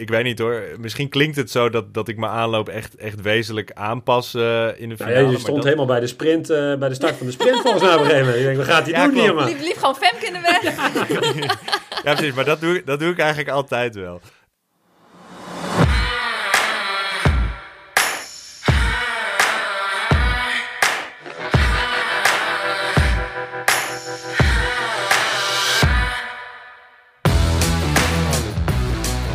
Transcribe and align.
ik 0.00 0.08
weet 0.08 0.24
niet 0.24 0.38
hoor. 0.38 0.62
Misschien 0.78 1.08
klinkt 1.08 1.36
het 1.36 1.50
zo 1.50 1.68
dat, 1.68 1.94
dat 1.94 2.08
ik 2.08 2.16
mijn 2.16 2.32
aanloop 2.32 2.68
echt, 2.68 2.96
echt 2.96 3.20
wezenlijk 3.20 3.72
aanpas 3.74 4.34
uh, 4.34 4.68
in 4.76 4.88
de 4.88 4.96
finale. 4.96 5.14
Nou 5.14 5.26
ja, 5.26 5.30
je 5.30 5.38
stond 5.38 5.64
helemaal 5.64 5.86
bij 5.86 6.00
de 6.00 6.06
sprint, 6.06 6.50
uh, 6.50 6.74
bij 6.74 6.88
de 6.88 6.94
start 6.94 7.16
van 7.16 7.26
de 7.26 7.32
sprint 7.32 7.60
volgens 7.60 7.82
mij 7.82 7.94
op 7.94 8.00
een 8.00 8.06
gegeven 8.06 8.26
moment. 8.26 8.44
Denkt, 8.44 8.58
wat 8.58 8.74
gaat 8.74 8.82
hij 8.82 8.92
ja, 8.92 9.04
doen 9.04 9.14
hier, 9.14 9.34
man? 9.34 9.44
Lief, 9.44 9.60
lief 9.60 9.76
gewoon 9.76 9.96
Femke 9.96 10.26
in 10.26 10.32
de 10.32 10.40
weg. 10.40 10.74
ja, 12.04 12.14
precies. 12.14 12.34
Maar 12.34 12.44
dat 12.44 12.60
doe, 12.60 12.82
dat 12.84 12.98
doe 13.00 13.10
ik 13.10 13.18
eigenlijk 13.18 13.48
altijd 13.48 13.94
wel. 13.94 14.20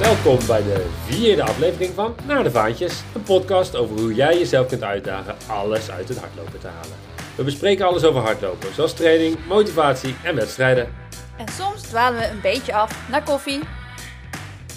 Welkom 0.06 0.48
bij 0.48 0.64
de 0.64 0.86
vierde 1.06 1.44
aflevering 1.44 1.94
van 1.94 2.16
Naar 2.28 2.44
de 2.44 2.52
Vaantjes, 2.52 3.04
een 3.16 3.24
podcast 3.24 3.76
over 3.76 4.00
hoe 4.00 4.14
jij 4.14 4.38
jezelf 4.38 4.68
kunt 4.68 4.84
uitdagen 4.84 5.36
alles 5.48 5.92
uit 5.92 6.08
het 6.08 6.18
hardlopen 6.20 6.60
te 6.60 6.68
halen. 6.68 6.98
We 7.36 7.44
bespreken 7.44 7.86
alles 7.86 8.04
over 8.04 8.22
hardlopen, 8.22 8.74
zoals 8.74 8.94
training, 8.94 9.38
motivatie 9.48 10.16
en 10.24 10.36
wedstrijden. 10.36 10.88
En 11.38 11.48
soms 11.48 11.82
dwalen 11.82 12.20
we 12.20 12.28
een 12.28 12.42
beetje 12.42 12.74
af 12.74 13.10
naar 13.10 13.24
koffie. 13.24 13.60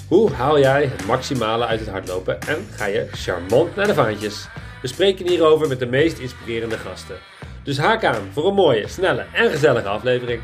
Hoe 0.08 0.32
haal 0.32 0.58
jij 0.58 0.82
het 0.86 1.06
maximale 1.06 1.66
uit 1.66 1.80
het 1.80 1.88
hardlopen 1.88 2.40
en 2.40 2.68
ga 2.70 2.86
je 2.86 3.08
charmant 3.12 3.76
naar 3.76 3.86
de 3.86 3.94
vaantjes? 3.94 4.48
We 4.82 4.88
spreken 4.88 5.28
hierover 5.28 5.68
met 5.68 5.78
de 5.78 5.86
meest 5.86 6.18
inspirerende 6.18 6.78
gasten. 6.78 7.16
Dus 7.62 7.78
haak 7.78 8.04
aan 8.04 8.28
voor 8.32 8.46
een 8.46 8.54
mooie, 8.54 8.88
snelle 8.88 9.26
en 9.32 9.50
gezellige 9.50 9.88
aflevering. 9.88 10.42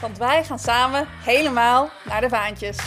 Want 0.00 0.18
wij 0.18 0.44
gaan 0.44 0.58
samen 0.58 1.06
helemaal 1.24 1.90
naar 2.04 2.20
de 2.20 2.28
vaantjes. 2.28 2.78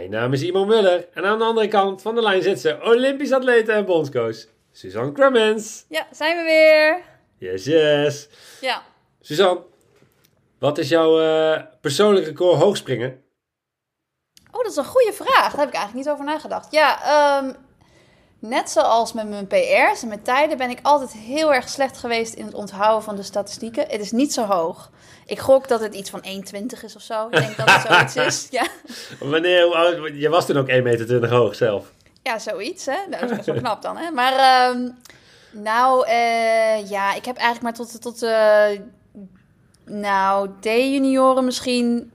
Mijn 0.00 0.12
naam 0.12 0.32
is 0.32 0.42
Imo 0.42 0.64
Muller 0.64 1.08
en 1.14 1.24
aan 1.24 1.38
de 1.38 1.44
andere 1.44 1.68
kant 1.68 2.02
van 2.02 2.14
de 2.14 2.22
lijn 2.22 2.42
zit 2.42 2.60
ze 2.60 2.78
Olympisch 2.82 3.32
atlete 3.32 3.72
en 3.72 3.84
bondscoach 3.84 4.36
Suzanne 4.72 5.12
Cremens. 5.12 5.84
Ja, 5.88 6.06
zijn 6.10 6.36
we 6.36 6.42
weer. 6.42 7.02
Yes, 7.38 7.64
yes. 7.64 8.28
Ja. 8.60 8.82
Suzanne, 9.20 9.62
wat 10.58 10.78
is 10.78 10.88
jouw 10.88 11.20
uh, 11.20 11.62
persoonlijk 11.80 12.26
record 12.26 12.60
hoogspringen? 12.60 13.22
Oh, 14.50 14.62
dat 14.62 14.70
is 14.70 14.76
een 14.76 14.84
goede 14.84 15.12
vraag. 15.12 15.50
Daar 15.50 15.60
heb 15.60 15.68
ik 15.68 15.74
eigenlijk 15.74 15.94
niet 15.94 16.08
over 16.08 16.24
nagedacht. 16.24 16.72
Ja, 16.72 17.38
um, 17.38 17.56
net 18.40 18.70
zoals 18.70 19.12
met 19.12 19.28
mijn 19.28 19.46
PR's 19.46 20.02
en 20.02 20.08
mijn 20.08 20.22
tijden 20.22 20.58
ben 20.58 20.70
ik 20.70 20.78
altijd 20.82 21.12
heel 21.12 21.54
erg 21.54 21.68
slecht 21.68 21.96
geweest 21.96 22.34
in 22.34 22.44
het 22.44 22.54
onthouden 22.54 23.02
van 23.02 23.16
de 23.16 23.22
statistieken. 23.22 23.84
Het 23.88 24.00
is 24.00 24.12
niet 24.12 24.32
zo 24.32 24.44
hoog. 24.44 24.90
Ik 25.26 25.38
gok 25.38 25.68
dat 25.68 25.80
het 25.80 25.94
iets 25.94 26.10
van 26.10 26.24
1,20 26.24 26.84
is 26.84 26.96
of 26.96 27.02
zo. 27.02 27.26
Ik 27.26 27.36
denk 27.36 27.56
dat 27.56 27.70
het 27.70 28.10
zoiets 28.10 28.16
is. 28.16 28.48
Ja. 28.60 28.66
Wanneer, 29.20 30.14
je 30.16 30.28
was 30.28 30.46
toen 30.46 30.56
ook 30.56 30.70
1,20 30.70 30.82
meter 30.82 31.28
hoog 31.28 31.54
zelf. 31.54 31.92
Ja, 32.22 32.38
zoiets. 32.38 32.86
Hè? 32.86 32.96
Dat 33.10 33.22
is 33.22 33.36
best 33.36 33.46
wel 33.46 33.56
knap 33.56 33.82
dan. 33.82 33.96
Hè? 33.96 34.10
Maar 34.10 34.68
um, 34.70 34.98
nou, 35.50 36.06
uh, 36.06 36.90
ja, 36.90 37.14
ik 37.14 37.24
heb 37.24 37.36
eigenlijk 37.36 37.62
maar 37.62 37.86
tot, 37.86 38.02
tot 38.02 38.22
uh, 38.22 38.66
nou, 39.84 40.50
D-junioren 40.60 41.44
misschien 41.44 42.12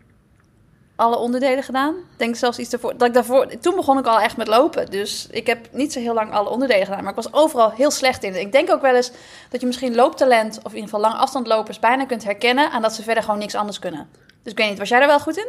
alle 0.96 1.18
onderdelen 1.18 1.64
gedaan. 1.64 1.96
Denk 2.18 2.36
zelfs 2.36 2.60
iets 2.60 2.74
ervoor. 2.74 2.98
Dat 2.98 3.08
ik 3.08 3.14
daarvoor. 3.14 3.48
Toen 3.62 3.76
begon 3.76 3.98
ik 3.98 4.06
al 4.06 4.20
echt 4.20 4.38
met 4.38 4.48
lopen. 4.48 4.86
Dus 4.92 5.28
ik 5.32 5.48
heb 5.48 5.68
niet 5.72 5.94
zo 5.94 6.00
heel 6.00 6.14
lang 6.14 6.32
alle 6.32 6.50
onderdelen 6.50 6.86
gedaan. 6.86 7.02
Maar 7.02 7.10
ik 7.10 7.24
was 7.24 7.34
overal 7.34 7.72
heel 7.72 7.92
slecht 7.92 8.24
in. 8.24 8.40
Ik 8.40 8.52
denk 8.52 8.72
ook 8.72 8.82
wel 8.82 8.96
eens 8.96 9.12
dat 9.50 9.62
je 9.62 9.68
misschien 9.68 9.96
looptalent. 9.96 10.58
of 10.58 10.72
in 10.72 10.78
ieder 10.78 10.84
geval 10.84 11.00
lange 11.00 11.16
afstandlopers. 11.16 11.80
bijna 11.80 12.06
kunt 12.06 12.24
herkennen. 12.24 12.72
aan 12.72 12.82
dat 12.82 12.94
ze 12.94 13.04
verder 13.04 13.24
gewoon 13.24 13.40
niks 13.40 13.56
anders 13.56 13.80
kunnen. 13.80 14.08
Dus 14.44 14.52
ik 14.52 14.58
weet 14.58 14.70
niet, 14.70 14.80
was 14.80 14.90
jij 14.90 15.02
er 15.02 15.08
wel 15.08 15.20
goed 15.20 15.38
in? 15.38 15.48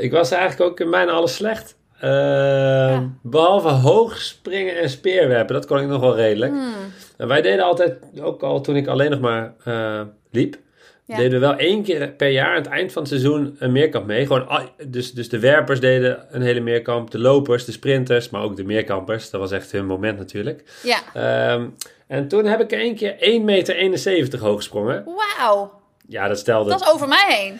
Ik 0.00 0.12
was 0.12 0.30
eigenlijk 0.30 0.70
ook 0.70 0.80
in 0.80 0.90
bijna 0.90 1.12
alles 1.12 1.34
slecht. 1.34 1.76
Uh, 2.02 3.00
Behalve 3.22 3.68
hoog 3.68 4.20
springen 4.20 4.80
en 4.80 4.90
speerwerpen. 4.90 5.54
Dat 5.54 5.66
kon 5.66 5.78
ik 5.78 5.86
nog 5.86 6.00
wel 6.00 6.16
redelijk. 6.16 6.52
Hmm. 6.52 6.74
En 7.16 7.28
wij 7.28 7.42
deden 7.42 7.64
altijd, 7.64 7.98
ook 8.20 8.42
al 8.42 8.60
toen 8.60 8.76
ik 8.76 8.86
alleen 8.86 9.10
nog 9.10 9.20
maar 9.20 9.54
uh, 9.64 10.00
liep 10.30 10.56
Deden 11.06 11.30
we 11.30 11.38
wel 11.38 11.56
één 11.56 11.82
keer 11.82 12.08
per 12.08 12.28
jaar 12.28 12.48
aan 12.48 12.62
het 12.62 12.66
eind 12.66 12.92
van 12.92 13.02
het 13.02 13.10
seizoen 13.10 13.56
een 13.58 13.72
meerkamp 13.72 14.06
mee. 14.06 14.26
Gewoon, 14.26 14.70
dus, 14.86 15.12
dus 15.12 15.28
de 15.28 15.38
werpers 15.38 15.80
deden 15.80 16.26
een 16.30 16.42
hele 16.42 16.60
meerkamp, 16.60 17.10
de 17.10 17.18
lopers, 17.18 17.64
de 17.64 17.72
sprinters, 17.72 18.30
maar 18.30 18.42
ook 18.42 18.56
de 18.56 18.64
meerkampers. 18.64 19.30
Dat 19.30 19.40
was 19.40 19.52
echt 19.52 19.72
hun 19.72 19.86
moment 19.86 20.18
natuurlijk. 20.18 20.64
Ja. 20.82 21.52
Um, 21.54 21.74
en 22.06 22.28
toen 22.28 22.44
heb 22.44 22.60
ik 22.60 22.72
één 22.72 22.94
keer 22.94 23.16
1,71 23.38 23.44
meter 23.44 24.38
hoog 24.38 24.56
gesprongen. 24.56 25.04
Wauw. 25.04 25.80
Ja, 26.08 26.28
dat 26.28 26.38
stelde... 26.38 26.70
Dat 26.70 26.80
is 26.80 26.92
over 26.92 27.08
mij 27.08 27.26
heen. 27.28 27.58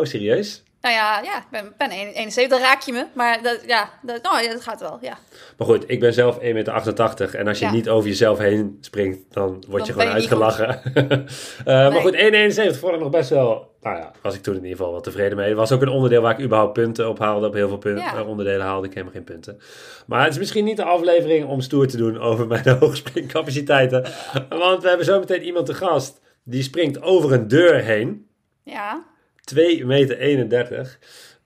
Oh, 0.00 0.04
serieus? 0.04 0.62
Nou 0.84 0.96
ja, 0.96 1.20
ja 1.20 1.36
ik 1.38 1.46
ben, 1.50 1.72
ben 1.78 1.90
71, 1.90 2.60
raak 2.60 2.80
je 2.80 2.92
me. 2.92 3.06
Maar 3.12 3.42
dat, 3.42 3.60
ja, 3.66 3.90
dat, 4.02 4.18
oh, 4.32 4.40
ja, 4.40 4.52
dat 4.52 4.62
gaat 4.62 4.80
wel, 4.80 4.98
ja. 5.00 5.18
Maar 5.58 5.66
goed, 5.66 5.84
ik 5.86 6.00
ben 6.00 6.12
zelf 6.12 6.38
1,88 6.38 6.42
meter. 6.52 7.34
En 7.34 7.48
als 7.48 7.58
je 7.58 7.66
niet 7.66 7.88
over 7.88 8.08
jezelf 8.08 8.38
heen 8.38 8.78
springt, 8.80 9.18
dan 9.30 9.64
word 9.68 9.86
je 9.86 9.92
gewoon 9.92 10.08
uitgelachen. 10.08 10.80
uh, 10.94 11.64
Maar 11.92 12.00
goed, 12.00 12.14
1,71 12.14 12.78
vond 12.78 12.94
ik 12.94 13.00
nog 13.00 13.10
best 13.10 13.30
wel... 13.30 13.72
Nou 13.80 13.96
ja, 13.96 14.12
was 14.22 14.34
ik 14.34 14.42
toen 14.42 14.54
in 14.54 14.62
ieder 14.62 14.76
geval 14.76 14.92
wel 14.92 15.00
tevreden 15.00 15.36
mee. 15.36 15.48
Het 15.48 15.56
was 15.56 15.72
ook 15.72 15.82
een 15.82 15.88
onderdeel 15.88 16.22
waar 16.22 16.38
ik 16.38 16.44
überhaupt 16.44 16.72
punten 16.72 17.08
op 17.08 17.18
haalde. 17.18 17.46
Op 17.46 17.54
heel 17.54 17.68
veel 17.68 17.78
punten, 17.78 18.04
ja. 18.04 18.24
onderdelen 18.24 18.66
haalde 18.66 18.86
ik 18.86 18.92
helemaal 18.92 19.14
geen 19.14 19.24
punten. 19.24 19.60
Maar 20.06 20.24
het 20.24 20.32
is 20.32 20.38
misschien 20.38 20.64
niet 20.64 20.76
de 20.76 20.84
aflevering 20.84 21.46
om 21.46 21.60
stoer 21.60 21.86
te 21.86 21.96
doen 21.96 22.18
over 22.18 22.46
mijn 22.46 22.68
hoogspringcapaciteiten. 22.80 24.04
Want 24.48 24.82
we 24.82 24.88
hebben 24.88 25.06
zo 25.06 25.18
meteen 25.18 25.42
iemand 25.42 25.66
te 25.66 25.74
gast. 25.74 26.20
Die 26.42 26.62
springt 26.62 27.02
over 27.02 27.32
een 27.32 27.48
deur 27.48 27.74
heen. 27.74 28.28
Ja. 28.62 29.12
2,31 29.54 29.86
meter. 29.86 30.98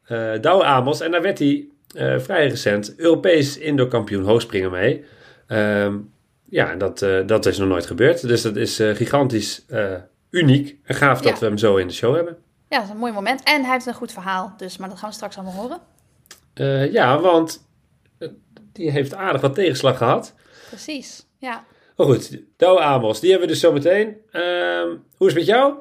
Uh, 0.08 0.32
Douwe 0.40 0.64
Amos. 0.64 1.00
En 1.00 1.10
daar 1.10 1.22
werd 1.22 1.38
hij 1.38 1.68
uh, 1.96 2.18
vrij 2.18 2.48
recent 2.48 2.94
Europees 2.96 3.58
indoor 3.58 3.88
kampioen 3.88 4.24
hoogspringen 4.24 4.70
mee. 4.70 5.04
Um, 5.48 6.12
ja, 6.44 6.74
dat, 6.74 7.02
uh, 7.02 7.26
dat 7.26 7.46
is 7.46 7.58
nog 7.58 7.68
nooit 7.68 7.86
gebeurd. 7.86 8.28
Dus 8.28 8.42
dat 8.42 8.56
is 8.56 8.76
gigantisch 8.76 9.64
uniek. 10.30 10.78
En 10.84 10.94
gaaf 10.94 11.20
dat 11.20 11.38
we 11.38 11.46
hem 11.46 11.58
zo 11.58 11.76
in 11.76 11.86
de 11.86 11.92
show 11.92 12.14
hebben. 12.14 12.36
Ja, 12.68 12.76
dat 12.76 12.86
is 12.86 12.92
een 12.92 12.98
mooi 12.98 13.12
moment. 13.12 13.42
En 13.42 13.62
hij 13.62 13.72
heeft 13.72 13.86
een 13.86 13.94
goed 13.94 14.12
verhaal. 14.12 14.54
Dus, 14.56 14.76
maar 14.76 14.88
dat 14.88 14.98
gaan 14.98 15.08
we 15.08 15.14
straks 15.14 15.36
allemaal 15.36 15.54
horen. 15.54 16.90
ja, 16.92 17.20
want 17.20 17.66
die 18.72 18.90
heeft 18.90 19.14
aardig 19.14 19.40
wat 19.40 19.54
tegenslag 19.54 19.96
gehad. 19.96 20.34
Precies, 20.68 21.26
ja. 21.38 21.64
Maar 21.96 22.06
goed, 22.06 22.42
Douwe 22.56 22.80
Amos, 22.80 23.20
die 23.20 23.30
hebben 23.30 23.48
we 23.48 23.54
dus 23.54 23.62
zo 23.62 23.72
meteen. 23.72 24.16
Ehm, 24.30 24.88
hoe 25.16 25.26
is 25.28 25.34
het 25.34 25.34
met 25.34 25.46
jou? 25.46 25.74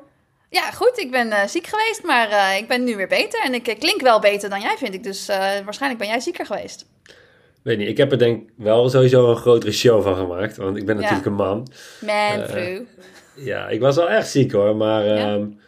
Ja, 0.49 0.71
goed. 0.71 0.97
Ik 0.97 1.11
ben 1.11 1.27
uh, 1.27 1.45
ziek 1.47 1.67
geweest, 1.67 2.03
maar 2.03 2.29
uh, 2.29 2.57
ik 2.57 2.67
ben 2.67 2.83
nu 2.83 2.95
weer 2.95 3.07
beter. 3.07 3.41
En 3.43 3.53
ik 3.53 3.67
uh, 3.67 3.79
klink 3.79 4.01
wel 4.01 4.19
beter 4.19 4.49
dan 4.49 4.61
jij, 4.61 4.75
vind 4.77 4.93
ik. 4.93 5.03
Dus 5.03 5.25
waarschijnlijk 5.65 6.01
ben 6.01 6.09
jij 6.09 6.19
zieker 6.19 6.45
geweest. 6.45 6.85
Weet 7.63 7.77
niet. 7.77 7.87
Ik 7.87 7.97
heb 7.97 8.11
er 8.11 8.17
denk 8.17 8.49
wel 8.55 8.89
sowieso 8.89 9.29
een 9.29 9.35
grotere 9.35 9.71
show 9.71 10.03
van 10.03 10.15
gemaakt. 10.15 10.57
Want 10.57 10.77
ik 10.77 10.85
ben 10.85 10.95
natuurlijk 10.95 11.25
een 11.25 11.33
man. 11.33 11.67
Man, 11.99 12.47
vrouw. 12.47 12.85
Ja, 13.35 13.67
ik 13.67 13.79
was 13.79 13.95
wel 13.95 14.09
echt 14.09 14.29
ziek 14.29 14.51
hoor. 14.51 14.75
Maar 14.75 15.05
ja. 15.05 15.33
Um, 15.33 15.59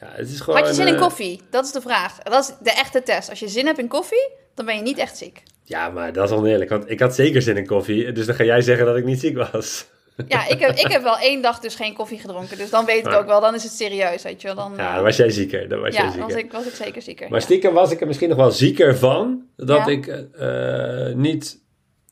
ja, 0.00 0.08
het 0.12 0.28
is 0.28 0.40
gewoon... 0.40 0.60
Had 0.60 0.68
je 0.68 0.74
zin 0.74 0.86
in 0.86 0.96
koffie? 0.96 1.40
Dat 1.50 1.64
is 1.64 1.72
de 1.72 1.80
vraag. 1.80 2.18
Dat 2.18 2.42
is 2.42 2.54
de 2.60 2.72
echte 2.72 3.02
test. 3.02 3.30
Als 3.30 3.38
je 3.38 3.48
zin 3.48 3.66
hebt 3.66 3.78
in 3.78 3.88
koffie, 3.88 4.30
dan 4.54 4.66
ben 4.66 4.76
je 4.76 4.82
niet 4.82 4.98
echt 4.98 5.16
ziek. 5.16 5.42
Ja, 5.64 5.88
maar 5.88 6.12
dat 6.12 6.30
is 6.30 6.36
oneerlijk. 6.36 6.70
Want 6.70 6.90
ik 6.90 7.00
had 7.00 7.14
zeker 7.14 7.42
zin 7.42 7.56
in 7.56 7.66
koffie. 7.66 8.12
Dus 8.12 8.26
dan 8.26 8.34
ga 8.34 8.44
jij 8.44 8.60
zeggen 8.60 8.86
dat 8.86 8.96
ik 8.96 9.04
niet 9.04 9.20
ziek 9.20 9.36
was. 9.36 9.86
Ja, 10.28 10.48
ik 10.48 10.58
heb, 10.58 10.70
ik 10.70 10.92
heb 10.92 11.02
wel 11.02 11.18
één 11.18 11.42
dag 11.42 11.58
dus 11.58 11.74
geen 11.74 11.94
koffie 11.94 12.18
gedronken. 12.18 12.58
Dus 12.58 12.70
dan 12.70 12.84
weet 12.84 13.06
ik 13.06 13.12
ook 13.12 13.26
wel, 13.26 13.40
dan 13.40 13.54
is 13.54 13.62
het 13.62 13.72
serieus, 13.72 14.22
weet 14.22 14.40
je 14.40 14.46
wel. 14.46 14.56
Dan, 14.56 14.72
ja, 14.76 14.94
dan 14.94 15.04
was 15.04 15.16
jij 15.16 15.30
zieker. 15.30 15.68
Dan 15.68 15.80
was 15.80 15.94
ja, 15.94 16.02
jij 16.02 16.10
zieker. 16.10 16.28
Was, 16.28 16.36
ik, 16.36 16.52
was 16.52 16.66
ik 16.66 16.74
zeker 16.74 17.02
zieker. 17.02 17.30
Maar 17.30 17.42
stiekem 17.42 17.72
was 17.74 17.90
ik 17.90 18.00
er 18.00 18.06
misschien 18.06 18.28
nog 18.28 18.38
wel 18.38 18.50
zieker 18.50 18.96
van... 18.96 19.42
dat 19.56 19.88
ik 19.88 20.06
uh, 20.06 21.14
niet 21.14 21.60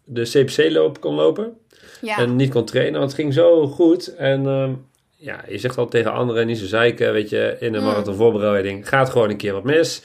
de 0.05 0.23
CPC-loop 0.23 1.01
kon 1.01 1.15
lopen. 1.15 1.57
En 2.01 2.37
niet 2.37 2.51
kon 2.51 2.65
trainen, 2.65 2.99
want 2.99 3.13
het 3.13 3.21
ging 3.21 3.35
zo 3.35 3.67
goed. 3.67 4.15
En 4.15 4.45
uh, 4.45 4.69
ja, 5.17 5.45
je 5.49 5.59
zegt 5.59 5.79
al 5.79 5.89
tegen 5.89 6.13
anderen, 6.13 6.47
niet 6.47 6.59
zo 6.59 6.67
zeiken, 6.67 7.13
weet 7.13 7.29
je... 7.29 7.57
in 7.61 7.75
een 7.75 7.81
mm. 7.81 7.87
marathon 7.87 8.15
voorbereiding 8.15 8.89
gaat 8.89 9.11
gewoon 9.11 9.31
een 9.31 9.37
keer 9.37 9.53
wat 9.53 9.65
mis... 9.65 10.03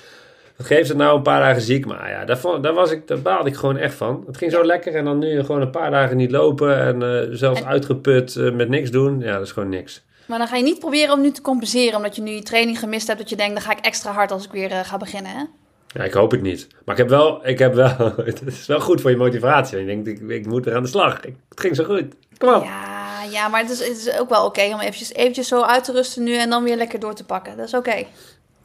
Wat 0.58 0.68
geeft 0.68 0.88
het 0.88 0.98
nou 0.98 1.18
een 1.18 1.24
paar 1.24 1.40
dagen 1.40 1.62
ziek? 1.62 1.86
Maar 1.86 2.10
ja, 2.10 2.26
daar, 2.26 2.62
daar, 2.62 2.74
was 2.74 2.92
ik, 2.92 3.08
daar 3.08 3.22
baalde 3.22 3.50
ik 3.50 3.56
gewoon 3.56 3.78
echt 3.78 3.94
van. 3.94 4.24
Het 4.28 4.38
ging 4.38 4.52
zo 4.52 4.64
lekker 4.64 4.96
en 4.96 5.06
dan 5.06 5.20
nu 5.20 5.44
gewoon 5.44 5.62
een 5.62 5.70
paar 5.70 5.92
dagen 5.92 6.18
niet 6.18 6.32
lopen 6.32 6.80
en 6.80 7.02
uh, 7.02 7.36
zelfs 7.36 7.64
uitgeput 7.64 8.36
uh, 8.36 8.54
met 8.54 8.70
niks 8.70 8.92
doen. 8.92 9.20
Ja, 9.20 9.34
dat 9.34 9.46
is 9.46 9.52
gewoon 9.52 9.70
niks. 9.70 10.04
Maar 10.26 10.38
dan 10.38 10.48
ga 10.48 10.56
je 10.56 10.64
niet 10.64 10.80
proberen 10.80 11.14
om 11.14 11.22
nu 11.22 11.32
te 11.32 11.42
compenseren, 11.42 11.96
omdat 11.96 12.16
je 12.16 12.22
nu 12.22 12.32
je 12.32 12.44
training 12.44 12.80
gemist 12.80 13.08
hebt, 13.08 13.20
dat 13.20 13.30
je 13.30 13.36
denkt, 13.36 13.54
dan 13.54 13.64
ga 13.64 13.72
ik 13.72 13.86
extra 13.86 14.12
hard 14.12 14.32
als 14.32 14.46
ik 14.46 14.52
weer 14.52 14.72
uh, 14.72 14.80
ga 14.80 14.98
beginnen, 14.98 15.32
hè? 15.32 15.44
Ja, 15.88 16.04
ik 16.04 16.14
hoop 16.14 16.32
het 16.32 16.42
niet. 16.42 16.68
Maar 16.86 16.96
ik 16.96 17.02
heb 17.02 17.10
wel, 17.10 17.48
ik 17.48 17.60
heb 17.60 17.74
wel, 17.74 18.14
het 18.26 18.42
is 18.46 18.66
wel 18.66 18.80
goed 18.80 19.02
voor 19.02 19.12
je 19.12 19.18
motivatie. 19.18 19.80
Je 19.80 19.86
denkt, 19.86 20.08
ik, 20.08 20.20
ik 20.20 20.46
moet 20.46 20.66
weer 20.66 20.76
aan 20.76 20.84
de 20.84 20.90
slag. 20.90 21.22
Ik, 21.22 21.36
het 21.50 21.60
ging 21.60 21.76
zo 21.76 21.84
goed. 21.84 22.04
Kom 22.38 22.54
op. 22.54 22.64
Ja, 22.64 23.24
ja 23.32 23.48
maar 23.48 23.62
het 23.62 23.70
is, 23.70 23.88
het 23.88 23.98
is 23.98 24.20
ook 24.20 24.30
wel 24.30 24.46
oké 24.46 24.74
om 24.74 24.80
eventjes, 24.80 25.14
eventjes 25.14 25.48
zo 25.48 25.62
uit 25.62 25.84
te 25.84 25.92
rusten 25.92 26.24
nu 26.24 26.36
en 26.36 26.50
dan 26.50 26.64
weer 26.64 26.76
lekker 26.76 27.00
door 27.00 27.14
te 27.14 27.26
pakken. 27.26 27.58
Dat 27.58 27.66
is 27.66 27.74
oké. 27.74 28.06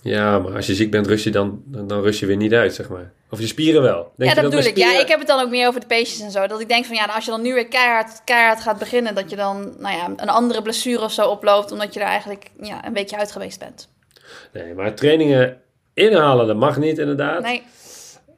Ja, 0.03 0.39
maar 0.39 0.55
als 0.55 0.67
je 0.67 0.75
ziek 0.75 0.91
bent, 0.91 1.07
rust 1.07 1.25
je 1.25 1.31
dan, 1.31 1.63
dan 1.67 2.03
rust 2.03 2.21
je 2.21 2.27
weer 2.27 2.37
niet 2.37 2.53
uit, 2.53 2.75
zeg 2.75 2.89
maar. 2.89 3.13
Of 3.31 3.41
je 3.41 3.47
spieren 3.47 3.83
wel. 3.83 4.13
Denk 4.17 4.35
ja, 4.35 4.41
dat, 4.41 4.51
bedoel 4.51 4.67
ik. 4.67 4.77
Ja, 4.77 5.01
ik 5.01 5.09
heb 5.09 5.19
het 5.19 5.29
dan 5.29 5.41
ook 5.41 5.51
meer 5.51 5.69
over 5.69 5.81
de 5.81 5.87
peesjes 5.87 6.21
en 6.21 6.31
zo. 6.31 6.47
Dat 6.47 6.61
ik 6.61 6.69
denk 6.69 6.85
van 6.85 6.97
ja, 6.97 7.05
als 7.05 7.25
je 7.25 7.31
dan 7.31 7.43
nu 7.43 7.55
weer 7.55 7.69
keihard, 7.69 8.21
keihard 8.25 8.61
gaat 8.61 8.79
beginnen, 8.79 9.15
dat 9.15 9.31
je 9.31 9.37
dan 9.37 9.75
nou 9.79 9.97
ja, 9.97 10.13
een 10.17 10.29
andere 10.29 10.63
blessure 10.63 11.03
of 11.03 11.13
zo 11.13 11.29
oploopt, 11.29 11.73
omdat 11.73 11.95
je 11.95 12.01
er 12.01 12.07
eigenlijk 12.07 12.51
ja, 12.61 12.87
een 12.87 12.93
beetje 12.93 13.17
uit 13.17 13.33
geweest 13.33 13.59
bent. 13.59 13.89
Nee, 14.53 14.75
maar 14.75 14.95
trainingen 14.95 15.61
Inhalen, 15.95 16.47
dat 16.47 16.57
mag 16.57 16.79
niet 16.79 16.99
inderdaad. 16.99 17.43
Nee. 17.43 17.63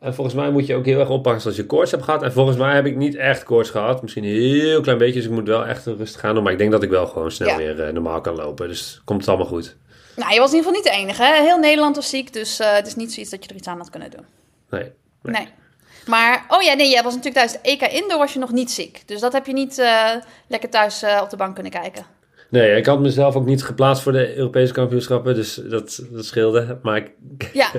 En 0.00 0.14
volgens 0.14 0.36
mij 0.36 0.50
moet 0.50 0.66
je 0.66 0.74
ook 0.74 0.84
heel 0.84 1.00
erg 1.00 1.10
oppassen 1.10 1.50
als 1.50 1.56
je 1.56 1.66
koorts 1.66 1.90
hebt 1.90 2.02
gehad. 2.02 2.22
En 2.22 2.32
volgens 2.32 2.56
mij 2.56 2.74
heb 2.74 2.86
ik 2.86 2.96
niet 2.96 3.14
echt 3.14 3.44
koorts 3.44 3.70
gehad. 3.70 4.02
Misschien 4.02 4.24
een 4.24 4.30
heel 4.30 4.80
klein 4.80 4.98
beetje, 4.98 5.14
dus 5.14 5.24
ik 5.24 5.30
moet 5.30 5.48
wel 5.48 5.66
echt 5.66 5.86
rustig 5.86 6.20
gaan 6.20 6.34
doen. 6.34 6.42
Maar 6.42 6.52
ik 6.52 6.58
denk 6.58 6.70
dat 6.70 6.82
ik 6.82 6.90
wel 6.90 7.06
gewoon 7.06 7.30
snel 7.30 7.56
weer 7.56 7.86
uh, 7.86 7.92
normaal 7.92 8.20
kan 8.20 8.34
lopen. 8.34 8.68
Dus 8.68 9.00
komt 9.04 9.20
het 9.20 9.28
allemaal 9.28 9.46
goed. 9.46 9.76
Nou, 10.16 10.32
je 10.32 10.38
was 10.38 10.50
in 10.50 10.56
ieder 10.56 10.72
geval 10.72 10.72
niet 10.72 10.84
de 10.84 11.02
enige. 11.02 11.22
Hè? 11.22 11.42
Heel 11.42 11.58
Nederland 11.58 11.96
was 11.96 12.08
ziek, 12.08 12.32
dus 12.32 12.60
uh, 12.60 12.74
het 12.74 12.86
is 12.86 12.94
niet 12.94 13.12
zoiets 13.12 13.30
dat 13.30 13.44
je 13.44 13.50
er 13.50 13.56
iets 13.56 13.68
aan 13.68 13.78
had 13.78 13.90
kunnen 13.90 14.10
doen. 14.10 14.24
Nee. 14.70 14.92
Nee. 15.22 15.34
nee. 15.34 15.48
Maar, 16.06 16.44
oh 16.48 16.62
ja, 16.62 16.74
nee, 16.74 16.90
jij 16.90 17.02
was 17.02 17.14
natuurlijk 17.14 17.46
thuis 17.46 17.52
de 17.52 17.68
EK 17.68 17.82
Indoor 17.82 18.18
was 18.18 18.32
je 18.32 18.38
nog 18.38 18.52
niet 18.52 18.70
ziek. 18.70 19.02
Dus 19.06 19.20
dat 19.20 19.32
heb 19.32 19.46
je 19.46 19.52
niet 19.52 19.78
uh, 19.78 20.10
lekker 20.46 20.70
thuis 20.70 21.04
op 21.22 21.30
de 21.30 21.36
bank 21.36 21.54
kunnen 21.54 21.72
kijken. 21.72 22.04
Nee, 22.52 22.76
ik 22.76 22.86
had 22.86 23.00
mezelf 23.00 23.36
ook 23.36 23.44
niet 23.44 23.64
geplaatst 23.64 24.02
voor 24.02 24.12
de 24.12 24.36
Europese 24.36 24.72
kampioenschappen, 24.72 25.34
dus 25.34 25.54
dat, 25.54 26.04
dat 26.10 26.24
scheelde. 26.24 26.78
Maar 26.82 26.96
ik, 26.96 27.10
ja. 27.52 27.70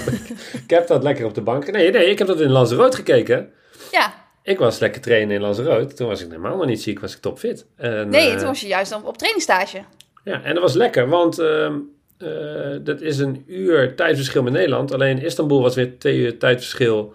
ik 0.64 0.70
heb 0.70 0.86
dat 0.86 1.02
lekker 1.02 1.24
op 1.24 1.34
de 1.34 1.40
bank. 1.40 1.70
Nee, 1.70 1.90
nee, 1.90 2.10
ik 2.10 2.18
heb 2.18 2.26
dat 2.26 2.40
in 2.40 2.50
Lanzarote 2.50 2.96
gekeken. 2.96 3.52
Ja. 3.92 4.14
Ik 4.42 4.58
was 4.58 4.78
lekker 4.78 5.00
trainen 5.00 5.34
in 5.34 5.40
Lanzarote. 5.40 5.94
Toen 5.94 6.08
was 6.08 6.20
ik 6.20 6.26
helemaal 6.26 6.56
nog 6.56 6.66
niet 6.66 6.82
ziek, 6.82 7.00
was 7.00 7.14
ik 7.14 7.20
topfit. 7.20 7.66
En, 7.76 8.08
nee, 8.08 8.36
toen 8.36 8.46
was 8.46 8.60
je 8.60 8.66
juist 8.66 8.94
op, 8.94 9.04
op 9.04 9.18
trainingstage. 9.18 9.82
Ja, 10.24 10.42
en 10.42 10.54
dat 10.54 10.62
was 10.62 10.74
lekker, 10.74 11.08
want 11.08 11.40
uh, 11.40 11.70
uh, 12.18 12.76
dat 12.80 13.00
is 13.00 13.18
een 13.18 13.44
uur 13.46 13.94
tijdverschil 13.96 14.42
met 14.42 14.52
Nederland. 14.52 14.92
Alleen 14.92 15.22
Istanbul 15.22 15.62
was 15.62 15.74
weer 15.74 15.98
twee 15.98 16.18
uur 16.18 16.38
tijdverschil 16.38 17.14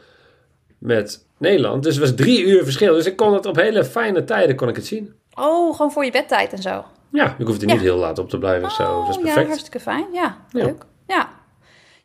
met 0.77 1.25
Nederland. 1.37 1.83
Dus 1.83 1.95
het 1.95 2.03
was 2.03 2.15
drie 2.15 2.43
uur 2.43 2.63
verschil. 2.63 2.93
Dus 2.93 3.05
ik 3.05 3.15
kon 3.15 3.33
het 3.33 3.45
op 3.45 3.55
hele 3.55 3.85
fijne 3.85 4.23
tijden 4.23 4.55
kon 4.55 4.69
ik 4.69 4.75
het 4.75 4.85
zien. 4.85 5.13
Oh, 5.33 5.75
gewoon 5.75 5.91
voor 5.91 6.05
je 6.05 6.11
bedtijd 6.11 6.53
en 6.53 6.61
zo. 6.61 6.85
Ja, 7.09 7.35
ik 7.39 7.45
hoef 7.45 7.61
er 7.61 7.65
niet 7.65 7.79
heel 7.79 7.97
laat 7.97 8.19
op 8.19 8.29
te 8.29 8.37
blijven 8.37 8.65
of 8.65 8.73
zo. 8.73 8.99
Dat 8.99 9.09
is 9.09 9.21
perfect. 9.21 9.41
Ja, 9.41 9.47
hartstikke 9.47 9.79
fijn. 9.79 10.05
Ja, 10.13 10.37
leuk. 10.51 10.85
Ja. 11.07 11.29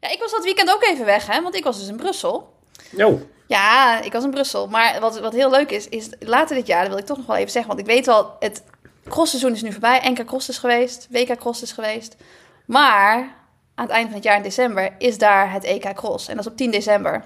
ja. 0.01 0.11
ik 0.11 0.19
was 0.21 0.31
dat 0.31 0.45
weekend 0.45 0.71
ook 0.71 0.85
even 0.85 1.05
weg, 1.05 1.27
hè, 1.27 1.43
want 1.43 1.55
ik 1.55 1.65
was 1.65 1.79
dus 1.79 1.89
in 1.89 1.97
Brussel. 1.97 2.53
Jo. 2.91 3.21
Ja, 3.47 4.03
ik 4.03 4.13
was 4.13 4.25
in 4.25 4.31
Brussel. 4.31 4.67
Maar 4.67 5.01
wat, 5.01 5.21
wat 5.21 5.33
heel 5.33 5.51
leuk 5.51 5.71
is, 5.71 5.89
is 5.89 6.11
later 6.21 6.57
dit 6.57 6.67
jaar, 6.67 6.81
dat 6.81 6.89
wil 6.89 6.99
ik 6.99 7.07
toch 7.07 7.17
nog 7.17 7.27
wel 7.27 7.37
even 7.37 7.51
zeggen, 7.51 7.71
want 7.75 7.89
ik 7.89 7.95
weet 7.95 8.07
wel, 8.07 8.37
het 8.39 8.63
crossseizoen 9.05 9.53
is 9.53 9.63
nu 9.63 9.73
voorbij. 9.73 10.11
NK 10.11 10.25
Cross 10.25 10.49
is 10.49 10.59
geweest, 10.59 11.07
WK 11.11 11.39
Cross 11.39 11.63
is 11.63 11.73
geweest. 11.73 12.17
Maar 12.65 13.37
aan 13.75 13.85
het 13.85 13.91
einde 13.91 14.07
van 14.07 14.17
het 14.17 14.25
jaar 14.25 14.37
in 14.37 14.43
december 14.43 14.95
is 14.99 15.19
daar 15.19 15.53
het 15.53 15.65
EK 15.65 15.95
Cross. 15.95 16.29
En 16.29 16.37
dat 16.37 16.45
is 16.45 16.51
op 16.51 16.57
10 16.57 16.71
december. 16.71 17.25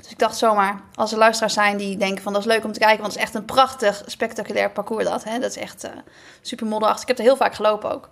Dus 0.00 0.10
ik 0.10 0.18
dacht 0.18 0.36
zomaar, 0.36 0.80
als 0.94 1.12
er 1.12 1.18
luisteraars 1.18 1.54
zijn 1.54 1.76
die 1.76 1.96
denken 1.96 2.22
van 2.22 2.32
dat 2.32 2.42
is 2.42 2.48
leuk 2.48 2.64
om 2.64 2.72
te 2.72 2.78
kijken, 2.78 3.00
want 3.00 3.12
het 3.12 3.22
is 3.22 3.26
echt 3.28 3.34
een 3.34 3.44
prachtig, 3.44 4.02
spectaculair 4.06 4.70
parcours 4.70 5.04
dat. 5.04 5.24
Hè? 5.24 5.38
Dat 5.38 5.50
is 5.50 5.56
echt 5.56 5.84
uh, 5.84 5.90
super 6.42 6.66
modderachtig. 6.66 7.02
Ik 7.02 7.08
heb 7.08 7.18
er 7.18 7.24
heel 7.24 7.36
vaak 7.36 7.54
gelopen 7.54 7.94
ook. 7.94 8.08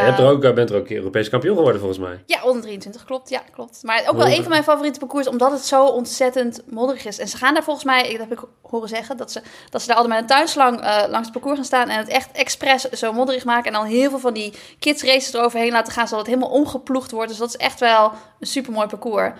Je 0.00 0.06
hebt 0.06 0.18
er 0.18 0.26
ook, 0.26 0.44
uh, 0.44 0.52
bent 0.52 0.70
er 0.70 0.76
ook 0.76 0.90
Europees 0.90 1.28
kampioen 1.28 1.56
geworden 1.56 1.80
volgens 1.80 2.00
mij. 2.00 2.22
Ja, 2.26 2.44
onder 2.44 2.62
23, 2.62 3.04
klopt. 3.04 3.28
Ja, 3.28 3.42
klopt. 3.52 3.82
Maar 3.82 4.04
ook 4.08 4.16
wel 4.16 4.26
een 4.26 4.42
van 4.42 4.48
mijn 4.48 4.62
favoriete 4.62 4.98
parcours, 4.98 5.28
omdat 5.28 5.52
het 5.52 5.64
zo 5.64 5.86
ontzettend 5.86 6.62
modderig 6.70 7.04
is. 7.04 7.18
En 7.18 7.28
ze 7.28 7.36
gaan 7.36 7.54
daar 7.54 7.64
volgens 7.64 7.84
mij, 7.84 8.02
dat 8.02 8.28
heb 8.28 8.32
ik 8.32 8.44
horen 8.62 8.88
zeggen, 8.88 9.16
dat 9.16 9.32
ze, 9.32 9.42
dat 9.70 9.80
ze 9.80 9.86
daar 9.86 9.96
altijd 9.96 10.14
met 10.14 10.22
een 10.22 10.36
tuinslang 10.36 10.80
uh, 10.80 11.02
langs 11.08 11.28
het 11.28 11.32
parcours 11.32 11.56
gaan 11.56 11.64
staan 11.64 11.88
en 11.88 11.98
het 11.98 12.08
echt 12.08 12.32
expres 12.32 12.82
zo 12.82 13.12
modderig 13.12 13.44
maken. 13.44 13.72
En 13.72 13.72
dan 13.72 13.84
heel 13.84 14.10
veel 14.10 14.18
van 14.18 14.34
die 14.34 14.52
kids 14.78 15.02
races 15.02 15.32
eroverheen 15.32 15.72
laten 15.72 15.92
gaan, 15.92 16.08
zodat 16.08 16.26
het 16.26 16.34
helemaal 16.34 16.58
omgeploegd 16.58 17.10
wordt. 17.10 17.28
Dus 17.28 17.38
dat 17.38 17.48
is 17.48 17.56
echt 17.56 17.80
wel 17.80 18.12
een 18.40 18.46
super 18.46 18.72
mooi 18.72 18.86
parcours. 18.86 19.32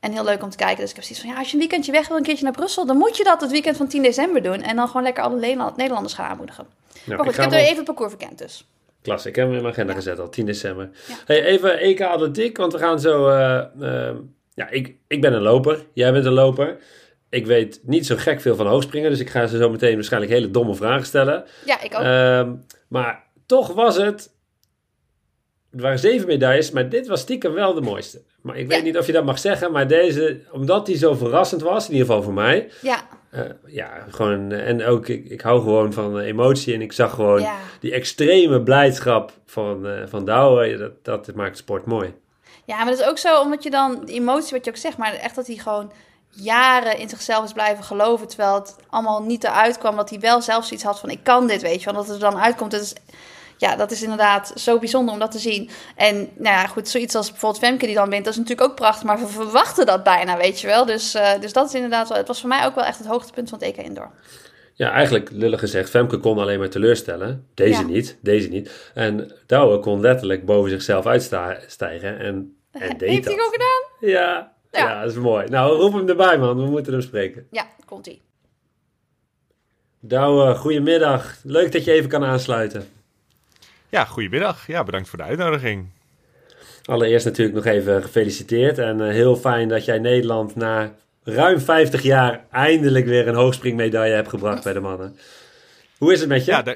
En 0.00 0.12
heel 0.12 0.24
leuk 0.24 0.42
om 0.42 0.50
te 0.50 0.56
kijken. 0.56 0.80
Dus 0.80 0.90
ik 0.90 0.96
heb 0.96 1.04
zoiets 1.04 1.24
van, 1.24 1.32
ja, 1.32 1.38
als 1.38 1.46
je 1.48 1.54
een 1.54 1.60
weekendje 1.60 1.92
weg 1.92 2.08
wil, 2.08 2.16
een 2.16 2.22
keertje 2.22 2.44
naar 2.44 2.52
Brussel, 2.52 2.86
dan 2.86 2.96
moet 2.96 3.16
je 3.16 3.24
dat 3.24 3.40
het 3.40 3.50
weekend 3.50 3.76
van 3.76 3.86
10 3.88 4.02
december 4.02 4.42
doen. 4.42 4.62
En 4.62 4.76
dan 4.76 4.86
gewoon 4.86 5.02
lekker 5.02 5.22
alle 5.22 5.56
Nederlanders 5.76 6.14
gaan 6.14 6.30
aanmoedigen. 6.30 6.66
Nou, 6.92 7.16
maar 7.16 7.18
goed, 7.18 7.34
ik, 7.34 7.40
heb 7.40 7.52
er 7.52 7.58
even 7.58 7.76
het 7.76 7.84
parcours 7.84 8.10
verkend 8.10 8.38
dus. 8.38 8.66
Klasse, 9.04 9.28
ik 9.28 9.36
heb 9.36 9.46
hem 9.46 9.54
in 9.54 9.62
mijn 9.62 9.74
agenda 9.74 9.92
gezet 9.92 10.18
al, 10.18 10.28
10 10.28 10.46
december. 10.46 10.90
Hey, 11.24 11.44
even 11.44 11.78
EK 11.78 12.00
Atletiek, 12.00 12.56
want 12.56 12.72
we 12.72 12.78
gaan 12.78 13.00
zo... 13.00 13.28
Uh, 13.28 13.62
uh, 13.80 14.10
ja, 14.54 14.68
ik, 14.68 14.96
ik 15.08 15.20
ben 15.20 15.32
een 15.32 15.42
loper, 15.42 15.86
jij 15.92 16.12
bent 16.12 16.24
een 16.24 16.32
loper. 16.32 16.76
Ik 17.28 17.46
weet 17.46 17.80
niet 17.82 18.06
zo 18.06 18.16
gek 18.16 18.40
veel 18.40 18.56
van 18.56 18.66
hoogspringen, 18.66 19.10
dus 19.10 19.20
ik 19.20 19.30
ga 19.30 19.46
ze 19.46 19.56
zo 19.56 19.70
meteen 19.70 19.94
waarschijnlijk 19.94 20.32
hele 20.32 20.50
domme 20.50 20.74
vragen 20.74 21.06
stellen. 21.06 21.44
Ja, 21.64 21.82
ik 21.82 21.94
ook. 21.94 22.00
Uh, 22.00 22.52
maar 22.88 23.24
toch 23.46 23.72
was 23.72 23.96
het... 23.96 24.30
Er 25.70 25.80
waren 25.80 25.98
zeven 25.98 26.26
medailles, 26.26 26.70
maar 26.70 26.88
dit 26.88 27.06
was 27.06 27.20
stiekem 27.20 27.52
wel 27.52 27.74
de 27.74 27.80
mooiste. 27.80 28.22
Maar 28.42 28.56
ik 28.56 28.68
weet 28.68 28.82
niet 28.82 28.98
of 28.98 29.06
je 29.06 29.12
dat 29.12 29.24
mag 29.24 29.38
zeggen, 29.38 29.72
maar 29.72 29.88
deze, 29.88 30.40
omdat 30.52 30.86
die 30.86 30.96
zo 30.96 31.14
verrassend 31.14 31.62
was, 31.62 31.86
in 31.86 31.92
ieder 31.92 32.06
geval 32.06 32.22
voor 32.22 32.32
mij. 32.32 32.70
Ja. 32.82 33.08
Uh, 33.34 33.40
ja, 33.66 34.06
gewoon, 34.08 34.52
en 34.52 34.84
ook, 34.84 35.08
ik, 35.08 35.28
ik 35.28 35.40
hou 35.40 35.60
gewoon 35.60 35.92
van 35.92 36.18
emotie 36.18 36.74
en 36.74 36.82
ik 36.82 36.92
zag 36.92 37.14
gewoon 37.14 37.40
ja. 37.40 37.56
die 37.80 37.92
extreme 37.92 38.62
blijdschap 38.62 39.32
van, 39.46 39.86
uh, 39.86 40.06
van 40.06 40.24
Douwe, 40.24 40.92
dat, 41.02 41.24
dat 41.24 41.34
maakt 41.34 41.56
sport 41.56 41.86
mooi. 41.86 42.14
Ja, 42.64 42.76
maar 42.76 42.86
dat 42.86 42.98
is 42.98 43.06
ook 43.06 43.18
zo, 43.18 43.40
omdat 43.40 43.62
je 43.62 43.70
dan, 43.70 44.02
de 44.04 44.12
emotie 44.12 44.56
wat 44.56 44.64
je 44.64 44.70
ook 44.70 44.76
zegt, 44.76 44.96
maar 44.96 45.12
echt 45.12 45.34
dat 45.34 45.46
hij 45.46 45.56
gewoon 45.56 45.92
jaren 46.28 46.98
in 46.98 47.08
zichzelf 47.08 47.44
is 47.44 47.52
blijven 47.52 47.84
geloven, 47.84 48.28
terwijl 48.28 48.54
het 48.54 48.76
allemaal 48.90 49.22
niet 49.22 49.44
eruit 49.44 49.78
kwam, 49.78 49.96
dat 49.96 50.10
hij 50.10 50.20
wel 50.20 50.42
zelfs 50.42 50.72
iets 50.72 50.82
had 50.82 51.00
van, 51.00 51.10
ik 51.10 51.20
kan 51.22 51.46
dit, 51.46 51.62
weet 51.62 51.78
je, 51.78 51.84
want 51.84 51.96
dat 51.96 52.06
het 52.06 52.22
er 52.22 52.30
dan 52.30 52.40
uitkomt, 52.40 52.70
dat 52.70 52.80
is 52.80 52.94
ja, 53.64 53.76
dat 53.76 53.90
is 53.90 54.02
inderdaad 54.02 54.52
zo 54.56 54.78
bijzonder 54.78 55.14
om 55.14 55.20
dat 55.20 55.30
te 55.30 55.38
zien. 55.38 55.70
En 55.96 56.16
nou 56.16 56.56
ja, 56.56 56.66
goed, 56.66 56.88
zoiets 56.88 57.14
als 57.14 57.30
bijvoorbeeld 57.30 57.64
Femke 57.64 57.86
die 57.86 57.94
dan 57.94 58.10
wint, 58.10 58.24
dat 58.24 58.32
is 58.32 58.38
natuurlijk 58.38 58.70
ook 58.70 58.76
prachtig, 58.76 59.04
maar 59.04 59.18
we 59.18 59.26
verwachten 59.26 59.86
dat 59.86 60.02
bijna, 60.02 60.36
weet 60.36 60.60
je 60.60 60.66
wel. 60.66 60.86
Dus, 60.86 61.14
uh, 61.14 61.40
dus 61.40 61.52
dat 61.52 61.66
is 61.66 61.74
inderdaad 61.74 62.08
wel, 62.08 62.18
het 62.18 62.28
was 62.28 62.40
voor 62.40 62.48
mij 62.48 62.64
ook 62.66 62.74
wel 62.74 62.84
echt 62.84 62.98
het 62.98 63.06
hoogtepunt 63.06 63.48
van 63.48 63.58
het 63.58 63.68
EK 63.68 63.84
Indoor. 63.84 64.10
Ja, 64.74 64.90
eigenlijk 64.90 65.30
lullig 65.32 65.60
gezegd, 65.60 65.90
Femke 65.90 66.18
kon 66.18 66.38
alleen 66.38 66.58
maar 66.58 66.68
teleurstellen. 66.68 67.46
Deze 67.54 67.80
ja. 67.80 67.86
niet, 67.86 68.18
deze 68.20 68.48
niet. 68.48 68.90
En 68.94 69.32
Douwe 69.46 69.78
kon 69.78 70.00
letterlijk 70.00 70.44
boven 70.44 70.70
zichzelf 70.70 71.06
uitstijgen 71.06 72.18
en, 72.18 72.56
en 72.72 72.98
deed 72.98 73.08
Heeft 73.08 73.24
hij 73.24 73.34
ook 73.34 73.52
gedaan? 73.52 74.10
Ja, 74.10 74.52
ja, 74.70 74.78
ja. 74.78 75.00
dat 75.00 75.10
is 75.10 75.18
mooi. 75.18 75.48
Nou, 75.48 75.76
roep 75.76 75.92
hem 75.92 76.08
erbij 76.08 76.38
man, 76.38 76.56
we 76.56 76.70
moeten 76.70 76.92
hem 76.92 77.02
spreken. 77.02 77.46
Ja, 77.50 77.66
komt-ie. 77.84 78.22
Douwe, 80.00 80.54
goedemiddag. 80.54 81.36
Leuk 81.42 81.72
dat 81.72 81.84
je 81.84 81.92
even 81.92 82.08
kan 82.08 82.24
aansluiten. 82.24 82.88
Ja, 83.94 84.04
goedemiddag. 84.04 84.66
Ja, 84.66 84.84
bedankt 84.84 85.08
voor 85.08 85.18
de 85.18 85.24
uitnodiging. 85.24 85.86
Allereerst 86.84 87.24
natuurlijk 87.24 87.56
nog 87.56 87.66
even 87.66 88.02
gefeliciteerd. 88.02 88.78
En 88.78 89.00
uh, 89.00 89.08
heel 89.08 89.36
fijn 89.36 89.68
dat 89.68 89.84
jij 89.84 89.98
Nederland 89.98 90.56
na 90.56 90.94
ruim 91.24 91.60
50 91.60 92.02
jaar 92.02 92.44
eindelijk 92.50 93.06
weer 93.06 93.28
een 93.28 93.34
hoogspringmedaille 93.34 94.14
hebt 94.14 94.28
gebracht 94.28 94.64
bij 94.64 94.72
de 94.72 94.80
mannen. 94.80 95.18
Hoe 95.98 96.12
is 96.12 96.20
het 96.20 96.28
met 96.28 96.44
je? 96.44 96.50
Ja, 96.50 96.62
da 96.62 96.74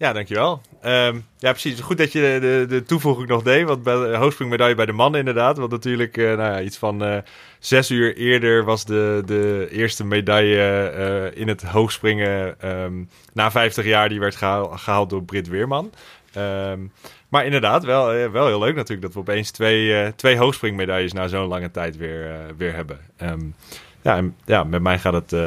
ja 0.00 0.12
dankjewel. 0.12 0.60
Um, 0.84 1.26
ja, 1.38 1.50
precies. 1.50 1.80
Goed 1.80 1.98
dat 1.98 2.12
je 2.12 2.20
de, 2.20 2.38
de, 2.40 2.66
de, 2.68 2.82
toevoeging 2.82 3.28
nog 3.28 3.42
deed. 3.42 3.66
Want 3.66 3.82
bij 3.82 3.94
de 3.94 4.16
hoogspringmedaille 4.16 4.74
bij 4.74 4.86
de 4.86 4.92
mannen 4.92 5.20
inderdaad. 5.20 5.58
Want 5.58 5.70
natuurlijk 5.70 6.16
uh, 6.16 6.26
nou 6.26 6.52
ja, 6.52 6.60
iets 6.60 6.76
van 6.76 7.04
uh, 7.04 7.16
zes 7.58 7.90
uur 7.90 8.16
eerder 8.16 8.64
was 8.64 8.84
de, 8.84 9.22
de 9.26 9.68
eerste 9.70 10.04
medaille 10.04 10.92
uh, 11.32 11.40
in 11.40 11.48
het 11.48 11.62
hoogspringen 11.62 12.56
um, 12.64 13.08
na 13.32 13.50
50 13.50 13.84
jaar. 13.84 14.08
Die 14.08 14.20
werd 14.20 14.36
gehaal, 14.36 14.68
gehaald 14.68 15.10
door 15.10 15.22
Brit 15.22 15.48
Weerman. 15.48 15.92
Um, 16.36 16.92
maar 17.28 17.44
inderdaad, 17.44 17.84
wel, 17.84 18.12
eh, 18.12 18.30
wel 18.30 18.46
heel 18.46 18.58
leuk 18.58 18.74
natuurlijk 18.74 19.02
dat 19.02 19.12
we 19.12 19.18
opeens 19.18 19.50
twee, 19.50 19.86
uh, 19.86 20.08
twee 20.16 20.36
hoogspringmedailles 20.36 21.12
na 21.12 21.28
zo'n 21.28 21.46
lange 21.46 21.70
tijd 21.70 21.96
weer, 21.96 22.26
uh, 22.26 22.36
weer 22.56 22.74
hebben. 22.74 23.00
Um, 23.22 23.54
ja, 24.02 24.16
en, 24.16 24.36
ja, 24.44 24.64
met 24.64 24.82
mij 24.82 24.98
gaat 24.98 25.12
het 25.12 25.32
uh, 25.32 25.44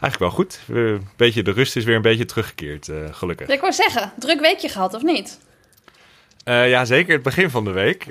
eigenlijk 0.00 0.18
wel 0.18 0.30
goed. 0.30 0.60
Een 0.68 1.08
beetje, 1.16 1.42
de 1.42 1.50
rust 1.50 1.76
is 1.76 1.84
weer 1.84 1.96
een 1.96 2.02
beetje 2.02 2.24
teruggekeerd, 2.24 2.90
gelukkig. 3.10 3.48
Ik 3.48 3.60
wou 3.60 3.72
zeggen, 3.72 4.12
druk 4.18 4.40
weekje 4.40 4.68
gehad 4.68 4.94
of 4.94 5.02
niet? 5.02 5.44
ja, 6.44 6.84
zeker 6.84 7.12
het 7.12 7.22
begin 7.22 7.50
van 7.50 7.64
de 7.64 7.70
week. 7.70 8.02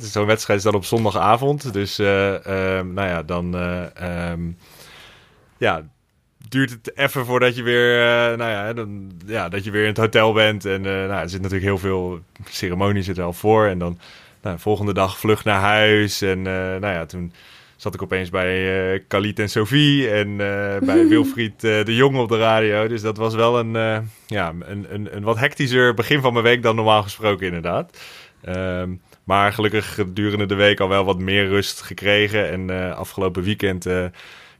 Zo'n 0.00 0.26
wedstrijd 0.26 0.58
is 0.58 0.64
dan 0.64 0.74
op 0.74 0.84
zondagavond. 0.84 1.72
Dus 1.72 1.98
ehm, 1.98 2.92
nou 2.92 3.08
ja, 3.08 3.22
dan... 3.22 3.54
Um, 4.02 4.56
ja, 5.58 5.82
duurt 6.48 6.70
het 6.70 6.96
even 6.96 7.26
voordat 7.26 7.56
je 7.56 7.62
weer, 7.62 7.98
uh, 7.98 8.36
nou 8.36 8.50
ja, 8.50 8.72
dan, 8.72 9.10
ja, 9.26 9.48
dat 9.48 9.64
je 9.64 9.70
weer 9.70 9.82
in 9.82 9.88
het 9.88 9.96
hotel 9.96 10.32
bent. 10.32 10.64
En 10.64 10.84
uh, 10.84 10.92
nou, 10.92 11.10
er 11.12 11.28
zit 11.28 11.40
natuurlijk 11.40 11.68
heel 11.68 11.78
veel 11.78 12.20
ceremonie 12.48 13.02
zit 13.02 13.18
er 13.18 13.24
al 13.24 13.32
voor. 13.32 13.66
En 13.66 13.78
dan 13.78 13.98
nou, 14.42 14.58
volgende 14.58 14.92
dag 14.94 15.18
vlucht 15.18 15.44
naar 15.44 15.60
huis. 15.60 16.22
En 16.22 16.38
uh, 16.38 16.44
nou 16.44 16.86
ja, 16.86 17.06
toen 17.06 17.32
zat 17.76 17.94
ik 17.94 18.02
opeens 18.02 18.30
bij 18.30 18.92
uh, 18.94 19.00
Khalid 19.08 19.38
en 19.38 19.50
Sophie 19.50 20.10
en 20.10 20.36
bij 20.86 21.06
Wilfried 21.08 21.60
de 21.60 21.94
Jong 21.94 22.16
op 22.16 22.28
de 22.28 22.38
radio. 22.38 22.88
Dus 22.88 23.02
dat 23.02 23.16
was 23.16 23.34
wel 23.34 23.58
een, 23.58 23.72
ja, 24.26 24.54
een, 24.60 24.86
een, 24.94 25.16
een 25.16 25.22
wat 25.22 25.38
hectischer 25.38 25.94
begin 25.94 26.20
van 26.20 26.32
mijn 26.32 26.44
week 26.44 26.62
dan 26.62 26.76
normaal 26.76 27.02
gesproken 27.02 27.46
inderdaad. 27.46 27.98
Um, 28.48 29.00
maar 29.24 29.52
gelukkig 29.52 29.94
gedurende 29.94 30.46
de 30.46 30.54
week 30.54 30.80
al 30.80 30.88
wel 30.88 31.04
wat 31.04 31.18
meer 31.18 31.48
rust 31.48 31.80
gekregen. 31.80 32.50
En 32.50 32.94
afgelopen 32.96 33.42
weekend 33.42 33.86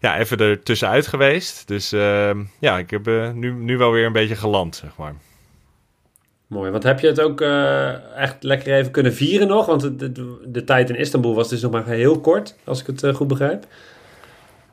ja, 0.01 0.19
even 0.19 0.39
er 0.39 0.63
tussenuit 0.63 1.07
geweest. 1.07 1.69
Dus 1.69 1.93
uh, 1.93 2.31
ja, 2.59 2.79
ik 2.79 2.91
heb 2.91 3.09
uh, 3.09 3.31
nu, 3.31 3.53
nu 3.53 3.77
wel 3.77 3.93
weer 3.93 4.07
een 4.07 4.13
beetje 4.13 4.37
geland, 4.37 4.77
zeg 4.77 4.97
maar. 4.97 5.15
Mooi, 6.47 6.71
want 6.71 6.83
heb 6.83 7.01
je 7.01 7.07
het 7.07 7.21
ook 7.21 7.41
uh, 7.41 8.17
echt 8.17 8.43
lekker 8.43 8.75
even 8.75 8.93
kunnen 8.93 9.15
vieren 9.15 9.49
nog? 9.49 9.67
Want 9.67 9.81
de, 9.81 10.13
de, 10.13 10.43
de, 10.47 10.65
tijd 10.65 10.91
in 10.91 10.97
Istanbul 10.97 11.35
was 11.35 11.49
dus 11.49 11.63
nog 11.63 11.73
maar 11.73 11.87
heel 11.87 12.21
kort, 12.21 12.57
als 12.65 12.81
ik 12.81 12.87
het 12.87 13.03
uh, 13.03 13.15
goed 13.15 13.29
begrijp. 13.29 13.67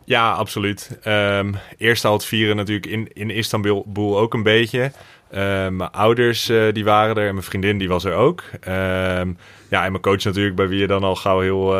Ja, 0.04 0.32
absoluut. 0.32 1.00
Um, 1.06 1.56
eerst 1.78 2.06
al 2.06 2.14
het 2.14 2.26
vieren 2.26 2.56
natuurlijk 2.56 2.86
in, 2.86 3.10
in 3.14 3.30
Istanbul 3.30 4.20
ook 4.20 4.34
een 4.34 4.44
beetje. 4.44 4.92
mijn 5.30 5.92
ouders 5.92 6.46
die 6.72 6.84
waren 6.84 7.16
er 7.16 7.28
en 7.28 7.34
mijn 7.34 7.46
vriendin 7.46 7.78
die 7.78 7.88
was 7.88 8.04
er 8.04 8.14
ook. 8.14 8.44
Ehm, 8.60 9.34
ja, 9.70 9.86
en 9.86 9.92
mijn 9.92 10.02
coach 10.02 10.24
natuurlijk, 10.24 10.56
bij 10.56 10.68
wie 10.68 10.80
je 10.80 10.88
dan 10.88 11.04
al 11.04 11.16
gauw 11.16 11.40
heel... 11.40 11.72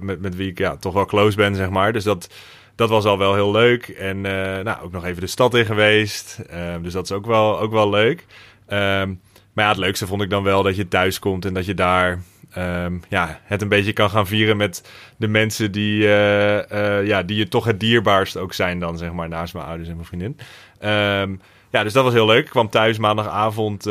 met, 0.00 0.20
met 0.20 0.36
wie 0.36 0.50
ik 0.50 0.58
ja, 0.58 0.76
toch 0.76 0.94
wel 0.94 1.06
close 1.06 1.36
ben, 1.36 1.54
zeg 1.54 1.70
maar. 1.70 1.92
Dus 1.92 2.04
dat 2.04 2.28
dat 2.74 2.88
was 2.88 3.04
al 3.04 3.18
wel 3.18 3.34
heel 3.34 3.50
leuk. 3.50 3.88
En 3.88 4.20
nou, 4.20 4.82
ook 4.82 4.92
nog 4.92 5.04
even 5.04 5.20
de 5.20 5.26
stad 5.26 5.54
in 5.54 5.66
geweest. 5.66 6.38
Ehm, 6.48 6.82
dus 6.82 6.92
dat 6.92 7.04
is 7.04 7.12
ook 7.12 7.26
wel, 7.26 7.60
ook 7.60 7.72
wel 7.72 7.90
leuk. 7.90 8.26
Um, 8.68 9.20
maar 9.52 9.64
ja, 9.64 9.70
het 9.70 9.80
leukste 9.80 10.06
vond 10.06 10.22
ik 10.22 10.30
dan 10.30 10.42
wel 10.42 10.62
dat 10.62 10.76
je 10.76 10.88
thuis 10.88 11.18
komt 11.18 11.44
en 11.44 11.54
dat 11.54 11.66
je 11.66 11.74
daar 11.74 12.22
ehm, 12.50 12.98
ja, 13.08 13.40
het 13.42 13.62
een 13.62 13.68
beetje 13.68 13.92
kan 13.92 14.10
gaan 14.10 14.26
vieren 14.26 14.56
met 14.56 14.90
de 15.16 15.28
mensen 15.28 15.72
die, 15.72 16.02
uh, 16.02 17.06
ja, 17.06 17.22
die 17.22 17.36
je 17.36 17.48
toch 17.48 17.64
het 17.64 17.80
dierbaarst 17.80 18.36
ook 18.36 18.52
zijn 18.52 18.78
dan, 18.78 18.98
zeg 18.98 19.12
maar, 19.12 19.28
naast 19.28 19.54
mijn 19.54 19.66
ouders 19.66 19.88
en 19.88 19.94
mijn 19.94 20.06
vriendin. 20.06 20.38
Ehm, 20.78 21.36
ja, 21.70 21.82
dus 21.82 21.92
dat 21.92 22.04
was 22.04 22.12
heel 22.12 22.26
leuk. 22.26 22.44
Ik 22.44 22.50
kwam 22.50 22.68
thuis 22.68 22.98
maandagavond 22.98 23.82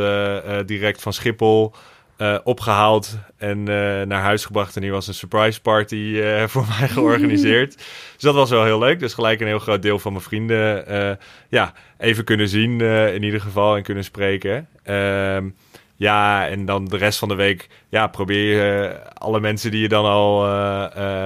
direct 0.66 1.02
van 1.02 1.14
Schiphol. 1.14 1.74
Uh, 2.22 2.38
opgehaald 2.44 3.18
en 3.38 3.58
uh, 3.60 3.66
naar 4.02 4.22
huis 4.22 4.46
gebracht. 4.46 4.76
En 4.76 4.82
hier 4.82 4.92
was 4.92 5.08
een 5.08 5.14
surprise 5.14 5.62
party 5.62 5.96
uh, 5.96 6.44
voor 6.54 6.66
mij 6.80 6.88
georganiseerd. 6.88 7.76
dus 8.14 8.22
dat 8.22 8.34
was 8.36 8.50
wel 8.50 8.64
heel 8.64 8.80
leuk. 8.80 9.00
Dus 9.00 9.14
gelijk 9.14 9.40
een 9.40 9.48
heel 9.48 9.60
groot 9.60 9.82
deel 9.82 10.00
van 10.00 10.12
mijn 10.12 10.24
vrienden 10.24 11.18
ja, 11.50 11.74
even 11.98 12.24
kunnen 12.24 12.48
zien 12.48 12.82
in 12.82 13.24
ieder 13.24 13.42
geval 13.42 13.76
en 13.76 13.84
kunnen 13.84 14.04
spreken. 14.04 14.68
Ehm, 14.84 15.50
ja, 15.96 16.48
en 16.48 16.66
dan 16.66 16.86
de 16.86 16.98
rest 16.98 17.20
van 17.20 17.28
de 17.28 17.36
week 17.36 17.68
ja, 17.90 18.08
probeer 18.08 18.56
je 18.56 19.00
alle 19.14 19.40
mensen 19.40 19.72
die 19.72 19.82
je 19.82 19.90
dan 19.90 20.06
al... 20.06 20.48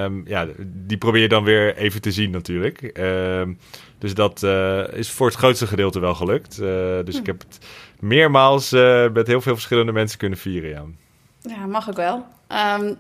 Um, 0.03 0.23
ja, 0.27 0.47
die 0.65 0.97
probeer 0.97 1.21
je 1.21 1.27
dan 1.27 1.43
weer 1.43 1.75
even 1.75 2.01
te 2.01 2.12
zien 2.12 2.31
natuurlijk. 2.31 2.97
Um, 2.97 3.59
dus 3.97 4.13
dat 4.13 4.43
is 4.93 5.12
voor 5.12 5.27
het 5.27 5.35
grootste 5.35 5.67
gedeelte 5.67 6.00
wel 6.00 6.15
gelukt. 6.15 6.57
dus 7.05 7.17
ik 7.17 7.25
heb 7.25 7.39
het 7.39 7.59
meermaals 8.03 8.74
uh, 8.74 9.10
met 9.10 9.27
heel 9.27 9.41
veel 9.41 9.53
verschillende 9.53 9.91
mensen 9.91 10.17
kunnen 10.17 10.38
vieren. 10.38 10.69
Ja, 10.69 10.86
ja 11.41 11.65
mag 11.65 11.89
ook 11.89 11.95
wel. 11.95 12.25
Um, 12.77 12.98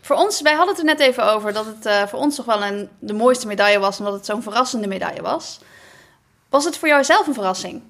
voor 0.00 0.16
ons, 0.16 0.42
wij 0.42 0.54
hadden 0.54 0.74
het 0.74 0.78
er 0.78 0.96
net 0.96 1.00
even 1.00 1.32
over 1.32 1.52
dat 1.52 1.66
het 1.66 1.86
uh, 1.86 2.02
voor 2.02 2.18
ons 2.18 2.36
toch 2.36 2.44
wel 2.44 2.64
een, 2.64 2.88
de 2.98 3.12
mooiste 3.12 3.46
medaille 3.46 3.78
was, 3.78 3.98
omdat 3.98 4.14
het 4.14 4.26
zo'n 4.26 4.42
verrassende 4.42 4.88
medaille 4.88 5.22
was. 5.22 5.60
Was 6.48 6.64
het 6.64 6.78
voor 6.78 6.88
jou 6.88 7.04
zelf 7.04 7.26
een 7.26 7.34
verrassing? 7.34 7.82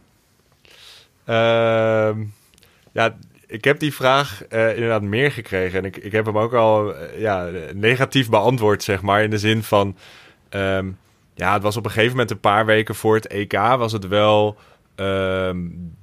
Uh, 1.26 2.10
ja, 2.92 3.16
ik 3.46 3.64
heb 3.64 3.78
die 3.78 3.94
vraag 3.94 4.42
uh, 4.50 4.74
inderdaad 4.74 5.02
meer 5.02 5.32
gekregen. 5.32 5.78
En 5.78 5.84
ik, 5.84 5.96
ik 5.96 6.12
heb 6.12 6.26
hem 6.26 6.38
ook 6.38 6.54
al 6.54 6.94
ja, 7.16 7.50
negatief 7.74 8.28
beantwoord, 8.28 8.82
zeg 8.82 9.02
maar. 9.02 9.22
In 9.22 9.30
de 9.30 9.38
zin 9.38 9.62
van, 9.62 9.96
um, 10.50 10.98
ja, 11.34 11.52
het 11.52 11.62
was 11.62 11.76
op 11.76 11.84
een 11.84 11.90
gegeven 11.90 12.12
moment 12.12 12.30
een 12.30 12.40
paar 12.40 12.66
weken 12.66 12.94
voor 12.94 13.14
het 13.14 13.26
EK, 13.26 13.52
was 13.52 13.92
het 13.92 14.08
wel 14.08 14.56
Ehm, 14.98 15.58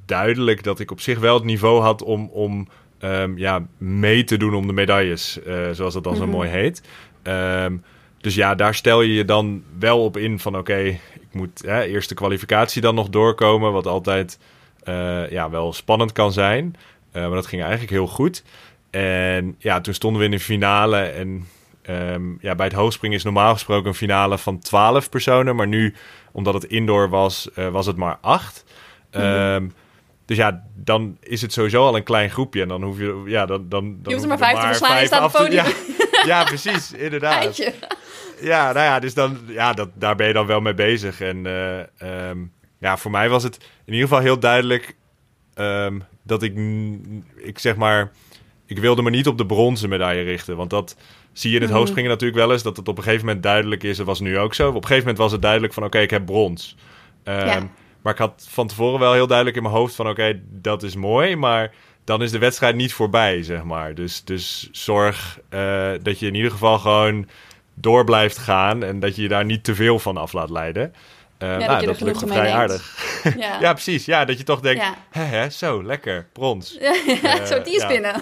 duidelijk 0.06 0.64
dat 0.64 0.80
ik 0.80 0.92
op 0.92 1.00
zich 1.00 1.20
wel 1.20 1.34
het 1.34 1.44
niveau 1.44 1.82
had 1.82 2.04
om, 2.04 2.30
om 2.32 2.68
um, 3.00 3.38
ja, 3.38 3.66
mee 3.78 4.24
te 4.24 4.38
doen 4.38 4.54
om 4.54 4.68
de 4.68 4.74
medailles, 4.74 5.40
uh, 5.48 5.70
zoals 5.72 5.94
dat 5.94 6.04
dan 6.04 6.16
zo 6.16 6.24
mhm. 6.24 6.32
mooi 6.32 6.50
heet. 6.50 6.82
Um, 7.24 7.84
dus 8.18 8.36
ja, 8.36 8.56
daar 8.56 8.76
stel 8.76 9.02
je 9.02 9.14
je 9.14 9.26
dan 9.26 9.64
wel 9.80 10.04
op 10.04 10.18
in 10.18 10.40
van 10.40 10.58
oké, 10.58 10.78
ik 11.14 11.28
moet 11.32 11.62
hè, 11.66 11.84
eerst 11.84 12.10
de 12.10 12.16
kwalificatie 12.16 12.82
dan 12.82 12.96
nog 12.96 13.10
doorkomen, 13.10 13.72
wat 13.72 13.88
altijd 13.88 14.40
uh, 14.88 15.30
ja, 15.30 15.50
wel 15.50 15.74
spannend 15.74 16.12
kan 16.12 16.32
zijn. 16.32 16.76
Uh, 17.14 17.22
maar 17.22 17.36
dat 17.36 17.48
ging 17.48 17.62
eigenlijk 17.62 17.92
heel 17.92 18.08
goed. 18.08 18.44
En 18.90 19.56
ja, 19.60 19.82
toen 19.82 19.94
stonden 19.94 20.20
we 20.20 20.26
in 20.26 20.32
de 20.32 20.40
finale 20.40 20.98
en 20.98 21.48
um, 21.90 22.38
ja, 22.42 22.56
bij 22.56 22.66
het 22.66 22.76
hoogspringen 22.76 23.18
is 23.18 23.24
normaal 23.24 23.54
gesproken 23.54 23.88
een 23.88 23.96
finale 23.96 24.38
van 24.38 24.60
12 24.60 25.10
personen. 25.10 25.56
Maar 25.56 25.68
nu, 25.68 25.94
omdat 26.32 26.54
het 26.54 26.64
indoor 26.64 27.10
was, 27.10 27.50
uh, 27.56 27.68
was 27.68 27.86
het 27.86 27.96
maar 27.96 28.18
8. 28.22 28.66
Um, 29.18 29.74
dus 30.26 30.38
ja, 30.38 30.64
dan 30.76 31.18
is 31.20 31.42
het 31.42 31.54
sowieso 31.54 31.86
al 31.86 31.96
een 31.96 32.04
klein 32.04 32.30
groepje. 32.30 32.62
En 32.62 32.68
dan 32.68 32.84
hoef 32.84 32.98
je... 32.98 33.24
Ja, 33.26 33.46
dan, 33.46 33.66
dan, 33.70 33.84
dan 33.84 33.98
je 34.04 34.10
hoeft 34.10 34.22
er 34.22 34.28
maar 34.28 34.38
vijf 34.38 34.60
te 34.60 34.66
verslaan, 34.66 35.00
je 35.00 35.06
staat 35.06 35.24
op 35.24 35.32
podium. 35.32 35.66
Ja, 35.66 36.26
ja, 36.26 36.44
precies, 36.44 36.94
inderdaad. 36.94 37.56
Ja, 38.42 38.72
nou 38.72 38.86
ja, 38.86 39.00
dus 39.00 39.14
dan, 39.14 39.40
ja 39.48 39.74
dat, 39.74 39.90
daar 39.94 40.16
ben 40.16 40.28
je 40.28 40.34
dan 40.34 40.46
wel 40.46 40.62
mee 40.62 40.74
bezig. 40.74 41.22
En 41.22 41.46
uh, 41.46 42.30
um, 42.30 42.52
ja, 42.80 42.98
voor 42.98 43.12
mij 43.12 43.30
was 43.30 43.44
het 43.44 43.56
in 43.86 43.94
ieder 43.94 44.08
geval 44.08 44.24
heel 44.24 44.40
duidelijk... 44.40 44.96
Um, 45.56 46.04
dat 46.24 46.44
ik, 46.44 46.58
ik 47.36 47.60
zeg 47.60 47.76
maar... 47.76 48.12
Ik 48.66 48.80
wilde 48.80 49.02
me 49.02 49.10
niet 49.10 49.28
op 49.28 49.38
de 49.38 49.46
bronzen 49.46 49.90
medaille 49.90 50.24
richten. 50.24 50.56
Want 50.56 50.70
dat 50.70 50.96
zie 51.34 51.50
je 51.50 51.56
in 51.56 51.62
het 51.62 51.72
mm. 51.72 51.78
hoogspringen 51.78 52.10
natuurlijk 52.10 52.40
wel 52.40 52.52
eens. 52.52 52.64
Dat 52.64 52.78
het 52.78 52.88
op 52.88 52.98
een 52.98 53.04
gegeven 53.04 53.26
moment 53.26 53.44
duidelijk 53.44 53.84
is. 53.84 53.98
Dat 53.98 54.06
was 54.06 54.20
nu 54.20 54.38
ook 54.38 54.54
zo. 54.54 54.68
Op 54.68 54.76
een 54.76 54.82
gegeven 54.82 55.00
moment 55.00 55.18
was 55.18 55.32
het 55.32 55.42
duidelijk 55.42 55.74
van... 55.74 55.84
Oké, 55.84 56.00
ik 56.00 56.10
heb 56.10 56.26
brons. 56.26 56.76
Um, 57.24 57.34
ja. 57.34 57.70
Maar 58.06 58.14
ik 58.14 58.20
had 58.20 58.48
van 58.50 58.68
tevoren 58.68 59.00
wel 59.00 59.14
heel 59.14 59.28
duidelijk 59.28 59.58
in 59.58 59.64
mijn 59.64 59.76
hoofd 59.76 59.96
van... 59.96 60.10
oké, 60.10 60.42
dat 60.52 60.84
is 60.84 60.96
mooi, 60.96 61.36
maar 61.36 61.74
dan 62.04 62.22
is 62.22 62.32
de 62.32 62.38
wedstrijd 62.38 62.76
niet 62.76 62.94
voorbij, 62.94 63.44
zeg 63.44 63.64
maar. 63.64 63.96
Dus, 63.96 64.24
dus 64.24 64.70
zorg 64.72 65.40
uh, 65.50 65.92
dat 66.02 66.20
je 66.20 66.28
in 66.28 66.36
ieder 66.36 66.52
geval 66.52 66.80
gewoon 66.80 67.28
door 67.74 68.04
blijft 68.04 68.38
gaan... 68.38 68.84
en 68.84 69.00
dat 69.00 69.16
je 69.16 69.22
je 69.22 69.28
daar 69.28 69.46
niet 69.46 69.64
te 69.64 69.76
veel 69.76 70.00
van 70.00 70.18
af 70.18 70.34
laat 70.34 70.50
leiden. 70.50 70.94
Uh, 71.40 71.60
ja, 71.60 71.68
nou, 71.68 71.86
dat, 71.86 72.02
lukt 72.02 72.24
vrij 72.26 72.52
aardig. 72.52 72.84
Ja. 73.38 73.60
ja. 73.60 73.74
precies. 73.74 74.06
Ja, 74.06 74.26
dat 74.26 74.38
je 74.38 74.44
toch 74.44 74.60
denkt, 74.60 74.84
hè, 75.10 75.24
hè, 75.24 75.50
zo, 75.50 75.84
lekker, 75.84 76.28
brons. 76.34 76.78
Ja, 76.82 76.94
uh, 77.08 77.46
zo, 77.46 77.62
die 77.62 77.76
is 77.76 77.88
binnen. 77.88 78.14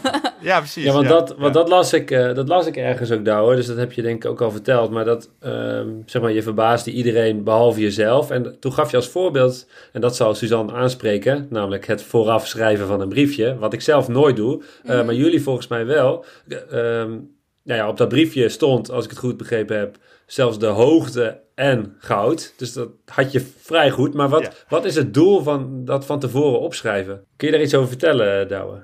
ja, 0.42 0.60
precies. 0.60 0.84
Ja, 0.84 0.92
want, 0.92 1.08
Dat, 1.08 1.36
want 1.38 1.54
dat, 1.54 1.70
las 1.70 1.94
ik, 1.94 2.12
uh, 2.12 2.34
dat 2.34 2.48
las 2.48 2.66
ik 2.66 2.78
ergens 2.78 3.12
ook, 3.12 3.26
Douwe. 3.26 3.56
Dus 3.56 3.66
dat 3.66 3.78
heb 3.78 3.94
je 3.94 4.02
denk 4.02 4.24
ik 4.24 4.32
ook 4.32 4.42
al 4.42 4.52
verteld. 4.52 4.92
Maar 4.92 5.06
dat, 5.06 5.30
ehm, 5.40 5.90
zeg 6.06 6.22
maar, 6.22 6.32
je 6.32 6.44
verbaasde 6.44 6.92
iedereen 6.92 7.44
behalve 7.44 7.80
jezelf. 7.80 8.30
En 8.30 8.60
toen 8.60 8.74
gaf 8.74 8.92
je 8.92 8.98
als 8.98 9.10
voorbeeld, 9.10 9.68
en 9.92 10.02
dat 10.02 10.16
zal 10.16 10.36
Suzanne 10.36 10.74
aanspreken... 10.74 11.48
namelijk 11.50 11.88
het 11.88 12.04
vooraf 12.04 12.48
schrijven 12.48 12.88
van 12.88 13.02
een 13.02 13.10
briefje. 13.10 13.58
Wat 13.58 13.74
ik 13.74 13.82
zelf 13.82 14.08
nooit 14.08 14.36
doe, 14.36 14.64
mm. 14.84 15.06
maar 15.06 15.16
jullie 15.16 15.42
volgens 15.42 15.68
mij 15.68 15.86
wel... 15.86 16.26
Um, 16.72 17.32
nou 17.64 17.80
ja, 17.80 17.88
op 17.88 17.98
dat 17.98 18.10
briefje 18.10 18.50
stond, 18.50 18.92
als 18.92 19.04
ik 19.04 19.10
het 19.10 19.20
goed 19.20 19.38
begrepen 19.38 19.78
heb 19.78 19.98
zelfs 20.26 20.60
de 20.60 20.66
hoogte 20.66 21.42
en 21.56 21.96
goud. 21.98 22.54
Dus 22.58 22.74
dat 22.74 22.90
had 23.06 23.32
je 23.32 23.52
vrij 23.62 23.92
goed. 23.92 24.14
Maar 24.14 24.30
wat, 24.30 24.66
wat 24.70 24.86
is 24.86 24.96
het 24.96 25.14
doel 25.14 25.44
van 25.44 25.86
dat 25.86 26.06
van 26.06 26.20
tevoren 26.20 26.60
opschrijven? 26.60 27.24
Kun 27.36 27.48
je 27.48 27.54
daar 27.54 27.64
iets 27.64 27.74
over 27.76 27.88
vertellen, 27.88 28.48
Douwe? 28.48 28.84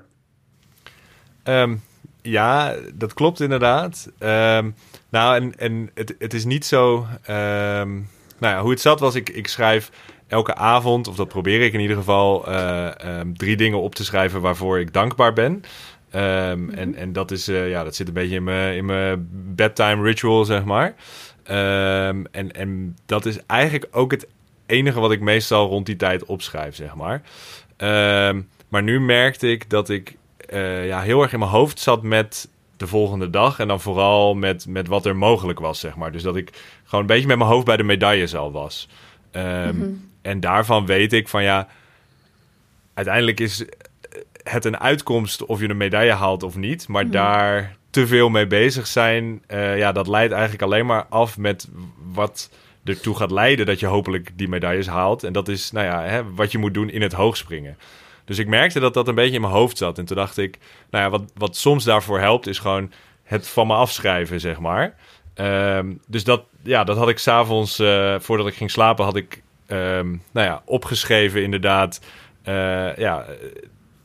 Um, 1.44 1.82
ja, 2.22 2.74
dat 2.94 3.14
klopt 3.14 3.40
inderdaad. 3.40 4.10
Um, 4.18 4.74
nou, 5.08 5.36
en, 5.36 5.58
en 5.58 5.90
het, 5.94 6.14
het 6.18 6.34
is 6.34 6.44
niet 6.44 6.66
zo... 6.66 7.06
Um, 7.30 8.08
nou 8.38 8.54
ja, 8.54 8.60
hoe 8.60 8.70
het 8.70 8.80
zat 8.80 9.00
was, 9.00 9.14
ik, 9.14 9.28
ik 9.28 9.48
schrijf 9.48 9.90
elke 10.26 10.54
avond, 10.54 11.08
of 11.08 11.16
dat 11.16 11.28
probeer 11.28 11.60
ik 11.60 11.72
in 11.72 11.80
ieder 11.80 11.96
geval, 11.96 12.48
uh, 12.48 12.88
drie 13.34 13.56
dingen 13.56 13.80
op 13.80 13.94
te 13.94 14.04
schrijven 14.04 14.40
waarvoor 14.40 14.80
ik 14.80 14.92
dankbaar 14.92 15.32
ben. 15.32 15.62
Um, 16.14 16.70
en, 16.70 16.94
en 16.94 17.12
dat, 17.12 17.30
is, 17.30 17.48
uh, 17.48 17.70
ja, 17.70 17.84
dat 17.84 17.94
zit 17.94 18.08
een 18.08 18.14
beetje 18.14 18.34
in 18.34 18.44
mijn, 18.44 18.76
in 18.76 18.84
mijn 18.84 19.28
bedtime 19.54 20.02
ritual, 20.02 20.44
zeg 20.44 20.64
maar. 20.64 20.86
Um, 20.86 22.26
en, 22.30 22.52
en 22.52 22.96
dat 23.06 23.26
is 23.26 23.46
eigenlijk 23.46 23.88
ook 23.90 24.10
het 24.10 24.26
enige 24.66 25.00
wat 25.00 25.12
ik 25.12 25.20
meestal 25.20 25.68
rond 25.68 25.86
die 25.86 25.96
tijd 25.96 26.24
opschrijf, 26.24 26.74
zeg 26.74 26.94
maar. 26.94 27.22
Um, 28.28 28.48
maar 28.68 28.82
nu 28.82 29.00
merkte 29.00 29.50
ik 29.50 29.70
dat 29.70 29.88
ik 29.88 30.16
uh, 30.52 30.86
ja, 30.86 31.00
heel 31.00 31.22
erg 31.22 31.32
in 31.32 31.38
mijn 31.38 31.50
hoofd 31.50 31.80
zat 31.80 32.02
met 32.02 32.48
de 32.76 32.86
volgende 32.86 33.30
dag. 33.30 33.58
En 33.58 33.68
dan 33.68 33.80
vooral 33.80 34.34
met, 34.34 34.66
met 34.66 34.86
wat 34.86 35.06
er 35.06 35.16
mogelijk 35.16 35.58
was, 35.58 35.80
zeg 35.80 35.96
maar. 35.96 36.12
Dus 36.12 36.22
dat 36.22 36.36
ik 36.36 36.50
gewoon 36.84 37.00
een 37.00 37.06
beetje 37.06 37.26
met 37.26 37.38
mijn 37.38 37.50
hoofd 37.50 37.66
bij 37.66 37.76
de 37.76 37.82
medailles 37.82 38.34
al 38.34 38.52
was. 38.52 38.88
Um, 39.32 39.42
mm 39.42 39.80
-hmm. 39.80 40.08
En 40.22 40.40
daarvan 40.40 40.86
weet 40.86 41.12
ik 41.12 41.28
van 41.28 41.42
ja, 41.42 41.68
uiteindelijk 42.94 43.40
is 43.40 43.64
het 44.42 44.64
een 44.64 44.78
uitkomst 44.78 45.46
of 45.46 45.60
je 45.60 45.68
een 45.68 45.76
medaille 45.76 46.12
haalt 46.12 46.42
of 46.42 46.56
niet. 46.56 46.88
Maar 46.88 47.04
mm 47.04 47.10
-hmm. 47.10 47.18
daar 47.18 47.76
te 47.90 48.06
veel 48.06 48.28
mee 48.28 48.46
bezig 48.46 48.86
zijn, 48.86 49.42
uh, 49.48 49.78
ja, 49.78 49.92
dat 49.92 50.06
leidt 50.06 50.32
eigenlijk 50.32 50.62
alleen 50.62 50.86
maar 50.86 51.06
af 51.08 51.38
met 51.38 51.68
wat 52.12 52.50
ertoe 52.84 53.16
gaat 53.16 53.30
leiden 53.30 53.66
dat 53.66 53.80
je 53.80 53.86
hopelijk 53.86 54.30
die 54.34 54.48
medailles 54.48 54.86
haalt. 54.86 55.24
En 55.24 55.32
dat 55.32 55.48
is, 55.48 55.70
nou 55.70 55.86
ja, 55.86 56.02
hè, 56.02 56.34
wat 56.34 56.52
je 56.52 56.58
moet 56.58 56.74
doen 56.74 56.90
in 56.90 57.02
het 57.02 57.12
hoogspringen. 57.12 57.78
Dus 58.24 58.38
ik 58.38 58.46
merkte 58.46 58.80
dat 58.80 58.94
dat 58.94 59.08
een 59.08 59.14
beetje 59.14 59.34
in 59.34 59.40
mijn 59.40 59.52
hoofd 59.52 59.78
zat. 59.78 59.98
En 59.98 60.04
toen 60.04 60.16
dacht 60.16 60.38
ik, 60.38 60.58
nou 60.90 61.04
ja, 61.04 61.10
wat, 61.10 61.32
wat 61.34 61.56
soms 61.56 61.84
daarvoor 61.84 62.20
helpt, 62.20 62.46
is 62.46 62.58
gewoon 62.58 62.92
het 63.22 63.48
van 63.48 63.66
me 63.66 63.74
afschrijven, 63.74 64.40
zeg 64.40 64.58
maar. 64.58 64.94
Um, 65.34 66.00
dus 66.06 66.24
dat, 66.24 66.42
ja, 66.62 66.84
dat 66.84 66.96
had 66.96 67.08
ik 67.08 67.18
s'avonds, 67.18 67.80
uh, 67.80 68.14
voordat 68.18 68.46
ik 68.46 68.54
ging 68.54 68.70
slapen, 68.70 69.04
had 69.04 69.16
ik, 69.16 69.42
um, 69.66 70.22
nou 70.30 70.46
ja, 70.46 70.62
opgeschreven 70.64 71.42
inderdaad. 71.42 72.00
Uh, 72.48 72.96
ja, 72.96 73.26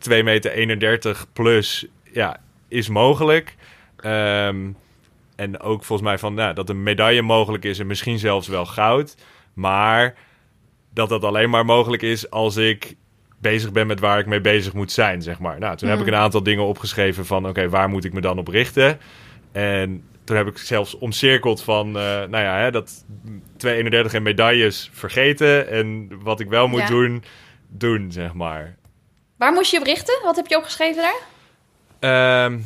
2 0.06 0.24
meter 0.24 0.52
31 0.52 1.28
plus, 1.34 1.86
ja, 2.12 2.40
is 2.68 2.90
mogelijk. 2.90 3.56
Um, 4.06 4.78
en 5.36 5.60
ook 5.60 5.84
volgens 5.84 6.08
mij 6.08 6.18
van 6.18 6.34
nou, 6.34 6.54
dat 6.54 6.70
een 6.70 6.84
medaille 6.84 7.22
mogelijk 7.22 7.64
is 7.64 7.80
en 7.80 7.88
misschien 7.88 8.20
zelfs 8.20 8.48
wel 8.48 8.66
goud. 8.66 9.16
Maar 9.54 10.16
dat 10.94 11.10
dat 11.10 11.24
alleen 11.24 11.50
maar 11.50 11.66
mogelijk 11.66 12.02
is 12.02 12.30
als 12.30 12.56
ik 12.56 12.96
bezig 13.40 13.72
ben 13.72 13.88
met 13.88 14.00
waar 14.00 14.20
ik 14.20 14.26
mee 14.26 14.42
bezig 14.42 14.74
moet 14.74 14.92
zijn, 14.92 15.22
zeg 15.22 15.40
maar. 15.40 15.60
Nou, 15.60 15.78
toen 15.78 15.90
heb 15.90 16.00
ik 16.00 16.06
mm. 16.06 16.14
een 16.14 16.20
aantal 16.20 16.44
dingen 16.44 16.64
opgeschreven 16.64 17.26
van 17.26 17.48
oké, 17.48 17.70
waar 17.70 17.90
moet 17.90 18.06
ik 18.06 18.14
me 18.14 18.22
dan 18.22 18.38
op 18.38 18.48
richten? 18.48 19.00
En 19.52 20.04
toen 20.24 20.36
heb 20.38 20.48
ik 20.48 20.58
zelfs 20.58 20.98
omcirkeld 20.98 21.64
van, 21.64 21.88
uh, 21.88 21.94
nou 21.94 22.38
ja, 22.38 22.58
hè, 22.58 22.72
dat 22.72 23.06
231 23.58 24.14
en 24.14 24.24
medailles 24.24 24.90
vergeten. 24.94 25.70
En 25.70 26.10
wat 26.24 26.40
ik 26.40 26.50
wel 26.50 26.68
moet 26.68 26.88
doen, 26.88 27.24
doen, 27.68 28.12
zeg 28.12 28.34
maar. 28.34 28.76
Waar 29.36 29.54
moest 29.54 29.72
je 29.72 29.78
op 29.78 29.86
richten? 29.86 30.20
Wat 30.24 30.36
heb 30.36 30.48
je 30.48 30.58
opgeschreven 30.58 31.02
daar? 31.02 31.22
Ehm, 32.00 32.60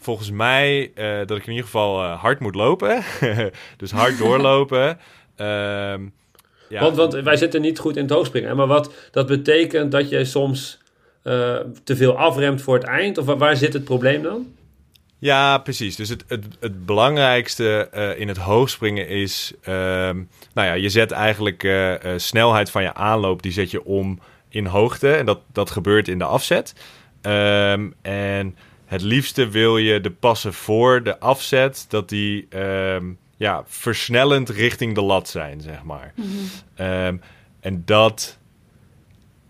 volgens 0.00 0.30
mij 0.30 0.92
uh, 0.94 1.18
dat 1.26 1.36
ik 1.36 1.46
in 1.46 1.50
ieder 1.50 1.64
geval 1.64 2.02
uh, 2.02 2.20
hard 2.20 2.40
moet 2.40 2.54
lopen. 2.54 3.02
dus 3.76 3.90
hard 3.90 4.18
doorlopen. 4.18 4.98
Ehm, 5.36 6.06
ja. 6.68 6.80
want, 6.80 6.96
want 6.96 7.12
wij 7.12 7.36
zitten 7.36 7.60
niet 7.60 7.78
goed 7.78 7.96
in 7.96 8.02
het 8.02 8.12
hoogspringen. 8.12 8.56
Maar 8.56 8.66
wat 8.66 8.92
dat 9.10 9.26
betekent 9.26 9.92
dat 9.92 10.08
je 10.08 10.24
soms 10.24 10.78
uh, 11.24 11.56
te 11.84 11.96
veel 11.96 12.18
afremt 12.18 12.62
voor 12.62 12.74
het 12.74 12.84
eind? 12.84 13.18
Of 13.18 13.26
waar, 13.26 13.38
waar 13.38 13.56
zit 13.56 13.72
het 13.72 13.84
probleem 13.84 14.22
dan? 14.22 14.54
Ja, 15.18 15.58
precies. 15.58 15.96
Dus 15.96 16.08
het, 16.08 16.24
het, 16.28 16.44
het 16.60 16.86
belangrijkste 16.86 17.88
uh, 17.94 18.20
in 18.20 18.28
het 18.28 18.36
hoogspringen 18.36 19.08
is... 19.08 19.52
Uh, 19.60 19.74
nou 20.54 20.66
ja, 20.68 20.72
je 20.72 20.88
zet 20.88 21.10
eigenlijk 21.10 21.62
uh, 21.62 21.94
snelheid 22.16 22.70
van 22.70 22.82
je 22.82 22.94
aanloop... 22.94 23.42
die 23.42 23.52
zet 23.52 23.70
je 23.70 23.84
om 23.84 24.20
in 24.56 24.66
hoogte. 24.66 25.12
En 25.12 25.26
dat, 25.26 25.40
dat 25.52 25.70
gebeurt 25.70 26.08
in 26.08 26.18
de 26.18 26.24
afzet. 26.24 26.74
Um, 27.22 27.94
en 28.02 28.56
het 28.84 29.02
liefste 29.02 29.48
wil 29.48 29.78
je 29.78 30.00
de 30.00 30.10
passen 30.10 30.54
voor 30.54 31.02
de 31.02 31.20
afzet... 31.20 31.86
dat 31.88 32.08
die 32.08 32.46
um, 32.58 33.18
ja, 33.36 33.62
versnellend 33.66 34.48
richting 34.48 34.94
de 34.94 35.02
lat 35.02 35.28
zijn, 35.28 35.60
zeg 35.60 35.82
maar. 35.82 36.12
Mm 36.14 36.24
-hmm. 36.76 37.20
en 37.60 37.82
dat 37.84 38.38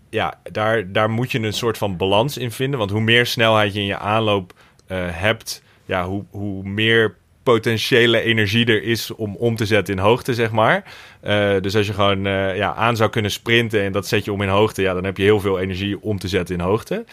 ja, 0.09 0.39
daar, 0.51 0.91
daar 0.91 1.09
moet 1.09 1.31
je 1.31 1.39
een 1.39 1.53
soort 1.53 1.77
van 1.77 1.97
balans 1.97 2.37
in 2.37 2.51
vinden. 2.51 2.79
Want 2.79 2.91
hoe 2.91 3.01
meer 3.01 3.25
snelheid 3.25 3.73
je 3.73 3.79
in 3.79 3.85
je 3.85 3.97
aanloop 3.97 4.53
uh, 4.87 4.97
hebt, 5.11 5.63
ja, 5.85 6.05
hoe, 6.05 6.25
hoe 6.29 6.63
meer 6.63 7.15
potentiële 7.51 8.21
energie 8.21 8.65
er 8.65 8.83
is 8.83 9.11
om 9.15 9.35
om 9.35 9.55
te 9.55 9.65
zetten 9.65 9.93
in 9.93 9.99
hoogte, 9.99 10.33
zeg 10.33 10.51
maar. 10.51 10.83
Uh, 11.23 11.61
dus 11.61 11.75
als 11.75 11.87
je 11.87 11.93
gewoon 11.93 12.25
uh, 12.25 12.57
ja, 12.57 12.73
aan 12.73 12.95
zou 12.95 13.09
kunnen 13.09 13.31
sprinten 13.31 13.81
en 13.81 13.91
dat 13.91 14.07
zet 14.07 14.25
je 14.25 14.31
om 14.31 14.41
in 14.41 14.49
hoogte, 14.49 14.81
ja, 14.81 14.93
dan 14.93 15.03
heb 15.03 15.17
je 15.17 15.23
heel 15.23 15.39
veel 15.39 15.59
energie 15.59 16.01
om 16.01 16.19
te 16.19 16.27
zetten 16.27 16.55
in 16.55 16.61
hoogte. 16.61 17.05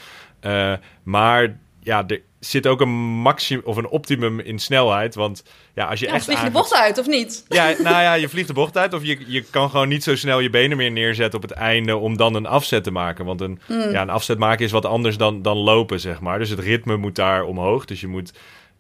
maar 1.02 1.56
ja, 1.84 2.04
er 2.06 2.20
zit 2.40 2.66
ook 2.66 2.80
een 2.80 2.94
maximum 3.22 3.62
of 3.64 3.76
een 3.76 3.88
optimum 3.88 4.40
in 4.40 4.58
snelheid. 4.58 5.14
Want 5.14 5.44
ja, 5.74 5.86
als 5.86 6.00
je 6.00 6.06
echt. 6.06 6.24
Vlieg 6.24 6.38
je 6.38 6.44
de 6.44 6.50
bocht 6.50 6.74
uit 6.74 6.98
of 6.98 7.06
niet? 7.06 7.44
Ja, 7.48 7.64
nou 7.78 8.02
ja, 8.02 8.14
je 8.14 8.28
vliegt 8.28 8.48
de 8.48 8.54
bocht 8.54 8.76
uit. 8.76 8.94
Of 8.94 9.04
je, 9.04 9.18
je 9.26 9.42
kan 9.42 9.70
gewoon 9.70 9.88
niet 9.88 10.02
zo 10.02 10.16
snel 10.16 10.40
je 10.40 10.50
benen 10.50 10.76
meer 10.76 10.90
neerzetten 10.90 11.42
op 11.42 11.48
het 11.48 11.58
einde 11.58 11.96
om 11.96 12.16
dan 12.16 12.34
een 12.34 12.46
afzet 12.46 12.84
te 12.84 12.90
maken. 12.90 13.24
Want 13.24 13.40
een, 13.40 13.60
hmm. 13.66 13.90
ja, 13.90 14.02
een 14.02 14.10
afzet 14.10 14.38
maken 14.38 14.64
is 14.64 14.70
wat 14.70 14.86
anders 14.86 15.16
dan, 15.16 15.42
dan 15.42 15.56
lopen, 15.56 16.00
zeg 16.00 16.20
maar. 16.20 16.38
Dus 16.38 16.50
het 16.50 16.58
ritme 16.58 16.96
moet 16.96 17.16
daar 17.16 17.44
omhoog. 17.44 17.84
Dus 17.84 18.00
je 18.00 18.08
moet 18.08 18.32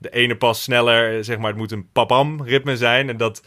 de 0.04 0.10
ene 0.10 0.36
pas 0.36 0.62
sneller, 0.62 1.24
zeg 1.24 1.38
maar, 1.38 1.48
het 1.48 1.56
moet 1.56 1.72
een 1.72 1.88
papam 1.92 2.42
ritme 2.42 2.76
zijn. 2.76 3.08
En 3.08 3.16
dat, 3.16 3.42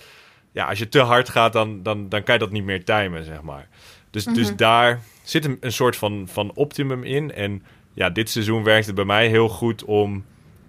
ja, 0.51 0.65
als 0.65 0.79
je 0.79 0.89
te 0.89 0.99
hard 0.99 1.29
gaat, 1.29 1.53
dan, 1.53 1.83
dan, 1.83 2.09
dan 2.09 2.23
kan 2.23 2.33
je 2.33 2.39
dat 2.39 2.51
niet 2.51 2.63
meer 2.63 2.83
timen, 2.83 3.23
zeg 3.23 3.41
maar. 3.41 3.67
Dus, 4.09 4.25
dus 4.25 4.47
mhm. 4.47 4.55
daar 4.55 5.01
zit 5.23 5.45
een, 5.45 5.57
een 5.59 5.71
soort 5.71 5.95
van, 5.95 6.27
van 6.31 6.51
optimum 6.53 7.03
in. 7.03 7.33
En 7.33 7.63
ja, 7.93 8.09
dit 8.09 8.29
seizoen 8.29 8.63
werkt 8.63 8.85
het 8.85 8.95
bij 8.95 9.05
mij 9.05 9.27
heel 9.27 9.49
goed 9.49 9.83
om 9.83 10.25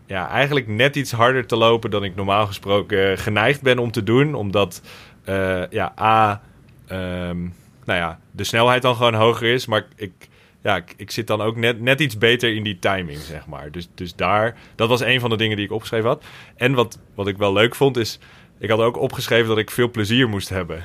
ja, 0.07 0.29
eigenlijk 0.29 0.67
net 0.67 0.97
iets 0.97 1.13
harder 1.13 1.47
te 1.47 1.57
lopen 1.57 1.91
dan 1.91 2.05
ik 2.05 2.15
normaal 2.15 2.47
gesproken 2.47 3.19
geneigd 3.19 3.63
ben 3.63 3.79
om 3.79 3.91
te 3.91 4.03
doen. 4.03 4.35
Omdat 4.35 4.83
uh, 5.29 5.63
ja, 5.71 5.95
A, 6.01 6.43
um, 6.91 7.55
nou 7.85 7.99
ja, 7.99 8.21
de 8.31 8.45
snelheid 8.45 8.83
dan 8.83 8.97
gewoon 8.97 9.15
hoger 9.15 9.53
is. 9.53 9.67
Maar 9.67 9.87
ik, 9.97 10.29
ja, 10.63 10.77
ik, 10.77 10.95
ik, 10.97 11.11
zit 11.11 11.27
dan 11.27 11.41
ook 11.41 11.57
net, 11.57 11.81
net 11.81 12.01
iets 12.01 12.19
beter 12.19 12.55
in 12.55 12.63
die 12.63 12.79
timing, 12.79 13.19
zeg 13.19 13.47
maar. 13.47 13.71
Dus, 13.71 13.89
dus 13.95 14.15
daar, 14.15 14.57
dat 14.75 14.89
was 14.89 15.01
een 15.01 15.21
van 15.21 15.31
de 15.31 15.37
dingen 15.37 15.57
die 15.57 15.65
ik 15.65 15.73
opgeschreven 15.73 16.09
had. 16.09 16.25
En 16.57 16.75
wat, 16.75 16.99
wat 17.15 17.29
ik 17.29 17.37
wel 17.37 17.53
leuk 17.53 17.75
vond 17.75 17.97
is, 17.97 18.19
ik 18.59 18.71
had 18.71 18.79
ook 18.79 18.97
opgeschreven 18.97 19.49
dat 19.49 19.59
ik 19.59 19.71
veel 19.71 19.91
plezier 19.91 20.29
moest 20.29 20.49
hebben. 20.49 20.83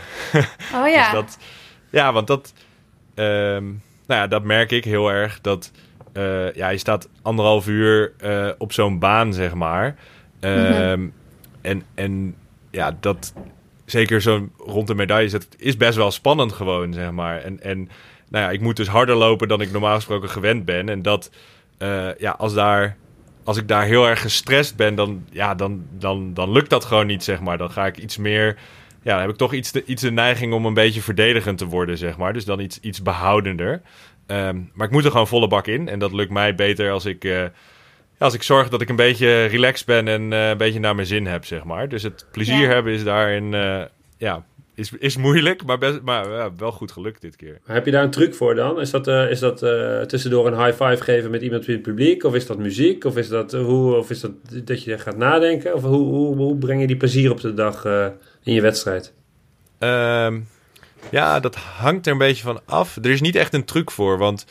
Oh 0.74 0.88
ja. 0.88 1.04
dus 1.12 1.12
dat, 1.12 1.38
ja, 1.90 2.14
want 2.14 2.28
dat, 2.28 2.54
um, 3.16 3.82
nou 4.08 4.22
ja, 4.22 4.28
dat 4.28 4.44
merk 4.44 4.72
ik 4.72 4.84
heel 4.84 5.12
erg. 5.12 5.42
Dat 5.42 5.72
uh, 6.14 6.54
ja, 6.54 6.70
je 6.70 6.78
staat 6.78 7.10
anderhalf 7.22 7.68
uur 7.68 8.14
uh, 8.24 8.50
op 8.58 8.74
zo'n 8.74 9.00
baan, 9.00 9.34
zeg 9.34 9.54
maar. 9.54 9.96
Mm 10.42 11.14
en, 11.62 11.84
en 11.96 12.36
ja, 12.72 12.98
dat 13.00 13.34
zeker 13.86 14.22
zo 14.22 14.50
rond 14.58 14.88
de 14.88 14.96
medailles, 14.96 15.32
dat 15.32 15.48
is 15.58 15.78
best 15.78 15.98
wel 15.98 16.12
spannend 16.12 16.54
gewoon, 16.54 16.94
zeg 16.94 17.12
maar. 17.12 17.42
En, 17.42 17.62
en 17.62 17.90
nou 18.34 18.46
ja, 18.46 18.52
ik 18.52 18.62
moet 18.62 18.76
dus 18.76 18.88
harder 18.88 19.16
lopen 19.16 19.48
dan 19.48 19.62
ik 19.62 19.72
normaal 19.72 19.96
gesproken 19.96 20.30
gewend 20.30 20.66
ben. 20.66 20.90
En 20.90 21.02
dat, 21.02 21.32
uh, 21.80 22.18
ja, 22.18 22.32
als 22.32 22.54
daar 22.54 22.98
als 23.44 23.58
ik 23.58 23.68
daar 23.68 23.86
heel 23.86 24.08
erg 24.08 24.22
gestrest 24.22 24.76
ben, 24.76 24.96
dan, 24.96 25.26
ja, 25.32 25.56
dan, 25.56 25.86
dan, 25.98 26.34
dan 26.34 26.52
lukt 26.52 26.70
dat 26.70 26.86
gewoon 26.86 27.08
niet, 27.08 27.24
zeg 27.24 27.42
maar. 27.42 27.58
Dan 27.58 27.72
ga 27.72 27.86
ik 27.86 27.98
iets 27.98 28.18
meer... 28.18 28.58
Ja, 29.02 29.12
dan 29.12 29.22
heb 29.22 29.30
ik 29.30 29.36
toch 29.36 29.54
iets 29.54 29.72
de, 29.72 29.86
iets 29.86 30.02
de 30.02 30.12
neiging 30.12 30.54
om 30.54 30.66
een 30.66 30.74
beetje 30.74 31.02
verdedigend 31.02 31.58
te 31.58 31.66
worden, 31.66 31.98
zeg 31.98 32.18
maar. 32.18 32.34
Dus 32.34 32.46
dan 32.46 32.60
iets, 32.60 32.80
iets 32.80 33.02
behoudender. 33.02 33.82
Um, 34.28 34.72
maar 34.74 34.88
ik 34.88 34.94
moet 34.94 35.06
er 35.06 35.12
gewoon 35.12 35.28
volle 35.28 35.48
bak 35.48 35.68
in. 35.68 35.90
En 35.90 36.00
dat 36.00 36.14
lukt 36.14 36.32
mij 36.32 36.56
beter 36.56 36.92
als 36.92 37.06
ik, 37.06 37.24
uh, 37.24 37.44
als 38.18 38.34
ik 38.34 38.44
zorg 38.44 38.70
dat 38.70 38.82
ik 38.82 38.90
een 38.90 38.96
beetje 38.96 39.46
relaxed 39.46 39.86
ben 39.86 40.08
en 40.08 40.32
uh, 40.32 40.50
een 40.50 40.58
beetje 40.58 40.80
naar 40.80 40.96
mijn 40.96 41.08
zin 41.08 41.28
heb, 41.28 41.46
zeg 41.46 41.64
maar. 41.64 41.90
Dus 41.90 42.04
het 42.04 42.26
plezier 42.32 42.70
hebben 42.70 42.94
is 42.94 43.04
daarin, 43.04 43.52
ja, 44.18 44.44
is, 44.76 44.92
is 45.00 45.18
moeilijk, 45.18 45.66
maar, 45.66 45.78
best, 45.78 46.02
maar 46.02 46.30
ja, 46.30 46.56
wel 46.58 46.72
goed 46.72 46.92
gelukt 46.92 47.22
dit 47.22 47.36
keer. 47.36 47.60
heb 47.66 47.86
je 47.86 47.92
daar 47.92 48.04
een 48.04 48.12
truc 48.12 48.36
voor 48.36 48.56
dan? 48.56 48.82
Is 48.82 48.90
dat, 48.90 49.08
is 49.08 49.40
dat 49.40 49.58
tussendoor 50.10 50.48
een 50.48 50.66
high 50.66 50.84
five 50.84 51.04
geven 51.04 51.32
met 51.32 51.42
iemand 51.42 51.68
in 51.68 51.74
het 51.74 51.82
publiek? 51.82 52.24
Of 52.24 52.36
is 52.36 52.46
dat 52.46 52.58
muziek? 52.58 53.04
Of 53.04 53.18
is 53.18 53.28
dat, 53.28 53.52
hoe, 53.52 53.96
of 53.96 54.10
is 54.10 54.20
dat 54.20 54.32
dat 54.64 54.84
je 54.84 54.98
gaat 54.98 55.18
nadenken? 55.18 55.74
Of 55.74 55.82
hoe, 55.82 56.06
hoe, 56.06 56.36
hoe 56.36 56.58
breng 56.58 56.82
je 56.82 56.88
die 56.88 56.98
plezier 56.98 57.32
op 57.32 57.42
de 57.42 57.54
dag 57.54 57.86
in 58.44 58.54
je 58.54 58.62
wedstrijd? 58.62 59.14
Um, 59.80 60.48
ja, 61.10 61.40
dat 61.40 61.56
hangt 61.56 62.06
er 62.06 62.12
een 62.12 62.18
beetje 62.18 62.44
van 62.44 62.62
af. 62.66 62.96
Er 62.96 63.10
is 63.10 63.22
niet 63.22 63.36
echt 63.36 63.54
een 63.54 63.66
truc 63.66 63.92
voor, 63.92 64.18
want 64.18 64.46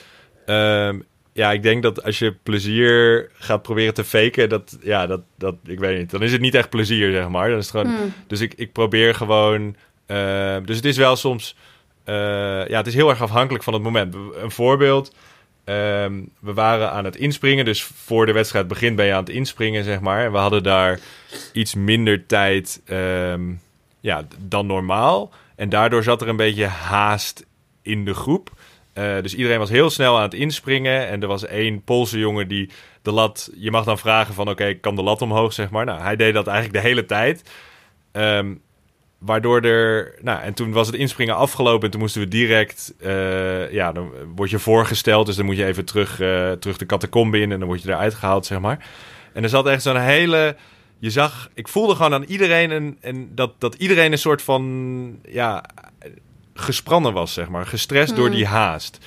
uh, 0.47 0.93
ja, 1.33 1.53
ik 1.53 1.63
denk 1.63 1.83
dat 1.83 2.05
als 2.05 2.19
je 2.19 2.35
plezier 2.43 3.29
gaat 3.33 3.63
proberen 3.63 3.95
te 3.95 4.05
faken, 4.05 4.49
dat, 4.49 4.79
ja, 4.83 5.07
dat, 5.07 5.21
dat, 5.39 5.55
ik 5.65 5.79
weet 5.79 5.99
niet, 5.99 6.11
dan 6.11 6.23
is 6.23 6.33
het 6.33 6.41
niet 6.41 6.55
echt 6.55 6.71
plezier, 6.71 7.13
zeg 7.13 7.29
maar. 7.29 7.49
Dan 7.49 7.59
is 7.59 7.73
het 7.73 7.81
gewoon, 7.81 7.97
hmm. 7.97 8.13
Dus 8.27 8.41
ik, 8.41 8.55
ik 8.55 8.73
probeer 8.73 9.15
gewoon, 9.15 9.77
uh, 10.07 10.57
dus 10.65 10.77
het 10.77 10.85
is 10.85 10.97
wel 10.97 11.17
soms, 11.17 11.57
uh, 12.05 12.15
ja, 12.69 12.77
het 12.77 12.87
is 12.87 12.95
heel 12.95 13.09
erg 13.09 13.23
afhankelijk 13.23 13.65
van 13.65 13.73
het 13.73 13.83
moment. 13.83 14.15
Een 14.15 14.51
voorbeeld, 14.51 15.15
um, 15.65 16.31
we 16.39 16.53
waren 16.53 16.91
aan 16.91 17.05
het 17.05 17.17
inspringen, 17.17 17.65
dus 17.65 17.83
voor 17.83 18.27
de 18.27 18.33
wedstrijd 18.33 18.69
begint 18.69 18.97
ben 18.97 19.07
je 19.07 19.13
aan 19.13 19.25
het 19.25 19.35
inspringen, 19.35 19.85
zeg 19.85 20.01
maar. 20.01 20.25
En 20.25 20.33
we 20.33 20.39
hadden 20.39 20.63
daar 20.63 21.01
iets 21.53 21.75
minder 21.75 22.27
tijd 22.27 22.83
um, 22.87 23.61
ja, 24.01 24.27
dan 24.39 24.67
normaal. 24.67 25.33
En 25.57 25.69
daardoor 25.69 26.03
zat 26.03 26.23
er 26.23 26.29
een 26.29 26.37
beetje 26.37 26.67
haast 26.67 27.47
in 27.83 28.05
de 28.05 28.15
groep. 28.15 28.51
Uh, 28.95 29.23
dus 29.23 29.35
iedereen 29.35 29.59
was 29.59 29.71
heel 29.71 29.91
snel 29.91 30.17
aan 30.17 30.23
het 30.23 30.35
inspringen. 30.35 31.09
En 31.09 31.23
er 31.23 31.29
was 31.29 31.47
één 31.47 31.83
Poolse 31.83 32.19
jongen 32.19 32.49
die 32.49 32.71
de 33.03 33.13
lat... 33.13 33.51
Je 33.55 33.71
mag 33.71 33.85
dan 33.85 33.99
vragen 33.99 34.35
van, 34.35 34.49
oké, 34.49 34.75
kan 34.75 34.97
de 34.97 35.03
lat 35.03 35.23
omhoog, 35.23 35.53
zeg 35.53 35.71
maar. 35.71 35.85
Nou, 35.85 36.01
hij 36.01 36.17
deed 36.17 36.35
dat 36.35 36.47
eigenlijk 36.47 36.83
de 36.83 36.89
hele 36.89 37.05
tijd. 37.05 37.51
Um, 38.13 38.61
waardoor 39.25 39.61
er... 39.61 40.15
Nou, 40.21 40.43
en 40.43 40.55
toen 40.55 40.73
was 40.73 40.87
het 40.87 40.97
inspringen 40.97 41.37
afgelopen. 41.37 41.85
En 41.85 41.91
toen 41.91 42.01
moesten 42.01 42.21
we 42.21 42.29
direct... 42.29 42.95
Uh, 43.01 43.73
ja, 43.73 43.93
dan 43.93 44.11
word 44.35 44.51
je 44.51 44.59
voorgesteld. 44.59 45.27
Dus 45.27 45.37
dan 45.37 45.45
moet 45.45 45.57
je 45.57 45.65
even 45.65 45.85
terug, 45.85 46.21
uh, 46.21 46.53
terug 46.53 46.77
de 46.77 46.87
catacombe 46.87 47.41
in. 47.41 47.53
En 47.53 47.59
dan 47.59 47.69
word 47.69 47.83
je 47.83 47.89
eruit 47.89 48.15
gehaald, 48.15 48.47
zeg 48.47 48.61
maar. 48.61 48.87
En 49.33 49.43
er 49.43 49.49
zat 49.49 49.67
echt 49.67 49.83
zo'n 49.83 49.97
hele 49.97 50.57
je 51.03 51.11
zag, 51.11 51.49
ik 51.55 51.69
voelde 51.69 51.95
gewoon 51.95 52.15
aan 52.15 52.23
iedereen 52.23 52.71
en, 52.71 52.97
en 53.01 53.35
dat, 53.35 53.53
dat 53.59 53.75
iedereen 53.75 54.13
een 54.13 54.19
soort 54.19 54.43
van 54.43 55.19
ja, 55.29 55.65
gespannen 56.55 57.13
was, 57.13 57.33
zeg 57.33 57.49
maar. 57.49 57.67
Gestrest 57.67 58.17
door 58.17 58.27
hmm. 58.27 58.35
die 58.37 58.47
haast. 58.47 58.99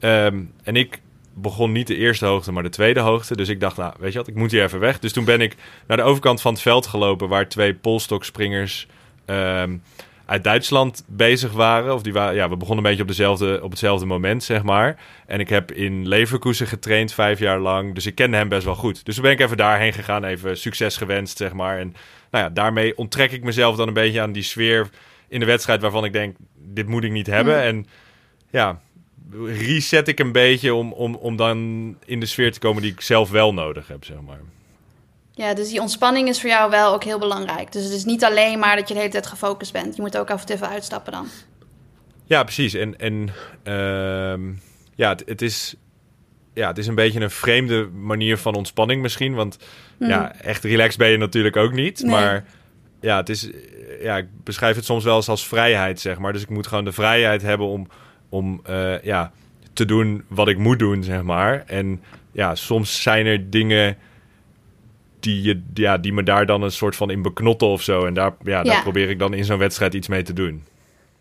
Um, 0.00 0.52
en 0.62 0.76
ik 0.76 1.00
begon 1.34 1.72
niet 1.72 1.86
de 1.86 1.96
eerste 1.96 2.26
hoogte, 2.26 2.52
maar 2.52 2.62
de 2.62 2.68
tweede 2.68 3.00
hoogte. 3.00 3.36
Dus 3.36 3.48
ik 3.48 3.60
dacht, 3.60 3.76
nou, 3.76 3.94
weet 3.98 4.12
je 4.12 4.18
wat, 4.18 4.28
ik 4.28 4.34
moet 4.34 4.50
hier 4.50 4.62
even 4.62 4.80
weg. 4.80 4.98
Dus 4.98 5.12
toen 5.12 5.24
ben 5.24 5.40
ik 5.40 5.56
naar 5.86 5.96
de 5.96 6.02
overkant 6.02 6.40
van 6.40 6.52
het 6.52 6.62
veld 6.62 6.86
gelopen, 6.86 7.28
waar 7.28 7.48
twee 7.48 7.74
polstokspringers 7.74 8.86
um, 9.26 9.82
uit 10.26 10.44
Duitsland 10.44 11.04
bezig 11.06 11.52
waren. 11.52 11.94
Of 11.94 12.02
die 12.02 12.12
waren, 12.12 12.34
ja, 12.34 12.48
we 12.48 12.56
begonnen 12.56 12.84
een 12.84 12.90
beetje 12.90 13.02
op, 13.02 13.08
dezelfde, 13.08 13.62
op 13.62 13.70
hetzelfde 13.70 14.06
moment, 14.06 14.44
zeg 14.44 14.62
maar. 14.62 14.96
En 15.26 15.40
ik 15.40 15.48
heb 15.48 15.72
in 15.72 16.08
Leverkusen 16.08 16.66
getraind 16.66 17.12
vijf 17.12 17.38
jaar 17.38 17.58
lang. 17.58 17.94
Dus 17.94 18.06
ik 18.06 18.14
kende 18.14 18.36
hem 18.36 18.48
best 18.48 18.64
wel 18.64 18.74
goed. 18.74 19.04
Dus 19.04 19.14
toen 19.14 19.24
ben 19.24 19.32
ik 19.32 19.40
even 19.40 19.56
daarheen 19.56 19.92
gegaan, 19.92 20.24
even 20.24 20.58
succes 20.58 20.96
gewenst, 20.96 21.36
zeg 21.36 21.52
maar. 21.52 21.78
En 21.78 21.94
nou 22.30 22.44
ja, 22.44 22.50
daarmee 22.50 22.96
onttrek 22.96 23.32
ik 23.32 23.44
mezelf 23.44 23.76
dan 23.76 23.88
een 23.88 23.94
beetje 23.94 24.20
aan 24.20 24.32
die 24.32 24.42
sfeer 24.42 24.90
in 25.28 25.40
de 25.40 25.46
wedstrijd 25.46 25.80
waarvan 25.80 26.04
ik 26.04 26.12
denk, 26.12 26.36
dit 26.56 26.88
moet 26.88 27.04
ik 27.04 27.12
niet 27.12 27.26
hebben. 27.26 27.56
Mm. 27.56 27.62
En 27.62 27.86
ja, 28.50 28.80
reset 29.46 30.08
ik 30.08 30.18
een 30.18 30.32
beetje 30.32 30.74
om, 30.74 30.92
om, 30.92 31.14
om 31.14 31.36
dan 31.36 31.56
in 32.04 32.20
de 32.20 32.26
sfeer 32.26 32.52
te 32.52 32.58
komen 32.58 32.82
die 32.82 32.92
ik 32.92 33.00
zelf 33.00 33.30
wel 33.30 33.54
nodig 33.54 33.88
heb, 33.88 34.04
zeg 34.04 34.20
maar. 34.26 34.40
Ja, 35.34 35.54
dus 35.54 35.68
die 35.68 35.80
ontspanning 35.80 36.28
is 36.28 36.40
voor 36.40 36.50
jou 36.50 36.70
wel 36.70 36.94
ook 36.94 37.04
heel 37.04 37.18
belangrijk. 37.18 37.72
Dus 37.72 37.84
het 37.84 37.92
is 37.92 38.04
niet 38.04 38.24
alleen 38.24 38.58
maar 38.58 38.76
dat 38.76 38.88
je 38.88 38.94
de 38.94 39.00
hele 39.00 39.12
tijd 39.12 39.26
gefocust 39.26 39.72
bent. 39.72 39.96
Je 39.96 40.02
moet 40.02 40.18
ook 40.18 40.30
af 40.30 40.40
en 40.40 40.46
toe 40.46 40.54
even 40.54 40.68
uitstappen 40.68 41.12
dan. 41.12 41.26
Ja, 42.24 42.42
precies. 42.42 42.74
En, 42.74 42.98
en 42.98 43.28
uh, 43.64 44.54
ja, 44.94 45.08
het, 45.08 45.22
het, 45.26 45.42
is, 45.42 45.74
ja, 46.54 46.68
het 46.68 46.78
is 46.78 46.86
een 46.86 46.94
beetje 46.94 47.20
een 47.20 47.30
vreemde 47.30 47.88
manier 47.88 48.38
van 48.38 48.54
ontspanning 48.54 49.02
misschien. 49.02 49.34
Want 49.34 49.58
hmm. 49.98 50.08
ja, 50.08 50.34
echt 50.40 50.64
relaxed 50.64 50.98
ben 50.98 51.08
je 51.08 51.16
natuurlijk 51.16 51.56
ook 51.56 51.72
niet. 51.72 52.02
Maar 52.04 52.44
ja, 53.00 53.16
het 53.16 53.28
is, 53.28 53.50
ja, 54.00 54.16
ik 54.16 54.26
beschrijf 54.44 54.76
het 54.76 54.84
soms 54.84 55.04
wel 55.04 55.16
eens 55.16 55.28
als 55.28 55.46
vrijheid, 55.46 56.00
zeg 56.00 56.18
maar. 56.18 56.32
Dus 56.32 56.42
ik 56.42 56.48
moet 56.48 56.66
gewoon 56.66 56.84
de 56.84 56.92
vrijheid 56.92 57.42
hebben 57.42 57.66
om, 57.66 57.88
om 58.28 58.62
uh, 58.70 59.02
ja, 59.02 59.32
te 59.72 59.84
doen 59.84 60.24
wat 60.28 60.48
ik 60.48 60.58
moet 60.58 60.78
doen, 60.78 61.04
zeg 61.04 61.22
maar. 61.22 61.64
En 61.66 62.02
ja, 62.32 62.54
soms 62.54 63.02
zijn 63.02 63.26
er 63.26 63.50
dingen 63.50 63.96
die, 65.22 65.42
je, 65.42 65.62
ja, 65.74 65.98
die 65.98 66.12
me 66.12 66.22
daar 66.22 66.46
dan 66.46 66.62
een 66.62 66.72
soort 66.72 66.96
van 66.96 67.10
in 67.10 67.22
beknotten 67.22 67.68
of 67.68 67.82
zo. 67.82 68.06
En 68.06 68.14
daar, 68.14 68.34
ja, 68.44 68.62
daar 68.62 68.82
probeer 68.82 69.10
ik 69.10 69.18
dan 69.18 69.34
in 69.34 69.44
zo'n 69.44 69.58
wedstrijd 69.58 69.94
iets 69.94 70.08
mee 70.08 70.22
te 70.22 70.32
doen. 70.32 70.64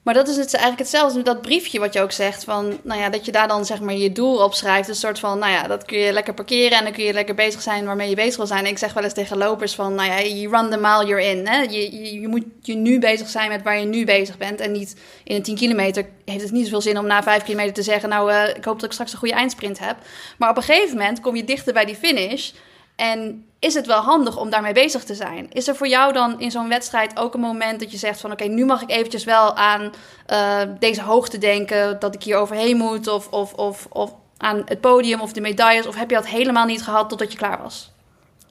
Maar 0.01 0.13
dat 0.13 0.27
is 0.27 0.37
het, 0.37 0.53
eigenlijk 0.53 0.79
hetzelfde 0.79 1.15
met 1.15 1.25
dat 1.25 1.41
briefje 1.41 1.79
wat 1.79 1.93
je 1.93 2.01
ook 2.01 2.11
zegt. 2.11 2.43
Van, 2.43 2.79
nou 2.83 2.99
ja, 2.99 3.09
dat 3.09 3.25
je 3.25 3.31
daar 3.31 3.47
dan 3.47 3.65
zeg 3.65 3.81
maar 3.81 3.93
je 3.93 4.11
doel 4.11 4.43
op 4.43 4.53
schrijft. 4.53 4.89
Een 4.89 4.95
soort 4.95 5.19
van, 5.19 5.39
nou 5.39 5.51
ja, 5.51 5.67
dat 5.67 5.85
kun 5.85 5.97
je 5.97 6.11
lekker 6.11 6.33
parkeren 6.33 6.77
en 6.77 6.83
dan 6.83 6.93
kun 6.93 7.03
je 7.03 7.13
lekker 7.13 7.35
bezig 7.35 7.61
zijn 7.61 7.85
waarmee 7.85 8.09
je 8.09 8.15
bezig 8.15 8.37
wil 8.37 8.47
zijn. 8.47 8.65
En 8.65 8.71
ik 8.71 8.77
zeg 8.77 8.93
wel 8.93 9.03
eens 9.03 9.13
tegen 9.13 9.37
lopers 9.37 9.75
van, 9.75 9.95
nou 9.95 10.09
ja, 10.09 10.17
je 10.17 10.49
run 10.49 10.69
the 10.69 10.77
mile 10.77 11.05
you're 11.05 11.23
in. 11.23 11.47
Hè? 11.47 11.61
Je, 11.61 11.91
je, 11.91 12.21
je, 12.21 12.27
moet 12.27 12.43
je 12.61 12.75
nu 12.75 12.99
bezig 12.99 13.29
zijn 13.29 13.49
met 13.49 13.63
waar 13.63 13.79
je 13.79 13.85
nu 13.85 14.05
bezig 14.05 14.37
bent. 14.37 14.59
En 14.59 14.71
niet 14.71 14.95
in 15.23 15.35
een 15.35 15.43
10 15.43 15.55
kilometer 15.55 16.05
heeft 16.25 16.43
het 16.43 16.51
niet 16.51 16.63
zoveel 16.63 16.81
zin 16.81 16.97
om 16.97 17.05
na 17.05 17.23
5 17.23 17.43
kilometer 17.43 17.73
te 17.73 17.83
zeggen, 17.83 18.09
nou, 18.09 18.31
uh, 18.31 18.47
ik 18.47 18.65
hoop 18.65 18.75
dat 18.75 18.83
ik 18.83 18.91
straks 18.91 19.11
een 19.11 19.19
goede 19.19 19.33
eindsprint 19.33 19.79
heb. 19.79 19.97
Maar 20.37 20.49
op 20.49 20.57
een 20.57 20.63
gegeven 20.63 20.97
moment 20.97 21.19
kom 21.19 21.35
je 21.35 21.43
dichter 21.43 21.73
bij 21.73 21.85
die 21.85 21.95
finish. 21.95 22.51
En 23.01 23.45
is 23.59 23.73
het 23.73 23.85
wel 23.85 24.01
handig 24.01 24.37
om 24.37 24.49
daarmee 24.49 24.73
bezig 24.73 25.03
te 25.03 25.15
zijn? 25.15 25.51
Is 25.51 25.67
er 25.67 25.75
voor 25.75 25.87
jou 25.87 26.13
dan 26.13 26.39
in 26.39 26.51
zo'n 26.51 26.69
wedstrijd 26.69 27.19
ook 27.19 27.33
een 27.33 27.39
moment 27.39 27.79
dat 27.79 27.91
je 27.91 27.97
zegt 27.97 28.21
van... 28.21 28.31
oké, 28.31 28.43
nu 28.43 28.65
mag 28.65 28.81
ik 28.81 28.89
eventjes 28.89 29.23
wel 29.23 29.55
aan 29.55 29.91
uh, 30.31 30.61
deze 30.79 31.01
hoogte 31.01 31.37
denken... 31.37 31.99
dat 31.99 32.15
ik 32.15 32.23
hier 32.23 32.37
overheen 32.37 32.77
moet 32.77 33.07
of, 33.07 33.27
of, 33.27 33.53
of, 33.53 33.87
of 33.89 34.13
aan 34.37 34.61
het 34.65 34.81
podium 34.81 35.21
of 35.21 35.33
de 35.33 35.41
medailles... 35.41 35.87
of 35.87 35.95
heb 35.95 36.09
je 36.09 36.15
dat 36.15 36.27
helemaal 36.27 36.65
niet 36.65 36.83
gehad 36.83 37.09
totdat 37.09 37.31
je 37.31 37.37
klaar 37.37 37.61
was? 37.61 37.91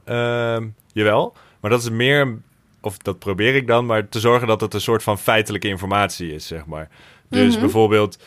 Uh, 0.06 0.56
jawel, 0.92 1.34
maar 1.60 1.70
dat 1.70 1.82
is 1.82 1.90
meer... 1.90 2.38
of 2.80 2.98
dat 2.98 3.18
probeer 3.18 3.54
ik 3.54 3.66
dan, 3.66 3.86
maar 3.86 4.08
te 4.08 4.20
zorgen 4.20 4.48
dat 4.48 4.60
het 4.60 4.74
een 4.74 4.80
soort 4.80 5.02
van 5.02 5.18
feitelijke 5.18 5.68
informatie 5.68 6.34
is, 6.34 6.46
zeg 6.46 6.66
maar. 6.66 6.88
Dus 7.28 7.52
mhm. 7.52 7.60
bijvoorbeeld 7.60 8.18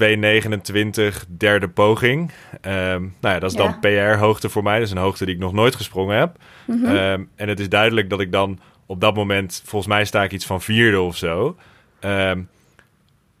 2,29 0.00 1.26
derde 1.28 1.68
poging. 1.68 2.30
Um, 2.62 3.14
nou 3.20 3.34
ja, 3.34 3.38
dat 3.38 3.50
is 3.50 3.56
dan 3.56 3.80
PR-hoogte 3.80 4.48
voor 4.48 4.62
mij. 4.62 4.74
Dat 4.74 4.86
is 4.86 4.90
een 4.90 4.96
hoogte 4.96 5.24
die 5.24 5.34
ik 5.34 5.40
nog 5.40 5.52
nooit 5.52 5.74
gesprongen 5.74 6.18
heb. 6.18 6.36
Mhm. 6.66 6.84
Ehm, 6.84 7.24
en 7.36 7.48
het 7.48 7.60
is 7.60 7.68
duidelijk 7.68 8.10
dat 8.10 8.20
ik 8.20 8.32
dan 8.32 8.60
op 8.86 9.00
dat 9.00 9.14
moment... 9.14 9.62
Volgens 9.64 9.92
mij 9.92 10.04
sta 10.04 10.22
ik 10.22 10.32
iets 10.32 10.46
van 10.46 10.60
vierde 10.60 11.00
of 11.00 11.16
zo. 11.16 11.56
Um, 12.00 12.48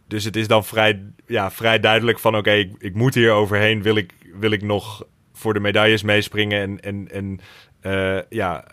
dus 0.06 0.24
het 0.24 0.36
is 0.36 0.48
dan 0.48 0.64
vrij, 0.64 1.02
ja, 1.26 1.50
vrij 1.50 1.80
duidelijk 1.80 2.18
van... 2.18 2.36
Oké, 2.36 2.52
ik, 2.52 2.72
ik, 2.78 2.94
moet 2.94 3.14
hier 3.14 3.30
overheen. 3.30 3.82
Wil 3.82 3.96
ik, 3.96 4.12
wil 4.34 4.50
ik 4.50 4.62
nog 4.62 5.04
voor 5.32 5.54
de 5.54 5.60
medailles 5.60 6.02
meespringen... 6.02 6.60
en, 6.60 6.80
en, 6.80 7.08
en 7.10 7.40
uh, 7.82 8.22
ja, 8.28 8.64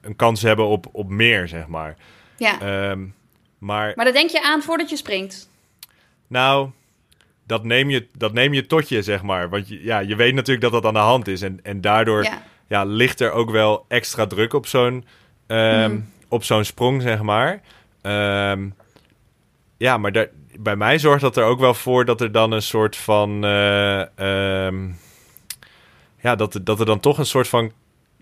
een 0.00 0.16
kans 0.16 0.42
hebben 0.42 0.66
op, 0.66 0.86
op 0.92 1.08
meer, 1.08 1.48
zeg 1.48 1.66
maar. 1.66 1.96
Ja. 2.36 2.58
maar... 3.58 3.92
maar 3.94 4.04
dat 4.04 4.14
denk 4.14 4.30
je 4.30 4.42
aan 4.42 4.62
voordat 4.62 4.90
je 4.90 4.96
springt? 4.96 5.50
Nou 6.26 6.70
dat 7.46 7.64
neem, 7.64 7.90
je, 7.90 8.06
dat 8.16 8.32
neem 8.32 8.54
je 8.54 8.66
tot 8.66 8.88
je, 8.88 9.02
zeg 9.02 9.22
maar. 9.22 9.48
Want 9.48 9.68
je, 9.68 9.82
ja, 9.82 9.98
je 9.98 10.16
weet 10.16 10.34
natuurlijk 10.34 10.62
dat 10.62 10.72
dat 10.72 10.84
aan 10.84 10.94
de 10.94 11.08
hand 11.08 11.28
is. 11.28 11.42
En, 11.42 11.60
en 11.62 11.80
daardoor 11.80 12.26
ja. 12.68 12.84
ligt 12.84 13.20
er 13.20 13.32
ook 13.32 13.50
wel 13.50 13.84
extra 13.88 14.26
druk 14.26 14.52
op 14.52 14.66
zo'n 14.66 15.04
um, 15.46 16.12
op 16.28 16.44
zo'n 16.44 16.64
sprong, 16.64 17.02
zeg 17.02 17.22
maar. 17.22 17.60
Um, 18.02 18.74
ja, 19.76 19.98
maar 19.98 20.12
daar, 20.12 20.28
bij 20.58 20.76
mij 20.76 20.98
zorgt 20.98 21.20
dat 21.20 21.36
er 21.36 21.44
ook 21.44 21.60
wel 21.60 21.74
voor 21.74 22.04
dat 22.04 22.20
er 22.20 22.32
dan 22.32 22.52
een 22.52 22.62
soort 22.62 22.96
van... 22.96 23.44
Uh, 23.44 24.04
um, 24.66 24.98
ja, 26.20 26.34
dat, 26.34 26.60
dat 26.62 26.80
er 26.80 26.86
dan 26.86 27.00
toch 27.00 27.18
een 27.18 27.26
soort 27.26 27.48
van 27.48 27.72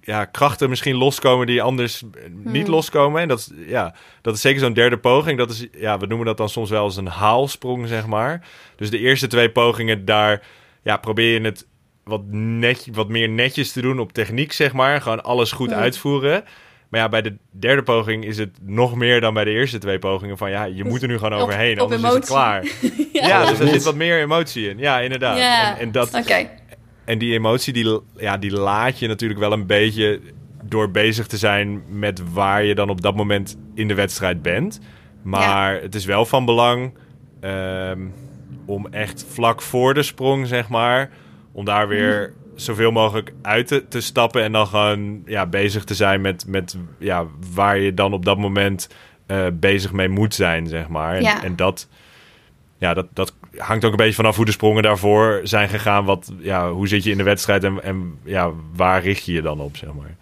ja, 0.04 0.24
krachten 0.24 0.68
misschien 0.68 0.96
loskomen 0.96 1.46
die 1.46 1.62
anders 1.62 2.02
niet 2.28 2.62
hmm. 2.64 2.74
loskomen. 2.74 3.20
En 3.20 3.28
dat, 3.28 3.52
ja, 3.66 3.94
dat 4.20 4.34
is 4.34 4.40
zeker 4.40 4.60
zo'n 4.60 4.72
derde 4.72 4.98
poging. 4.98 5.38
Dat 5.38 5.50
is, 5.50 5.66
ja, 5.72 5.98
we 5.98 6.06
noemen 6.06 6.26
dat 6.26 6.36
dan 6.36 6.48
soms 6.48 6.70
wel 6.70 6.82
als 6.82 6.96
een 6.96 7.06
haalsprong, 7.06 7.88
zeg 7.88 8.06
maar. 8.06 8.46
Dus 8.76 8.90
de 8.90 8.98
eerste 8.98 9.26
twee 9.26 9.50
pogingen, 9.50 10.04
daar 10.04 10.42
ja, 10.82 10.96
probeer 10.96 11.32
je 11.32 11.46
het 11.46 11.66
wat, 12.04 12.22
net, 12.30 12.88
wat 12.92 13.08
meer 13.08 13.28
netjes 13.28 13.72
te 13.72 13.80
doen 13.80 13.98
op 13.98 14.12
techniek, 14.12 14.52
zeg 14.52 14.72
maar. 14.72 15.00
Gewoon 15.00 15.22
alles 15.22 15.52
goed 15.52 15.72
uitvoeren. 15.72 16.44
Maar 16.88 17.00
ja, 17.00 17.08
bij 17.08 17.22
de 17.22 17.36
derde 17.50 17.82
poging 17.82 18.24
is 18.24 18.38
het 18.38 18.50
nog 18.62 18.94
meer 18.94 19.20
dan 19.20 19.34
bij 19.34 19.44
de 19.44 19.50
eerste 19.50 19.78
twee 19.78 19.98
pogingen. 19.98 20.38
Van 20.38 20.50
ja, 20.50 20.64
je 20.64 20.84
moet 20.84 21.02
er 21.02 21.08
nu 21.08 21.18
gewoon 21.18 21.40
overheen, 21.40 21.80
op, 21.80 21.92
anders 21.92 22.02
is 22.02 22.14
het 22.14 22.26
klaar. 22.26 22.64
ja, 23.12 23.46
dus 23.46 23.58
er 23.58 23.68
zit 23.68 23.82
wat 23.82 23.94
meer 23.94 24.20
emotie 24.20 24.68
in. 24.68 24.78
Ja, 24.78 25.00
inderdaad. 25.00 25.36
En, 25.36 25.78
en, 25.80 25.92
dat, 25.92 26.10
en 27.04 27.18
die 27.18 27.32
emotie, 27.32 27.72
die, 27.72 28.00
ja, 28.16 28.36
die 28.36 28.52
laat 28.52 28.98
je 28.98 29.08
natuurlijk 29.08 29.40
wel 29.40 29.52
een 29.52 29.66
beetje 29.66 30.20
door 30.64 30.90
bezig 30.90 31.26
te 31.26 31.36
zijn 31.36 31.82
met 31.88 32.32
waar 32.32 32.64
je 32.64 32.74
dan 32.74 32.90
op 32.90 33.00
dat 33.00 33.16
moment 33.16 33.58
in 33.74 33.88
de 33.88 33.94
wedstrijd 33.94 34.42
bent. 34.42 34.80
Maar 35.22 35.80
het 35.80 35.94
is 35.94 36.04
wel 36.04 36.24
van 36.24 36.44
belang 36.44 36.92
ehm, 37.40 38.00
om 38.66 38.86
echt 38.86 39.24
vlak 39.28 39.62
voor 39.62 39.94
de 39.94 40.02
sprong, 40.02 40.46
zeg 40.46 40.68
maar, 40.68 41.10
om 41.52 41.64
daar 41.64 41.88
weer 41.88 42.20
mhm. 42.20 42.58
zoveel 42.58 42.92
mogelijk 42.92 43.32
uit 43.42 43.66
te, 43.66 43.88
te, 43.88 44.00
stappen 44.00 44.42
en 44.42 44.52
dan 44.52 44.66
gewoon 44.66 45.22
ja, 45.26 45.46
bezig 45.46 45.84
te 45.84 45.94
zijn 45.94 46.20
met, 46.20 46.46
met 46.46 46.76
ja, 46.98 47.26
waar 47.54 47.78
je 47.78 47.94
dan 47.94 48.12
op 48.12 48.24
dat 48.24 48.38
moment 48.38 48.88
uh, 49.26 49.46
bezig 49.52 49.92
mee 49.92 50.08
moet 50.08 50.34
zijn, 50.34 50.66
zeg 50.66 50.88
maar. 50.88 51.16
En, 51.16 51.42
en 51.42 51.56
dat, 51.56 51.88
ja, 52.78 52.94
dat, 52.94 53.06
dat 53.12 53.34
hangt 53.56 53.84
ook 53.84 53.90
een 53.90 53.96
beetje 53.96 54.14
vanaf 54.14 54.36
hoe 54.36 54.44
de 54.44 54.52
sprongen 54.52 54.82
daarvoor 54.82 55.40
zijn 55.42 55.68
gegaan. 55.68 56.04
Wat, 56.04 56.32
ja, 56.38 56.70
hoe 56.70 56.88
zit 56.88 57.04
je 57.04 57.10
in 57.10 57.16
de 57.16 57.22
wedstrijd 57.22 57.64
en, 57.64 57.82
en 57.82 58.18
ja, 58.24 58.50
waar 58.74 59.02
richt 59.02 59.24
je 59.24 59.32
je 59.32 59.42
dan 59.42 59.60
op, 59.60 59.76
zeg 59.76 59.90
maar. 59.92 60.16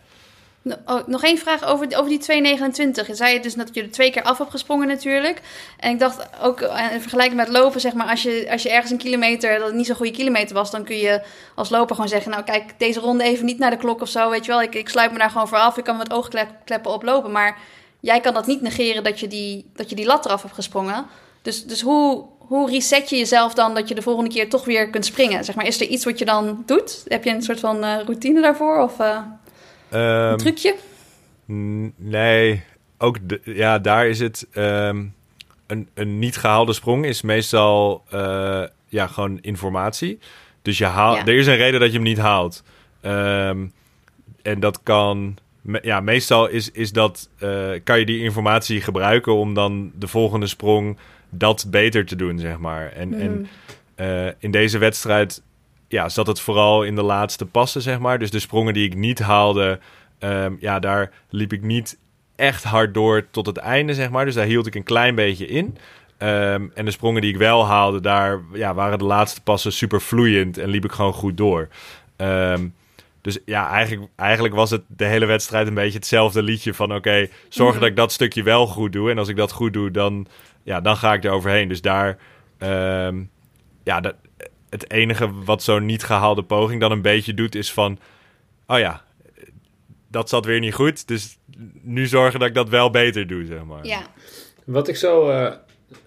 Oh, 0.87 1.07
nog 1.07 1.25
één 1.25 1.39
vraag 1.39 1.65
over, 1.65 1.87
over 1.97 2.09
die 2.09 2.21
2,29. 2.21 3.07
Je 3.07 3.15
zei 3.15 3.41
dus 3.41 3.55
dat 3.55 3.71
je 3.73 3.83
er 3.83 3.91
twee 3.91 4.11
keer 4.11 4.23
af 4.23 4.39
hebt 4.39 4.51
gesprongen 4.51 4.89
natuurlijk. 4.89 5.41
En 5.79 5.93
ik 5.93 5.99
dacht 5.99 6.29
ook, 6.43 6.61
eh, 6.61 6.93
in 6.93 7.01
vergelijking 7.01 7.37
met 7.37 7.49
lopen, 7.49 7.81
zeg 7.81 7.93
maar, 7.93 8.07
als 8.07 8.23
je, 8.23 8.47
als 8.51 8.63
je 8.63 8.71
ergens 8.71 8.91
een 8.91 8.99
kilometer, 8.99 9.59
dat 9.59 9.67
het 9.67 9.77
niet 9.77 9.87
zo'n 9.87 9.97
goede 9.97 10.13
kilometer 10.13 10.55
was, 10.55 10.71
dan 10.71 10.85
kun 10.85 10.97
je 10.97 11.23
als 11.55 11.71
loper 11.71 11.95
gewoon 11.95 12.11
zeggen, 12.11 12.31
nou 12.31 12.45
kijk, 12.45 12.79
deze 12.79 13.01
ronde 13.01 13.25
even 13.25 13.45
niet 13.45 13.59
naar 13.59 13.71
de 13.71 13.77
klok 13.77 14.01
of 14.01 14.09
zo, 14.09 14.31
weet 14.31 14.45
je 14.45 14.51
wel. 14.51 14.63
Ik, 14.63 14.75
ik 14.75 14.89
sluit 14.89 15.13
me 15.13 15.19
daar 15.19 15.31
gewoon 15.31 15.49
voor 15.49 15.59
af, 15.59 15.79
ik 15.79 15.85
kan 15.85 15.97
met 15.97 16.13
oogkleppen 16.13 16.91
oplopen. 16.91 17.33
Maar 17.33 17.59
jij 18.01 18.21
kan 18.21 18.35
dat 18.35 18.47
niet 18.47 18.63
negeren 18.63 19.05
dat 19.05 19.21
je 19.21 19.29
die, 19.29 19.71
dat 19.75 19.91
je 19.91 19.97
die 19.97 20.07
lat 20.07 20.25
eraf 20.25 20.43
hebt 20.43 20.55
gesprongen. 20.55 21.07
Dus, 21.43 21.65
dus 21.65 21.81
hoe, 21.81 22.27
hoe 22.51 22.71
reset 22.71 23.11
je 23.11 23.17
jezelf 23.17 23.55
dan 23.55 23.75
dat 23.75 23.89
je 23.89 23.95
de 23.95 24.03
volgende 24.03 24.31
keer 24.31 24.49
toch 24.49 24.65
weer 24.65 24.91
kunt 24.91 25.05
springen? 25.05 25.45
Zeg 25.45 25.55
maar, 25.55 25.67
is 25.67 25.81
er 25.81 25.87
iets 25.87 26.05
wat 26.05 26.19
je 26.19 26.25
dan 26.25 26.63
doet? 26.67 27.05
Heb 27.09 27.25
je 27.25 27.31
een 27.31 27.43
soort 27.43 27.61
van 27.61 27.77
uh, 27.77 27.97
routine 28.05 28.41
daarvoor 28.41 28.83
of 28.83 29.01
uh, 29.01 29.17
um, 29.17 29.99
een 30.01 30.29
ehm, 30.29 30.37
trucje? 30.37 30.75
Nee, 31.97 32.63
ook 32.99 33.29
de, 33.29 33.41
ja, 33.45 33.79
daar 33.79 34.07
is 34.07 34.19
het 34.19 34.47
um, 34.55 35.15
een, 35.67 35.89
een 35.95 36.19
niet 36.19 36.37
gehaalde 36.37 36.73
sprong 36.73 37.05
is 37.05 37.23
meestal 37.23 38.03
uh, 38.15 38.63
ja, 38.89 39.07
gewoon 39.07 39.39
informatie. 39.41 40.19
Dus 40.63 40.79
je 40.79 40.85
haalt, 40.85 41.29
er 41.29 41.39
is 41.39 41.47
een 41.47 41.57
reden 41.57 41.81
dat 41.81 41.89
je 41.89 41.95
hem 41.95 42.03
niet 42.03 42.19
haalt. 42.19 42.63
Um, 43.03 43.73
en 44.43 44.61
dat 44.61 44.83
kan 44.83 45.39
ja, 45.83 46.01
meestal 46.01 46.47
is, 46.47 46.71
is 46.71 46.93
dat, 46.93 47.29
uh, 47.39 47.71
kan 47.85 47.99
je 47.99 48.07
die 48.07 48.23
informatie 48.23 48.81
gebruiken 48.81 49.35
om 49.35 49.55
dan 49.55 49.93
de 49.95 50.09
volgende 50.09 50.47
sprong 50.47 50.99
dat 51.31 51.67
beter 51.71 52.07
te 52.07 52.17
doen, 52.17 52.39
zeg 52.39 52.59
maar. 52.59 52.93
En, 52.93 53.15
en 53.15 53.33
hmm. 53.33 53.47
eh, 53.95 54.33
in 54.39 54.51
deze 54.51 54.79
wedstrijd 54.79 55.43
ja, 55.89 56.09
zat 56.09 56.27
het 56.27 56.41
vooral 56.41 56.83
in 56.83 56.95
de 56.95 57.03
laatste 57.03 57.47
passen, 57.47 57.83
zeg 57.83 57.99
maar. 57.99 58.19
Dus 58.19 58.31
de 58.31 58.39
sprongen 58.39 58.75
die 58.75 58.87
ik 58.87 58.95
niet 58.95 59.19
haalde, 59.19 59.79
um, 60.19 60.57
ja, 60.61 60.79
daar 60.79 61.11
liep 61.29 61.53
ik 61.53 61.63
niet 61.63 61.99
echt 62.37 62.65
hard 62.65 62.95
door 62.95 63.31
tot 63.31 63.47
het 63.47 63.57
einde, 63.57 63.95
zeg 63.95 64.11
maar. 64.11 64.25
Dus 64.25 64.35
daar 64.35 64.47
hield 64.47 64.67
ik 64.67 64.75
een 64.75 64.83
klein 64.83 65.15
beetje 65.15 65.47
in. 65.47 65.77
Um, 66.19 66.71
en 66.75 66.85
de 66.85 66.91
sprongen 66.91 67.21
die 67.21 67.31
ik 67.33 67.39
wel 67.39 67.67
haalde, 67.67 68.01
daar 68.01 68.41
ja, 68.53 68.75
waren 68.75 68.99
de 68.99 69.05
laatste 69.05 69.43
passen 69.43 69.73
super 69.73 70.01
vloeiend 70.01 70.59
en 70.59 70.69
liep 70.69 70.85
ik 70.85 70.93
gewoon 70.93 71.13
goed 71.13 71.37
door. 71.37 71.69
Um, 72.17 72.75
dus 73.21 73.39
ja, 73.45 73.71
eigenlijk, 73.71 74.11
eigenlijk 74.17 74.55
was 74.55 74.71
het 74.71 74.83
de 74.87 75.05
hele 75.05 75.27
wedstrijd 75.27 75.67
een 75.67 75.75
beetje 75.75 75.99
hetzelfde 75.99 76.43
liedje 76.43 76.75
van... 76.75 76.95
oké, 76.95 77.29
zorg 77.49 77.71
mhm. 77.71 77.81
dat 77.81 77.89
ik 77.89 77.97
dat 77.97 78.13
stukje 78.13 78.43
wel 78.43 78.67
goed 78.67 78.93
doe. 78.93 79.11
En 79.11 79.19
als 79.19 79.29
ik 79.29 79.37
dat 79.37 79.53
goed 79.53 79.73
doe, 79.73 79.91
dan, 79.91 80.27
ja, 80.71 80.81
dan 80.81 80.97
ga 80.97 81.13
ik 81.15 81.25
er 81.25 81.31
overheen. 81.31 81.69
Dus 81.69 81.81
daar... 81.81 82.19
Um, 82.59 83.31
ja, 83.85 84.01
dat, 84.01 84.15
het 84.69 84.91
enige 84.91 85.31
wat 85.45 85.63
zo'n 85.63 85.85
niet 85.85 86.03
gehaalde 86.03 86.43
poging 86.43 86.81
dan 86.81 86.93
een 86.93 87.03
beetje 87.03 87.35
doet... 87.35 87.55
is 87.55 87.73
van, 87.73 87.99
oh 88.67 88.79
ja, 88.79 89.03
dat 90.09 90.29
zat 90.29 90.45
weer 90.45 90.61
niet 90.61 90.75
goed. 90.75 91.09
Dus 91.09 91.39
nu 91.83 92.07
zorgen 92.07 92.39
dat 92.39 92.49
ik 92.49 92.55
dat 92.55 92.69
wel 92.69 92.91
beter 92.91 93.27
doe, 93.27 93.45
zeg 93.45 93.65
maar. 93.65 93.87
Ja. 93.87 94.03
Wat 94.65 94.89
ik 94.89 94.97
zo... 94.97 95.31
Uh 95.31 95.53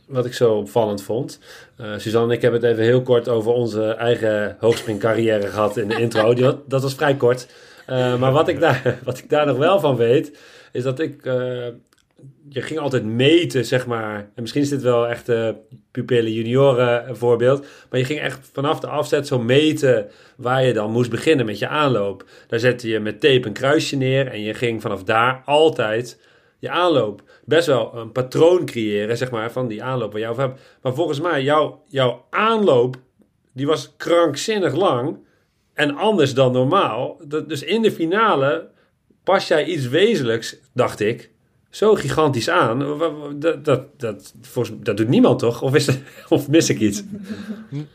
wat 0.08 0.26
ik 0.26 0.34
zo 0.34 0.54
opvallend 0.54 1.04
vond. 1.04 1.39
Uh, 1.82 1.97
Suzanne 1.97 2.28
en 2.28 2.36
ik 2.36 2.41
hebben 2.41 2.62
het 2.62 2.69
even 2.69 2.84
heel 2.84 3.02
kort 3.02 3.30
over 3.30 3.52
onze 3.52 3.86
eigen 3.86 4.56
hoogspringcarrière 4.60 5.47
gehad 5.47 5.78
in 5.78 5.88
de 5.88 5.99
intro. 5.99 6.34
Dat, 6.43 6.69
dat 6.69 6.82
was 6.82 6.93
vrij 6.93 7.15
kort. 7.15 7.47
Uh, 7.89 8.19
maar 8.19 8.32
wat 8.32 8.47
ik, 8.47 8.60
daar, 8.60 8.97
wat 9.04 9.17
ik 9.17 9.30
daar 9.30 9.45
nog 9.45 9.58
wel 9.58 9.80
van 9.80 9.95
weet, 9.95 10.38
is 10.71 10.84
dat 10.84 10.99
ik... 10.99 11.26
Uh, 12.19 12.26
je 12.49 12.62
ging 12.62 12.80
altijd 12.80 13.06
meten, 13.06 13.65
zeg 13.65 13.88
maar. 13.88 14.17
En 14.17 14.41
misschien 14.41 14.62
is 14.62 14.69
dit 14.69 14.82
wel 14.82 15.08
echt 15.08 15.28
een 15.28 15.58
pupillen 15.91 16.32
junioren 16.32 17.17
voorbeeld. 17.17 17.65
Maar 17.89 17.99
je 17.99 18.06
ging 18.06 18.19
echt 18.19 18.49
vanaf 18.54 18.80
de 18.80 18.88
afzet 18.88 19.28
zo 19.28 19.39
meten 19.39 20.10
waar 20.38 20.65
je 20.65 20.73
dan 20.73 20.91
moest 20.91 21.10
beginnen 21.10 21.45
met 21.45 21.60
je 21.60 21.67
aanloop. 21.67 22.26
Daar 22.47 22.60
zette 22.60 22.88
je 22.88 22.99
met 22.99 23.19
tape 23.19 23.47
een 23.47 23.54
kruisje 23.54 23.95
neer. 23.95 24.28
En 24.28 24.41
je 24.41 24.54
ging 24.54 24.82
vanaf 24.82 25.04
daar 25.04 25.41
altijd 25.45 26.19
je 26.63 26.69
aanloop 26.69 27.23
best 27.45 27.67
wel 27.67 27.95
een 27.95 28.12
patroon 28.12 28.65
creëren, 28.65 29.17
zeg 29.17 29.32
maar, 29.32 29.52
van 29.52 29.67
die 29.67 29.84
aanloop 29.84 30.13
waar 30.13 30.30
over 30.30 30.43
hebt. 30.43 30.62
Maar 30.82 30.93
volgens 30.93 31.19
mij, 31.19 31.43
jouw, 31.43 31.84
jouw 31.88 32.26
aanloop 32.30 32.95
die 33.54 33.67
was 33.67 33.93
krankzinnig 33.97 34.76
lang 34.76 35.17
en 35.73 35.95
anders 35.95 36.34
dan 36.34 36.52
normaal. 36.52 37.21
Dus 37.47 37.63
in 37.63 37.82
de 37.82 37.91
finale 37.91 38.69
pas 39.23 39.47
jij 39.47 39.65
iets 39.65 39.88
wezenlijks, 39.88 40.56
dacht 40.73 40.99
ik, 40.99 41.32
zo 41.74 41.96
gigantisch 41.96 42.50
aan. 42.50 42.80
Dat, 43.40 43.66
dat, 43.66 44.00
dat, 44.00 44.34
dat 44.74 44.98
doet 44.98 45.08
niemand 45.08 45.40
toch? 45.40 45.62
Of, 45.62 45.76
is 45.76 45.90
of 46.30 46.48
mis 46.48 46.70
ik 46.70 46.80
iets? 46.80 47.04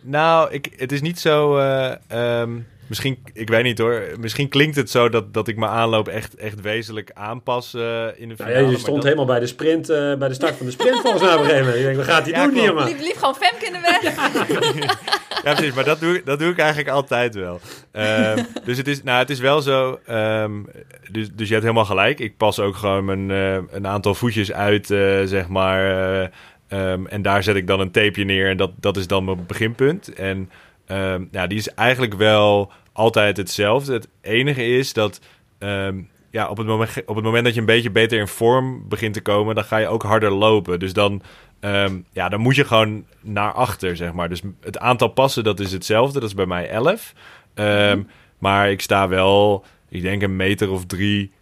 Nou, 0.00 0.52
ik, 0.52 0.74
het 0.76 0.92
is 0.92 1.00
niet 1.00 1.18
zo. 1.18 1.58
Uh, 1.58 1.92
um, 2.40 2.66
misschien, 2.88 3.18
ik 3.32 3.48
weet 3.48 3.62
niet 3.62 3.78
hoor. 3.78 4.02
Misschien 4.20 4.48
klinkt 4.48 4.76
het 4.76 4.90
zo 4.90 5.08
dat, 5.08 5.34
dat 5.34 5.48
ik 5.48 5.56
mijn 5.56 5.70
aanloop 5.70 6.08
echt, 6.08 6.34
echt 6.34 6.60
wezenlijk 6.60 7.10
aanpas 7.14 7.74
uh, 7.74 8.06
in 8.16 8.28
de 8.28 8.36
finale. 8.36 8.54
Nou 8.54 8.66
ja, 8.66 8.70
je 8.70 8.78
stond 8.78 9.02
helemaal 9.02 9.24
bij 9.24 9.40
de 9.40 9.46
sprint, 9.46 9.90
uh, 9.90 10.14
bij 10.14 10.28
de 10.28 10.34
start 10.34 10.56
van 10.56 10.66
de 10.66 10.72
sprint 10.72 11.00
volgens 11.00 11.22
mij 11.22 11.34
op 11.34 11.38
een 11.38 11.44
gegeven 11.44 11.66
moment. 11.66 11.82
Denkt, 11.82 11.96
wat 11.96 12.06
gaat 12.14 12.22
hij 12.22 12.32
ja, 12.32 12.46
doen 12.46 12.54
hier, 12.54 12.74
man? 12.74 12.84
Lief, 12.84 13.00
lief 13.00 13.16
gewoon 13.18 13.34
Femke 13.34 13.66
in 13.66 13.72
de 13.72 13.80
weg. 13.80 14.16
ja, 15.44 15.54
precies. 15.54 15.74
Maar 15.74 15.84
dat 15.84 16.00
doe, 16.00 16.22
dat 16.24 16.38
doe 16.38 16.50
ik 16.50 16.58
eigenlijk 16.58 16.88
altijd 16.88 17.34
wel. 17.34 17.60
Um, 17.92 18.46
dus 18.64 18.76
het 18.76 18.88
is, 18.88 19.02
nou, 19.02 19.18
het 19.18 19.30
is 19.30 19.40
wel 19.40 19.60
zo. 19.60 19.98
Um, 20.10 20.66
dus, 21.10 21.28
dus 21.32 21.46
je 21.46 21.52
hebt 21.52 21.66
helemaal 21.66 21.84
gelijk. 21.84 22.18
Ik 22.18 22.36
pas 22.36 22.60
ook 22.60 22.76
gewoon 22.76 23.04
mijn, 23.04 23.30
uh, 23.30 23.58
een 23.70 23.86
aantal 23.86 24.14
voetjes 24.14 24.52
uit, 24.52 24.86
zeg 25.28 25.48
maar. 25.48 26.30
Um, 26.68 27.06
en 27.06 27.22
daar 27.22 27.42
zet 27.42 27.56
ik 27.56 27.66
dan 27.66 27.80
een 27.80 27.90
tapeje 27.90 28.24
neer. 28.24 28.48
En 28.48 28.56
dat, 28.56 28.70
dat 28.80 28.96
is 28.96 29.06
dan 29.06 29.24
mijn 29.24 29.46
beginpunt. 29.46 30.14
En 30.14 30.50
Um, 30.90 31.28
ja, 31.30 31.46
die 31.46 31.58
is 31.58 31.74
eigenlijk 31.74 32.14
wel 32.14 32.72
altijd 32.92 33.36
hetzelfde. 33.36 33.92
Het 33.92 34.08
enige 34.20 34.66
is 34.66 34.92
dat 34.92 35.20
um, 35.58 36.08
ja, 36.30 36.48
op, 36.48 36.56
het 36.56 36.66
moment, 36.66 36.90
op 37.06 37.14
het 37.14 37.24
moment 37.24 37.44
dat 37.44 37.54
je 37.54 37.60
een 37.60 37.66
beetje 37.66 37.90
beter 37.90 38.18
in 38.18 38.28
vorm 38.28 38.88
begint 38.88 39.14
te 39.14 39.20
komen, 39.20 39.54
dan 39.54 39.64
ga 39.64 39.76
je 39.76 39.88
ook 39.88 40.02
harder 40.02 40.30
lopen. 40.30 40.78
Dus 40.78 40.92
dan, 40.92 41.22
um, 41.60 42.04
ja, 42.12 42.28
dan 42.28 42.40
moet 42.40 42.56
je 42.56 42.64
gewoon 42.64 43.04
naar 43.20 43.52
achter, 43.52 43.96
zeg 43.96 44.12
maar. 44.12 44.28
Dus 44.28 44.42
het 44.60 44.78
aantal 44.78 45.08
passen, 45.08 45.44
dat 45.44 45.60
is 45.60 45.72
hetzelfde. 45.72 46.20
Dat 46.20 46.28
is 46.28 46.34
bij 46.34 46.46
mij 46.46 46.68
11. 46.68 47.12
Mm 47.54 48.06
Maar 48.38 48.70
ik 48.70 48.80
sta 48.80 49.08
wel, 49.08 49.64
ik 49.88 50.02
denk 50.02 50.22
een 50.22 50.36
meter 50.36 50.70
of 50.70 50.86
drie 50.86 51.32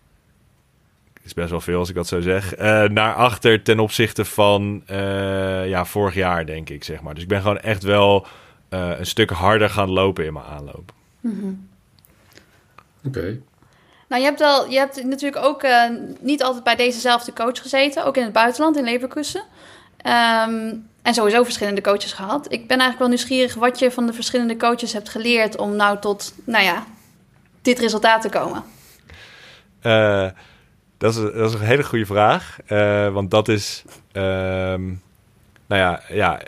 is 1.27 1.35
best 1.35 1.51
wel 1.51 1.61
veel 1.61 1.79
als 1.79 1.89
ik 1.89 1.95
dat 1.95 2.07
zo 2.07 2.21
zeg. 2.21 2.59
Uh, 2.59 2.83
naar 2.83 3.15
achter 3.15 3.63
ten 3.63 3.79
opzichte 3.79 4.25
van 4.25 4.83
uh, 4.91 5.69
ja, 5.69 5.85
vorig 5.85 6.15
jaar, 6.15 6.47
denk 6.47 6.71
ik, 6.71 6.85
zeg 6.85 7.01
maar. 7.03 7.15
Dus 7.15 7.23
ik 7.23 7.29
ben 7.29 7.41
gewoon 7.41 7.59
echt 7.59 7.83
wel 7.83 8.27
uh, 8.71 8.99
een 8.99 9.07
stuk 9.07 9.31
harder 9.31 9.71
gaan 9.71 9.91
lopen 9.91 10.25
in 10.25 10.33
mijn 10.33 10.45
aanloop. 10.45 10.93
Mm 11.21 11.69
Oké. 13.07 13.39
Nou, 14.09 14.23
je 14.23 14.29
hebt, 14.29 14.41
al, 14.41 14.71
je 14.71 14.79
hebt 14.79 15.05
natuurlijk 15.05 15.45
ook 15.45 15.63
uh, 15.63 15.83
niet 16.21 16.43
altijd 16.43 16.65
bij 16.65 16.77
dezezelfde 16.77 17.33
coach 17.33 17.61
gezeten, 17.61 18.05
ook 18.05 18.17
in 18.17 18.23
het 18.23 18.33
buitenland, 18.33 18.77
in 18.77 18.85
Leverkusen. 18.85 19.43
Um, 20.07 20.89
en 21.03 21.15
sowieso 21.15 21.45
verschillende 21.45 21.81
coaches 21.81 22.13
gehad. 22.13 22.45
Ik 22.53 22.61
ben 22.61 22.79
eigenlijk 22.79 22.99
wel 22.99 23.09
nieuwsgierig 23.09 23.55
wat 23.55 23.79
je 23.79 23.91
van 23.91 24.07
de 24.07 24.13
verschillende 24.13 24.57
coaches 24.57 24.93
hebt 24.93 25.09
geleerd 25.09 25.57
om 25.57 25.77
nou 25.77 25.99
tot, 25.99 26.35
nou 26.45 26.65
ja, 26.65 26.87
dit 27.63 27.79
resultaat 27.79 28.23
te 28.23 28.29
komen. 28.29 28.65
Uh, 29.83 30.29
dat, 30.99 31.15
is, 31.15 31.21
dat 31.21 31.49
is 31.49 31.55
een 31.55 31.67
hele 31.67 31.85
goede 31.85 32.07
vraag. 32.07 32.57
Uh, 32.69 33.13
want 33.13 33.31
dat 33.31 33.49
is, 33.49 33.85
um, 34.13 35.03
nou 35.67 35.81
ja, 35.81 36.01
ja, 36.09 36.41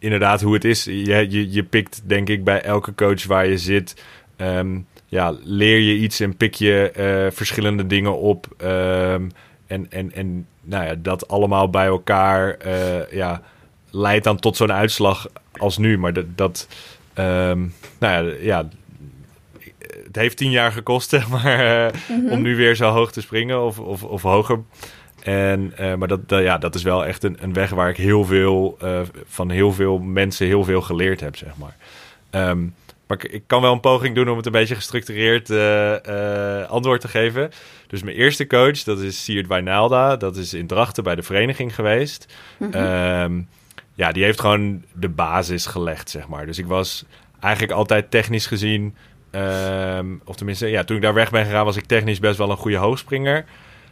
inderdaad 0.00 0.40
hoe 0.40 0.54
het 0.54 0.64
is. 0.64 0.84
Je, 0.84 1.26
je, 1.30 1.52
je 1.52 1.62
pikt 1.62 2.02
denk 2.04 2.28
ik 2.28 2.44
bij 2.44 2.62
elke 2.62 2.94
coach 2.94 3.26
waar 3.26 3.46
je 3.46 3.58
zit. 3.58 4.02
Um, 4.36 4.86
ja, 5.06 5.34
leer 5.42 5.78
je 5.78 5.96
iets 5.96 6.20
en 6.20 6.36
pik 6.36 6.54
je 6.54 6.92
uh, 6.96 7.36
verschillende 7.36 7.86
dingen 7.86 8.18
op. 8.18 8.46
Um, 8.62 9.30
en, 9.66 9.86
en, 9.90 10.12
en 10.12 10.46
nou 10.62 10.84
ja, 10.84 10.94
dat 10.98 11.28
allemaal 11.28 11.70
bij 11.70 11.86
elkaar 11.86 12.56
uh, 12.66 13.12
ja, 13.12 13.42
leidt 13.90 14.24
dan 14.24 14.38
tot 14.38 14.56
zo'n 14.56 14.72
uitslag 14.72 15.26
als 15.52 15.78
nu. 15.78 15.98
Maar 15.98 16.12
dat, 16.12 16.24
dat 16.34 16.68
um, 17.14 17.74
nou 17.98 18.26
ja, 18.26 18.34
ja, 18.40 18.68
het 19.78 20.16
heeft 20.16 20.36
tien 20.36 20.50
jaar 20.50 20.72
gekost, 20.72 21.10
zeg 21.18 21.28
maar, 21.28 21.86
uh, 21.86 22.00
mm 22.08 22.24
-hmm. 22.24 22.32
om 22.32 22.42
nu 22.42 22.56
weer 22.56 22.74
zo 22.74 22.90
hoog 22.90 23.12
te 23.12 23.20
springen 23.20 23.62
of, 23.62 23.78
of, 23.78 24.04
of 24.04 24.22
hoger. 24.22 24.60
En, 25.22 25.72
uh, 25.80 25.94
maar 25.94 26.08
dat, 26.08 26.28
dat, 26.28 26.42
ja, 26.42 26.58
dat 26.58 26.74
is 26.74 26.82
wel 26.82 27.06
echt 27.06 27.24
een, 27.24 27.36
een 27.40 27.52
weg 27.52 27.70
waar 27.70 27.88
ik 27.88 27.96
heel 27.96 28.24
veel 28.24 28.78
uh, 28.82 29.00
van 29.26 29.50
heel 29.50 29.72
veel 29.72 29.98
mensen 29.98 30.46
heel 30.46 30.64
veel 30.64 30.80
geleerd 30.80 31.20
heb, 31.20 31.36
zeg 31.36 31.52
maar. 31.56 31.76
Um, 32.48 32.74
maar 33.06 33.24
ik, 33.24 33.32
ik, 33.32 33.42
kan 33.46 33.62
wel 33.62 33.72
een 33.72 33.80
poging 33.80 34.14
doen 34.14 34.28
om 34.28 34.36
het 34.36 34.46
een 34.46 34.52
beetje 34.52 34.74
gestructureerd 34.74 35.50
uh, 35.50 36.68
antwoord 36.68 37.00
te 37.00 37.08
geven. 37.08 37.50
Dus 37.86 38.02
mijn 38.02 38.16
eerste 38.16 38.46
coach, 38.46 38.82
dat 38.82 38.98
is 38.98 39.24
Siert 39.24 39.46
Wijnalda. 39.46 40.16
Dat 40.16 40.36
is 40.36 40.54
in 40.54 40.66
Drachten 40.66 41.04
bij 41.04 41.14
de 41.14 41.22
vereniging 41.22 41.74
geweest. 41.74 42.34
Mm 42.58 42.72
-hmm. 42.72 42.82
um, 42.82 43.48
ja, 43.94 44.12
die 44.12 44.24
heeft 44.24 44.40
gewoon 44.40 44.82
de 44.92 45.08
basis 45.08 45.66
gelegd, 45.66 46.10
zeg 46.10 46.28
maar. 46.28 46.46
Dus 46.46 46.58
ik 46.58 46.66
was 46.66 47.04
eigenlijk 47.40 47.72
altijd 47.72 48.10
technisch 48.10 48.46
gezien... 48.46 48.94
Um, 49.32 50.20
of 50.24 50.36
tenminste, 50.36 50.66
ja, 50.66 50.84
toen 50.84 50.96
ik 50.96 51.02
daar 51.02 51.14
weg 51.14 51.30
ben 51.30 51.44
gegaan... 51.44 51.64
was 51.64 51.76
ik 51.76 51.84
technisch 51.84 52.18
best 52.18 52.38
wel 52.38 52.50
een 52.50 52.56
goede 52.56 52.76
hoogspringer... 52.76 53.44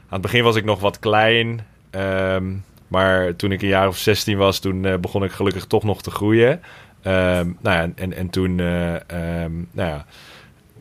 Aan 0.09 0.15
het 0.21 0.23
begin 0.23 0.45
was 0.45 0.57
ik 0.57 0.65
nog 0.65 0.81
wat 0.81 0.99
klein. 0.99 1.67
Um, 1.91 2.65
maar 2.89 3.37
toen 3.37 3.53
ik 3.53 3.63
een 3.63 3.69
jaar 3.69 3.89
of 3.89 3.97
16 3.97 4.37
was, 4.37 4.59
toen 4.59 4.85
uh, 4.85 4.97
begon 4.97 5.25
ik 5.25 5.31
gelukkig 5.31 5.65
toch 5.65 5.83
nog 5.83 6.03
te 6.03 6.11
groeien. 6.11 6.51
Um, 6.51 7.57
nou 7.61 7.77
ja, 7.77 7.91
en, 7.95 8.13
en 8.13 8.31
toen 8.31 8.59
uh, 8.59 8.95
um, 9.43 9.69
nou 9.71 9.89
ja, 9.89 10.07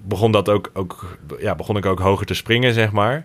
begon, 0.04 0.32
dat 0.32 0.50
ook, 0.50 0.72
ook, 0.74 1.18
ja, 1.40 1.56
begon 1.56 1.78
ik 1.78 1.86
ook 1.86 2.00
hoger 2.00 2.26
te 2.26 2.34
springen, 2.34 2.74
zeg 2.74 2.92
maar. 2.92 3.24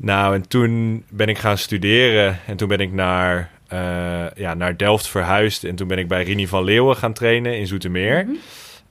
Nou, 0.00 0.34
en 0.34 0.48
toen 0.48 1.04
ben 1.08 1.28
ik 1.28 1.38
gaan 1.38 1.58
studeren. 1.58 2.38
En 2.46 2.56
toen 2.56 2.68
ben 2.68 2.80
ik 2.80 2.92
naar, 2.92 3.50
uh, 3.72 4.30
ja, 4.34 4.54
naar 4.54 4.76
Delft 4.76 5.08
verhuisd. 5.08 5.64
En 5.64 5.74
toen 5.74 5.88
ben 5.88 5.98
ik 5.98 6.08
bij 6.08 6.22
Rini 6.22 6.46
van 6.46 6.64
Leeuwen 6.64 6.96
gaan 6.96 7.12
trainen 7.12 7.58
in 7.58 7.66
Zoetermeer. 7.66 8.24
Mm 8.24 8.38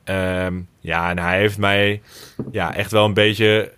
-hmm. 0.06 0.68
ja, 0.80 1.10
en 1.10 1.20
hij 1.20 1.38
heeft 1.38 1.58
mij 1.58 2.02
ja, 2.52 2.76
echt 2.76 2.92
wel 2.92 3.06
een 3.06 3.14
beetje 3.14 3.72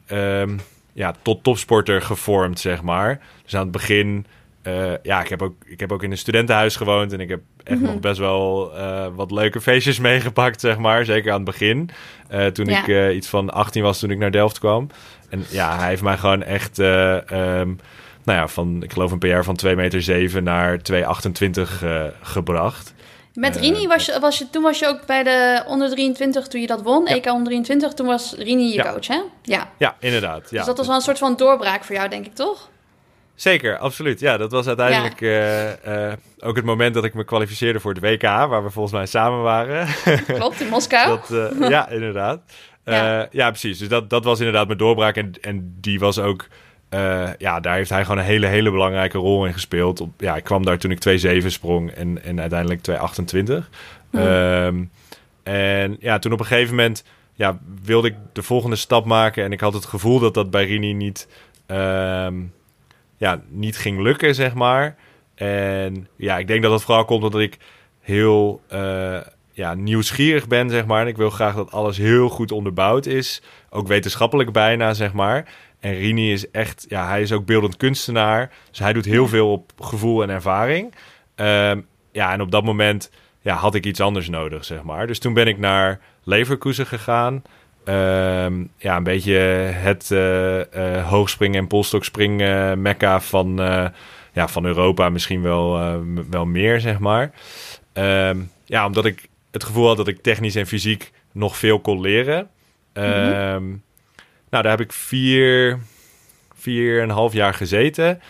ja, 0.93 1.13
tot 1.21 1.43
topsporter 1.43 2.01
gevormd, 2.01 2.60
zeg 2.60 2.82
maar. 2.82 3.19
Dus 3.43 3.56
aan 3.56 3.62
het 3.62 3.71
begin, 3.71 4.25
uh, 4.63 4.91
ja, 5.03 5.21
ik 5.21 5.29
heb, 5.29 5.41
ook, 5.41 5.53
ik 5.65 5.79
heb 5.79 5.91
ook 5.91 6.03
in 6.03 6.12
een 6.12 6.17
studentenhuis 6.17 6.75
gewoond 6.75 7.13
en 7.13 7.19
ik 7.19 7.29
heb 7.29 7.41
echt 7.63 7.77
mm 7.77 7.84
-hmm. 7.84 7.93
nog 7.93 8.01
best 8.01 8.19
wel 8.19 8.71
uh, 8.77 9.06
wat 9.15 9.32
leuke 9.32 9.62
feestjes 9.62 9.99
meegepakt, 10.10 10.60
zeg 10.60 10.77
maar. 10.77 11.06
Zeker 11.06 11.32
aan 11.32 11.41
het 11.41 11.45
begin. 11.45 11.89
Uh, 12.32 12.45
toen 12.45 12.65
ja. 12.65 12.86
ik 12.86 13.13
iets 13.13 13.27
van 13.27 13.49
18 13.49 13.84
was, 13.84 13.99
toen 13.99 14.12
ik 14.12 14.17
naar 14.17 14.32
Delft 14.32 14.60
kwam. 14.60 14.88
En 15.29 15.45
ja, 15.49 15.77
hij 15.77 15.88
heeft 15.88 16.01
mij 16.01 16.17
gewoon 16.17 16.43
echt, 16.43 16.77
um, 16.77 17.79
nou 18.23 18.39
ja, 18.39 18.47
van, 18.47 18.84
ik 18.84 18.91
geloof 18.91 19.12
een 19.12 19.19
PR 19.19 19.41
van 19.41 19.56
2 19.56 19.75
meter 19.75 20.01
7 20.01 20.43
naar 20.43 20.79
2,28 20.91 21.62
gebracht. 22.21 22.93
Met 23.34 23.56
Rini 23.56 23.88
was 23.88 24.06
je, 24.06 24.19
was 24.19 24.38
je, 24.38 24.50
toen 24.50 24.63
was 24.63 24.80
je 24.80 24.88
ook 24.88 25.06
bij 25.06 25.24
de 25.24 25.63
onder 25.67 25.89
23 25.89 26.48
toen 26.48 26.62
je 26.62 26.67
dat 26.67 26.82
won, 26.82 27.06
ja. 27.06 27.15
EK 27.15 27.26
onder 27.26 27.46
23, 27.46 27.93
toen 27.93 28.08
was 28.08 28.34
Rini 28.38 28.67
je 28.67 28.74
ja. 28.74 28.91
coach, 28.91 29.08
hè? 29.08 29.22
Ja, 29.41 29.69
ja 29.78 29.96
inderdaad. 30.00 30.50
Ja. 30.50 30.58
Dus 30.58 30.65
dat 30.65 30.78
was 30.78 30.88
wel 30.88 30.96
een 30.96 31.02
soort 31.02 31.17
van 31.17 31.36
doorbraak 31.36 31.84
voor 31.84 31.96
jou, 31.96 32.10
denk 32.10 32.26
ik, 32.26 32.36
toch? 32.36 32.69
Zeker, 33.36 33.78
absoluut. 33.78 34.19
Ja, 34.19 34.38
dat 34.38 34.52
was 34.52 34.67
uiteindelijk 34.67 35.19
ja. 35.19 35.76
uh, 35.86 36.08
uh, 36.08 36.13
ook 36.39 36.56
het 36.56 36.65
moment 36.65 36.93
dat 36.93 37.04
ik 37.04 37.13
me 37.13 37.24
kwalificeerde 37.24 37.80
voor 37.80 37.93
het 37.93 38.04
WK, 38.04 38.22
waar 38.22 38.63
we 38.63 38.69
volgens 38.69 38.93
mij 38.93 39.06
samen 39.06 39.41
waren. 39.41 39.88
Klopt, 40.28 40.62
in 40.62 40.67
Moskou. 40.67 41.19
dat, 41.19 41.54
uh, 41.60 41.69
ja, 41.69 41.89
inderdaad. 41.89 42.41
Ja. 42.86 43.28
ja. 43.32 43.50
precies. 43.50 43.78
Dus 43.78 43.88
dat, 43.88 44.10
dat 44.10 44.24
was 44.24 44.39
inderdaad 44.39 44.65
mijn 44.65 44.78
doorbraak 44.78 45.15
en, 45.15 45.32
en 45.41 45.76
die 45.80 46.00
was 46.00 46.19
ook... 46.19 46.48
Uh, 46.93 47.29
ja, 47.38 47.60
daar 47.60 47.75
heeft 47.75 47.89
hij 47.89 48.01
gewoon 48.01 48.17
een 48.17 48.23
hele, 48.23 48.47
hele 48.47 48.71
belangrijke 48.71 49.17
rol 49.17 49.45
in 49.45 49.53
gespeeld. 49.53 50.01
Op, 50.01 50.10
ja, 50.17 50.36
ik 50.36 50.43
kwam 50.43 50.65
daar 50.65 50.77
toen 50.77 50.91
ik 50.91 51.41
2,7 51.41 51.45
sprong 51.45 51.91
en, 51.91 52.23
en 52.23 52.39
uiteindelijk 52.39 52.82
2,28. 52.89 53.69
Mm. 54.12 54.19
Um, 54.19 54.91
en 55.43 55.97
ja, 55.99 56.19
toen 56.19 56.32
op 56.32 56.39
een 56.39 56.45
gegeven 56.45 56.75
moment 56.75 57.03
ja, 57.34 57.60
wilde 57.84 58.08
ik 58.08 58.15
de 58.34 58.43
volgende 58.43 58.75
stap 58.75 59.06
maken. 59.06 59.43
En 59.43 59.51
ik 59.51 59.60
had 59.60 59.73
het 59.73 59.86
gevoel 59.86 60.19
dat 60.19 60.34
dat 60.34 60.49
bij 60.49 60.65
Rini 60.65 60.93
niet, 60.93 61.27
um, 61.67 62.53
ja, 63.17 63.41
niet 63.49 63.77
ging 63.77 64.01
lukken, 64.01 64.36
zeg 64.36 64.53
maar. 64.53 64.95
En 65.36 66.08
ja, 66.15 66.38
ik 66.38 66.47
denk 66.47 66.62
dat 66.62 66.71
dat 66.71 66.84
vooral 66.84 67.06
komt 67.06 67.23
omdat 67.23 67.41
ik 67.41 67.58
heel 67.99 68.62
uh, 68.73 69.17
ja, 69.51 69.73
nieuwsgierig 69.73 70.47
ben, 70.47 70.69
zeg 70.69 70.86
maar. 70.86 71.01
En 71.01 71.08
ik 71.08 71.17
wil 71.17 71.29
graag 71.29 71.56
dat 71.56 71.71
alles 71.71 71.97
heel 71.97 72.29
goed 72.29 72.51
onderbouwd 72.51 73.06
is. 73.06 73.41
Ook 73.69 73.88
wetenschappelijk 73.88 74.51
bijna, 74.51 74.93
zeg 74.93 75.13
maar. 75.13 75.47
En 75.84 75.93
Rini 75.93 76.32
is 76.32 76.52
echt, 76.52 76.86
ja, 76.89 77.08
hij 77.08 77.22
is 77.22 77.32
ook 77.32 77.46
beeldend 77.46 77.78
kunstenaar. 77.78 78.52
Dus 78.69 78.80
hij 78.80 78.93
doet 78.93 79.06
heel 79.06 79.28
veel 79.28 79.52
op 79.52 79.72
gevoel 79.80 80.24
en 80.24 80.30
ervaring. 80.30 80.93
Um, 81.36 81.86
ja, 82.12 82.34
en 82.34 82.41
op 82.41 82.52
dat 82.52 82.63
moment 82.63 83.12
ja, 83.41 83.56
had 83.56 83.76
ik 83.76 83.86
iets 83.86 84.00
anders 84.00 84.30
nodig, 84.30 84.65
zeg 84.65 84.84
maar. 84.84 85.08
Dus 85.08 85.19
toen 85.19 85.34
ben 85.34 85.48
ik 85.48 85.58
naar 85.58 86.00
Leverkusen 86.24 86.86
gegaan. 86.86 87.34
Um, 87.86 88.69
ja, 88.78 88.96
een 88.96 89.04
beetje 89.04 89.34
het 89.34 90.10
uh, 90.10 90.58
uh, 90.58 91.10
hoogspringen 91.10 91.60
en 91.60 91.67
polstokspring 91.67 92.41
uh, 92.41 92.74
mekka 92.74 93.22
van, 93.22 93.56
ja, 94.34 94.48
van 94.48 94.65
Europa. 94.65 95.10
Misschien 95.10 95.41
wel, 95.41 96.02
wel 96.30 96.46
meer, 96.46 96.80
zeg 96.80 97.00
maar. 97.00 97.32
Um, 97.93 98.52
ja, 98.65 98.86
omdat 98.86 99.06
ik 99.06 99.28
het 99.52 99.63
gevoel 99.63 99.88
had 99.88 99.98
dat 99.98 100.08
ik 100.08 100.22
technisch 100.22 100.56
en 100.56 100.67
fysiek 100.67 101.12
nog 101.32 101.58
veel 101.58 101.80
kon 101.80 102.02
leren. 102.02 102.50
Mm 102.93 103.04
-hmm. 103.04 103.82
Nou, 104.54 104.66
daar 104.66 104.78
heb 104.78 104.86
ik 104.86 104.94
vier, 104.94 105.80
vier 106.56 106.98
en 106.98 107.04
een 107.04 107.16
half 107.16 107.34
jaar 107.34 107.54
gezeten. 107.54 108.22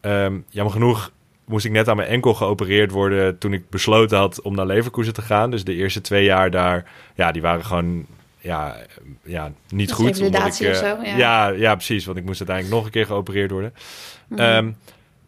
Um, 0.00 0.44
jammer 0.48 0.72
genoeg 0.72 1.12
moest 1.44 1.64
ik 1.64 1.70
net 1.70 1.88
aan 1.88 1.96
mijn 1.96 2.08
enkel 2.08 2.34
geopereerd 2.34 2.90
worden 2.90 3.38
toen 3.38 3.52
ik 3.52 3.70
besloten 3.70 4.18
had 4.18 4.42
om 4.42 4.54
naar 4.54 4.66
Leverkusen 4.66 5.12
te 5.12 5.22
gaan. 5.22 5.50
Dus 5.50 5.64
de 5.64 5.74
eerste 5.74 6.00
twee 6.00 6.24
jaar 6.24 6.50
daar, 6.50 6.90
ja, 7.14 7.32
die 7.32 7.42
waren 7.42 7.64
gewoon 7.64 8.06
ja, 8.38 8.76
ja, 9.22 9.52
niet 9.68 9.92
goed. 9.92 10.20
Omdat 10.20 10.60
ik, 10.60 10.68
uh, 10.68 10.74
zo, 10.74 10.96
ja. 11.02 11.48
ja. 11.48 11.74
precies. 11.74 12.04
Want 12.04 12.18
ik 12.18 12.24
moest 12.24 12.38
uiteindelijk 12.38 12.76
nog 12.76 12.84
een 12.84 12.92
keer 12.92 13.06
geopereerd 13.06 13.50
worden. 13.50 13.74
Mhm. 14.28 14.40
Ehm, 14.40 14.70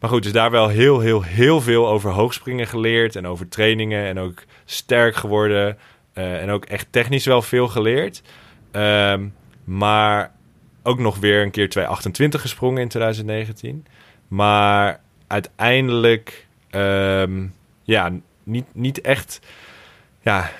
maar 0.00 0.10
goed, 0.10 0.22
dus 0.22 0.32
daar 0.32 0.50
wel 0.50 0.68
heel, 0.68 1.00
heel, 1.00 1.22
heel 1.22 1.60
veel 1.60 1.88
over 1.88 2.10
hoogspringen 2.10 2.66
geleerd. 2.66 3.16
En 3.16 3.26
over 3.26 3.48
trainingen. 3.48 4.06
En 4.06 4.18
ook 4.18 4.42
sterk 4.64 5.14
geworden. 5.14 5.78
Uh, 6.14 6.42
en 6.42 6.50
ook 6.50 6.64
echt 6.64 6.86
technisch 6.90 7.26
wel 7.26 7.42
veel 7.42 7.68
geleerd. 7.68 8.22
Ehm, 8.70 9.26
maar 9.64 10.32
ook 10.82 10.98
nog 10.98 11.18
weer 11.18 11.42
een 11.42 11.50
keer 11.50 11.68
228 11.68 12.40
gesprongen 12.40 12.82
in 12.82 12.88
2019. 12.88 13.86
Maar 14.28 15.00
uiteindelijk, 15.26 16.46
um, 16.70 17.54
ja, 17.82 18.12
niet, 18.42 18.64
niet 18.72 19.00
echt 19.00 19.40
ja, 20.20 20.50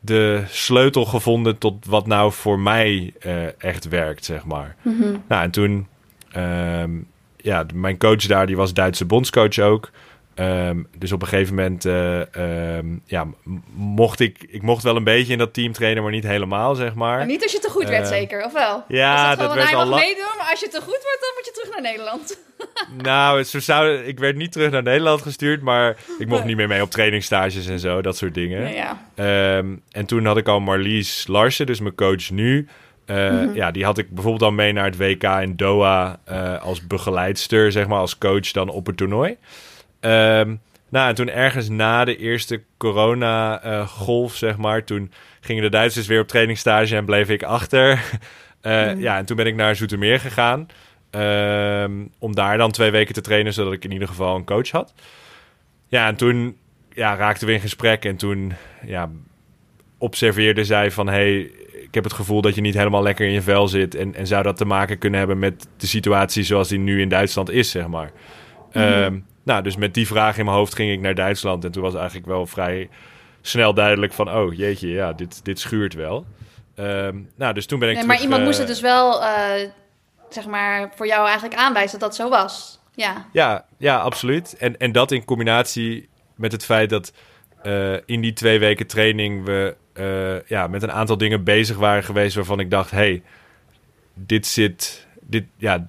de 0.00 0.42
sleutel 0.48 1.04
gevonden 1.04 1.58
tot 1.58 1.86
wat 1.86 2.06
nou 2.06 2.32
voor 2.32 2.58
mij 2.58 3.12
uh, 3.26 3.62
echt 3.62 3.88
werkt, 3.88 4.24
zeg 4.24 4.44
maar. 4.44 4.76
Mhm. 4.82 5.16
Nou, 5.28 5.42
en 5.42 5.50
toen, 5.50 5.86
um, 6.36 7.06
ja, 7.36 7.66
mijn 7.74 7.98
coach 7.98 8.26
daar, 8.26 8.46
die 8.46 8.56
was 8.56 8.74
Duitse 8.74 9.04
bondscoach 9.04 9.58
ook. 9.58 9.90
Um, 10.40 10.88
dus 10.98 11.12
op 11.12 11.22
een 11.22 11.28
gegeven 11.28 11.54
moment 11.54 11.84
uh, 11.84 12.76
um, 12.76 13.02
ja, 13.06 13.26
mocht 13.74 14.20
ik, 14.20 14.44
ik 14.48 14.62
mocht 14.62 14.82
wel 14.82 14.96
een 14.96 15.04
beetje 15.04 15.32
in 15.32 15.38
dat 15.38 15.54
team 15.54 15.72
trainen, 15.72 16.02
maar 16.02 16.12
niet 16.12 16.26
helemaal, 16.26 16.74
zeg 16.74 16.94
maar. 16.94 17.16
Maar 17.16 17.26
niet 17.26 17.42
als 17.42 17.52
je 17.52 17.58
te 17.58 17.70
goed 17.70 17.88
werd, 17.88 18.02
uh, 18.02 18.08
zeker, 18.08 18.44
of 18.44 18.52
wel? 18.52 18.84
Ja, 18.88 19.28
dat, 19.28 19.38
dat 19.38 19.54
werd 19.54 19.74
al 19.74 19.86
lang. 19.86 20.02
meedoen, 20.02 20.36
maar 20.38 20.50
als 20.50 20.60
je 20.60 20.68
te 20.68 20.80
goed 20.80 21.00
wordt, 21.02 21.18
dan 21.20 21.30
moet 21.36 21.44
je 21.44 21.52
terug 21.52 21.70
naar 21.70 21.82
Nederland. 21.82 22.38
nou, 23.10 23.42
zo 23.42 23.58
zou, 23.58 23.94
ik 23.94 24.18
werd 24.18 24.36
niet 24.36 24.52
terug 24.52 24.70
naar 24.70 24.82
Nederland 24.82 25.22
gestuurd, 25.22 25.62
maar 25.62 25.96
ik 26.18 26.28
mocht 26.28 26.44
niet 26.44 26.56
meer 26.56 26.68
mee 26.68 26.82
op 26.82 26.90
trainingstages 26.90 27.66
en 27.66 27.78
zo, 27.78 28.02
dat 28.02 28.16
soort 28.16 28.34
dingen. 28.34 28.72
Ja, 28.72 28.98
ja. 29.14 29.56
Um, 29.56 29.82
en 29.90 30.06
toen 30.06 30.26
had 30.26 30.36
ik 30.36 30.48
al 30.48 30.60
Marlies 30.60 31.26
Larsen, 31.26 31.66
dus 31.66 31.80
mijn 31.80 31.94
coach 31.94 32.30
nu. 32.30 32.68
Uh, 33.06 33.30
mm 33.30 33.38
-hmm. 33.38 33.54
Ja, 33.54 33.70
die 33.70 33.84
had 33.84 33.98
ik 33.98 34.10
bijvoorbeeld 34.10 34.42
al 34.42 34.52
mee 34.52 34.72
naar 34.72 34.84
het 34.84 34.96
WK 34.96 35.22
in 35.22 35.56
Doha 35.56 36.20
uh, 36.30 36.62
als 36.62 36.86
begeleidster, 36.86 37.72
zeg 37.72 37.86
maar, 37.86 37.98
als 37.98 38.18
coach 38.18 38.50
dan 38.50 38.68
op 38.68 38.86
het 38.86 38.96
toernooi. 38.96 39.36
Um, 40.00 40.60
nou, 40.88 41.08
en 41.08 41.14
toen 41.14 41.30
ergens 41.30 41.68
na 41.68 42.04
de 42.04 42.16
eerste 42.16 42.62
corona-golf, 42.76 44.32
uh, 44.32 44.38
zeg 44.38 44.56
maar, 44.56 44.84
toen 44.84 45.12
gingen 45.40 45.62
de 45.62 45.68
Duitsers 45.68 46.06
weer 46.06 46.20
op 46.20 46.28
trainingstage 46.28 46.96
en 46.96 47.04
bleef 47.04 47.28
ik 47.28 47.42
achter. 47.42 47.90
uh, 48.62 48.92
mm. 48.92 49.00
Ja, 49.00 49.16
en 49.16 49.24
toen 49.24 49.36
ben 49.36 49.46
ik 49.46 49.54
naar 49.54 49.76
Zoetermeer 49.76 50.20
gegaan. 50.20 50.66
Um, 51.10 52.12
om 52.18 52.34
daar 52.34 52.58
dan 52.58 52.70
twee 52.70 52.90
weken 52.90 53.14
te 53.14 53.20
trainen, 53.20 53.52
zodat 53.52 53.72
ik 53.72 53.84
in 53.84 53.92
ieder 53.92 54.08
geval 54.08 54.36
een 54.36 54.44
coach 54.44 54.70
had. 54.70 54.94
Ja, 55.88 56.06
en 56.06 56.16
toen 56.16 56.56
ja, 56.92 57.16
raakten 57.16 57.46
we 57.46 57.52
in 57.52 57.60
gesprek 57.60 58.04
en 58.04 58.16
toen 58.16 58.52
ja, 58.86 59.10
observeerde 59.98 60.64
zij 60.64 60.90
van... 60.90 61.08
hey, 61.08 61.40
ik 61.72 61.94
heb 61.94 62.04
het 62.04 62.12
gevoel 62.12 62.40
dat 62.40 62.54
je 62.54 62.60
niet 62.60 62.74
helemaal 62.74 63.02
lekker 63.02 63.26
in 63.26 63.32
je 63.32 63.42
vel 63.42 63.68
zit... 63.68 63.94
en, 63.94 64.14
en 64.14 64.26
zou 64.26 64.42
dat 64.42 64.56
te 64.56 64.64
maken 64.64 64.98
kunnen 64.98 65.18
hebben 65.18 65.38
met 65.38 65.68
de 65.76 65.86
situatie 65.86 66.42
zoals 66.42 66.68
die 66.68 66.78
nu 66.78 67.00
in 67.00 67.08
Duitsland 67.08 67.50
is, 67.50 67.70
zeg 67.70 67.86
maar. 67.86 68.10
Mm. 68.72 68.82
Um, 68.82 69.26
nou, 69.50 69.62
dus 69.62 69.76
met 69.76 69.94
die 69.94 70.06
vraag 70.06 70.38
in 70.38 70.44
mijn 70.44 70.56
hoofd 70.56 70.74
ging 70.74 70.92
ik 70.92 71.00
naar 71.00 71.14
Duitsland. 71.14 71.64
En 71.64 71.70
toen 71.70 71.82
was 71.82 71.94
eigenlijk 71.94 72.26
wel 72.26 72.46
vrij 72.46 72.88
snel 73.40 73.74
duidelijk 73.74 74.12
van... 74.12 74.30
oh, 74.30 74.54
jeetje, 74.54 74.88
ja, 74.88 75.12
dit, 75.12 75.44
dit 75.44 75.58
schuurt 75.58 75.94
wel. 75.94 76.26
Um, 76.76 77.30
nou, 77.36 77.54
dus 77.54 77.66
toen 77.66 77.78
ben 77.78 77.88
ik 77.88 77.94
nee, 77.94 78.04
terug, 78.04 78.06
Maar 78.06 78.20
iemand 78.22 78.40
uh, 78.40 78.46
moest 78.46 78.58
het 78.58 78.66
dus 78.66 78.80
wel, 78.80 79.22
uh, 79.22 79.68
zeg 80.28 80.46
maar, 80.46 80.92
voor 80.94 81.06
jou 81.06 81.26
eigenlijk 81.26 81.60
aanwijzen 81.60 81.98
dat 81.98 82.08
dat 82.08 82.18
zo 82.18 82.28
was. 82.28 82.80
Ja, 82.94 83.26
ja, 83.32 83.64
ja 83.78 83.98
absoluut. 83.98 84.56
En, 84.56 84.78
en 84.78 84.92
dat 84.92 85.12
in 85.12 85.24
combinatie 85.24 86.08
met 86.34 86.52
het 86.52 86.64
feit 86.64 86.90
dat 86.90 87.12
uh, 87.62 87.96
in 88.06 88.20
die 88.20 88.32
twee 88.32 88.58
weken 88.58 88.86
training... 88.86 89.44
we 89.44 89.76
ja, 90.46 90.66
met 90.66 90.82
een 90.82 90.92
aantal 90.92 91.16
dingen 91.16 91.44
bezig 91.44 91.76
waren 91.76 92.04
geweest 92.04 92.34
waarvan 92.34 92.60
ik 92.60 92.70
dacht... 92.70 92.90
hey, 92.90 93.22
dit 94.14 94.46
zit... 94.46 95.06
Dit, 95.20 95.44
ja, 95.56 95.88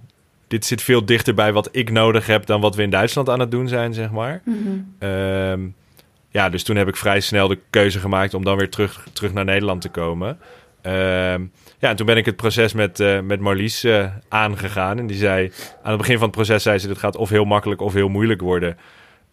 dit 0.51 0.65
zit 0.65 0.81
veel 0.81 1.05
dichter 1.05 1.33
bij 1.33 1.53
wat 1.53 1.69
ik 1.71 1.91
nodig 1.91 2.25
heb 2.25 2.45
dan 2.45 2.61
wat 2.61 2.75
we 2.75 2.83
in 2.83 2.89
Duitsland 2.89 3.29
aan 3.29 3.39
het 3.39 3.51
doen 3.51 3.67
zijn, 3.67 3.93
zeg 3.93 4.11
maar. 4.11 4.41
Mm 4.45 4.63
-hmm. 4.99 5.09
um, 5.09 5.75
ja, 6.29 6.49
dus 6.49 6.63
toen 6.63 6.75
heb 6.75 6.87
ik 6.87 6.95
vrij 6.95 7.19
snel 7.19 7.47
de 7.47 7.59
keuze 7.69 7.99
gemaakt 7.99 8.33
om 8.33 8.43
dan 8.43 8.57
weer 8.57 8.69
terug, 8.69 9.07
terug 9.13 9.33
naar 9.33 9.45
Nederland 9.45 9.81
te 9.81 9.89
komen. 9.89 10.29
Um, 10.29 11.51
ja, 11.79 11.89
en 11.89 11.95
toen 11.95 12.05
ben 12.05 12.17
ik 12.17 12.25
het 12.25 12.35
proces 12.35 12.73
met, 12.73 12.99
uh, 12.99 13.19
met 13.19 13.39
Marlies 13.39 13.83
uh, 13.83 14.11
aangegaan. 14.27 14.99
En 14.99 15.07
die 15.07 15.17
zei, 15.17 15.51
aan 15.83 15.89
het 15.89 15.97
begin 15.97 16.17
van 16.17 16.27
het 16.27 16.35
proces 16.35 16.63
zei 16.63 16.77
ze, 16.77 16.87
dit 16.87 16.97
gaat 16.97 17.15
of 17.15 17.29
heel 17.29 17.45
makkelijk 17.45 17.81
of 17.81 17.93
heel 17.93 18.09
moeilijk 18.09 18.41
worden. 18.41 18.69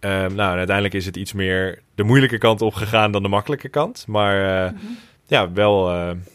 Um, 0.01 0.35
nou, 0.35 0.53
en 0.53 0.59
uiteindelijk 0.59 0.95
is 0.95 1.07
het 1.07 1.17
iets 1.17 1.33
meer 1.33 1.83
de 1.95 2.03
moeilijke 2.03 2.39
kant 2.39 2.63
opgegaan 2.63 3.13
dan 3.13 3.23
de 3.23 3.29
makkelijke 3.29 3.69
kant. 3.69 4.05
Maar 4.07 4.65
uh, 4.65 4.71
mm 4.71 4.79
-hmm. 4.79 4.97
ja, 5.27 5.53
wel 5.53 5.93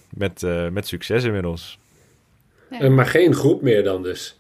met, 0.10 0.46
met 0.72 0.88
succes 0.88 1.24
inmiddels. 1.24 1.80
Ja. 2.70 2.90
Maar 2.90 3.06
geen 3.06 3.34
groep 3.34 3.62
meer 3.62 3.84
dan 3.84 4.04
dus? 4.04 4.38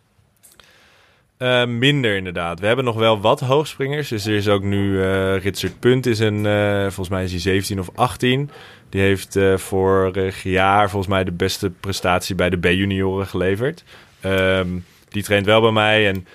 Uh, 1.39 1.65
minder 1.65 2.15
inderdaad. 2.15 2.59
We 2.59 2.65
hebben 2.65 2.85
nog 2.85 2.95
wel 2.95 3.21
wat 3.21 3.39
hoogspringers. 3.39 4.07
Dus 4.07 4.25
er 4.25 4.35
is 4.35 4.47
ook 4.47 4.63
nu 4.63 4.91
uh, 4.91 5.37
Ritsert 5.37 5.79
Punt, 5.79 6.05
is 6.05 6.19
een, 6.19 6.45
uh, 6.45 6.81
volgens 6.81 7.09
mij 7.09 7.23
is 7.23 7.31
hij 7.31 7.39
17 7.39 7.79
of 7.79 7.89
18. 7.95 8.49
Die 8.89 9.01
heeft 9.01 9.37
vorig 9.55 10.43
jaar 10.43 10.89
volgens 10.89 11.11
mij 11.11 11.23
de 11.23 11.31
beste 11.31 11.69
prestatie 11.69 12.35
bij 12.35 12.49
de 12.49 12.57
B-junioren 12.57 13.27
geleverd. 13.27 13.83
Um, 14.25 14.85
die 15.09 15.23
traint 15.23 15.45
wel 15.45 15.61
bij 15.61 15.71
mij 15.71 16.07
en 16.07 16.25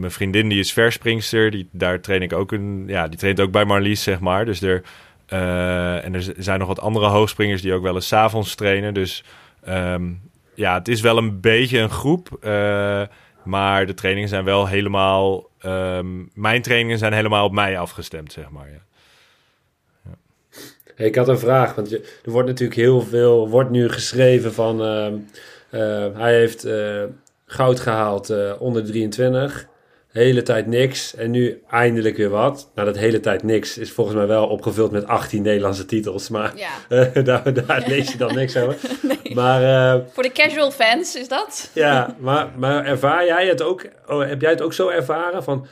mijn 0.00 0.10
vriendin 0.10 0.48
die 0.48 0.58
is 0.58 0.72
verspringster. 0.72 1.50
Die, 1.50 1.68
daar 1.70 2.00
train 2.00 2.22
ik 2.22 2.32
ook 2.32 2.52
een, 2.52 2.84
ja, 2.86 3.08
die 3.08 3.18
traint 3.18 3.40
ook 3.40 3.50
bij 3.50 3.64
Marlies, 3.64 4.02
zeg 4.02 4.20
maar. 4.20 4.44
Dus 4.44 4.62
er, 4.62 4.82
en 6.04 6.14
er 6.14 6.32
zijn 6.36 6.58
nog 6.58 6.68
wat 6.68 6.80
andere 6.80 7.06
hoogspringers 7.06 7.62
die 7.62 7.72
ook 7.72 7.82
wel 7.82 7.94
eens 7.94 8.12
avonds 8.12 8.54
trainen. 8.54 8.94
Dus 8.94 9.24
um, 9.68 10.20
ja, 10.54 10.74
het 10.74 10.88
is 10.88 11.00
wel 11.00 11.18
een 11.18 11.40
beetje 11.40 11.78
een 11.78 11.90
groep. 11.90 12.38
Maar 13.44 13.86
de 13.86 13.94
trainingen 13.94 14.28
zijn 14.28 14.44
wel 14.44 14.66
helemaal. 14.66 15.50
Um, 15.64 16.30
mijn 16.34 16.62
trainingen 16.62 16.98
zijn 16.98 17.12
helemaal 17.12 17.44
op 17.44 17.52
mij 17.52 17.78
afgestemd, 17.78 18.32
zeg 18.32 18.50
maar. 18.50 18.68
Ja. 18.70 18.82
Ja. 20.04 21.04
Ik 21.04 21.14
had 21.14 21.28
een 21.28 21.38
vraag, 21.38 21.74
want 21.74 21.90
je, 21.90 22.20
er 22.24 22.30
wordt 22.30 22.48
natuurlijk 22.48 22.80
heel 22.80 23.00
veel. 23.00 23.48
wordt 23.48 23.70
nu 23.70 23.88
geschreven 23.88 24.52
van. 24.52 24.82
Uh, 24.82 25.06
uh, 25.70 26.16
hij 26.16 26.34
heeft 26.34 26.66
uh, 26.66 27.02
goud 27.46 27.80
gehaald 27.80 28.58
onder 28.58 28.84
23. 28.84 29.68
Hele 30.14 30.42
tijd 30.42 30.66
niks. 30.66 31.14
En 31.14 31.30
nu 31.30 31.62
eindelijk 31.70 32.16
weer 32.16 32.28
wat. 32.28 32.70
Nou, 32.74 32.86
dat 32.86 32.98
hele 32.98 33.20
tijd 33.20 33.42
niks 33.42 33.78
is 33.78 33.92
volgens 33.92 34.16
mij 34.16 34.26
wel 34.26 34.46
opgevuld 34.46 34.90
met 34.90 35.06
18 35.06 35.42
Nederlandse 35.42 35.86
titels. 35.86 36.28
Maar 36.28 36.52
ja. 36.56 36.70
daar, 37.22 37.66
daar 37.66 37.84
lees 37.92 38.12
je 38.12 38.18
dan 38.18 38.34
niks 38.34 38.56
over. 38.56 38.90
nee. 39.22 39.34
Maar, 39.34 39.62
uh, 39.96 40.04
Voor 40.12 40.22
de 40.22 40.32
casual 40.32 40.70
fans 40.70 41.16
is 41.16 41.28
dat? 41.28 41.70
ja, 41.74 42.16
maar, 42.18 42.48
maar 42.56 42.84
ervaar 42.84 43.26
jij 43.26 43.46
het 43.46 43.62
ook? 43.62 43.86
Oh, 44.06 44.26
heb 44.26 44.40
jij 44.40 44.50
het 44.50 44.62
ook 44.62 44.72
zo 44.72 44.88
ervaren? 44.88 45.44
Van 45.44 45.66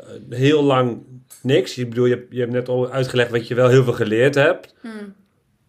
uh, 0.00 0.38
heel 0.38 0.62
lang 0.62 0.98
niks. 1.42 1.78
Ik 1.78 1.88
bedoel, 1.88 2.06
je, 2.06 2.26
je 2.30 2.40
hebt 2.40 2.52
net 2.52 2.68
al 2.68 2.90
uitgelegd 2.90 3.30
wat 3.30 3.48
je 3.48 3.54
wel 3.54 3.68
heel 3.68 3.84
veel 3.84 3.92
geleerd 3.92 4.34
hebt. 4.34 4.74
Hmm. 4.80 5.14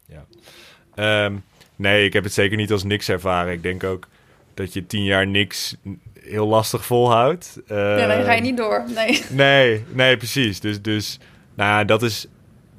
Ja. 0.05 1.25
Um, 1.25 1.43
nee, 1.75 2.05
ik 2.05 2.13
heb 2.13 2.23
het 2.23 2.33
zeker 2.33 2.57
niet 2.57 2.71
als 2.71 2.83
niks 2.83 3.09
ervaren. 3.09 3.53
Ik 3.53 3.63
denk 3.63 3.83
ook 3.83 4.07
dat 4.53 4.73
je 4.73 4.85
tien 4.85 5.03
jaar 5.03 5.27
niks 5.27 5.75
heel 6.29 6.47
lastig 6.47 6.85
volhoudt. 6.85 7.61
Uh, 7.71 7.77
ja, 7.77 8.07
dan 8.07 8.23
ga 8.23 8.33
je 8.33 8.41
niet 8.41 8.57
door. 8.57 8.83
Nee, 8.95 9.21
nee, 9.45 9.85
nee 9.89 10.17
precies. 10.17 10.59
Dus, 10.59 10.81
dus 10.81 11.19
nou, 11.55 11.85
dat 11.85 12.01
is... 12.01 12.27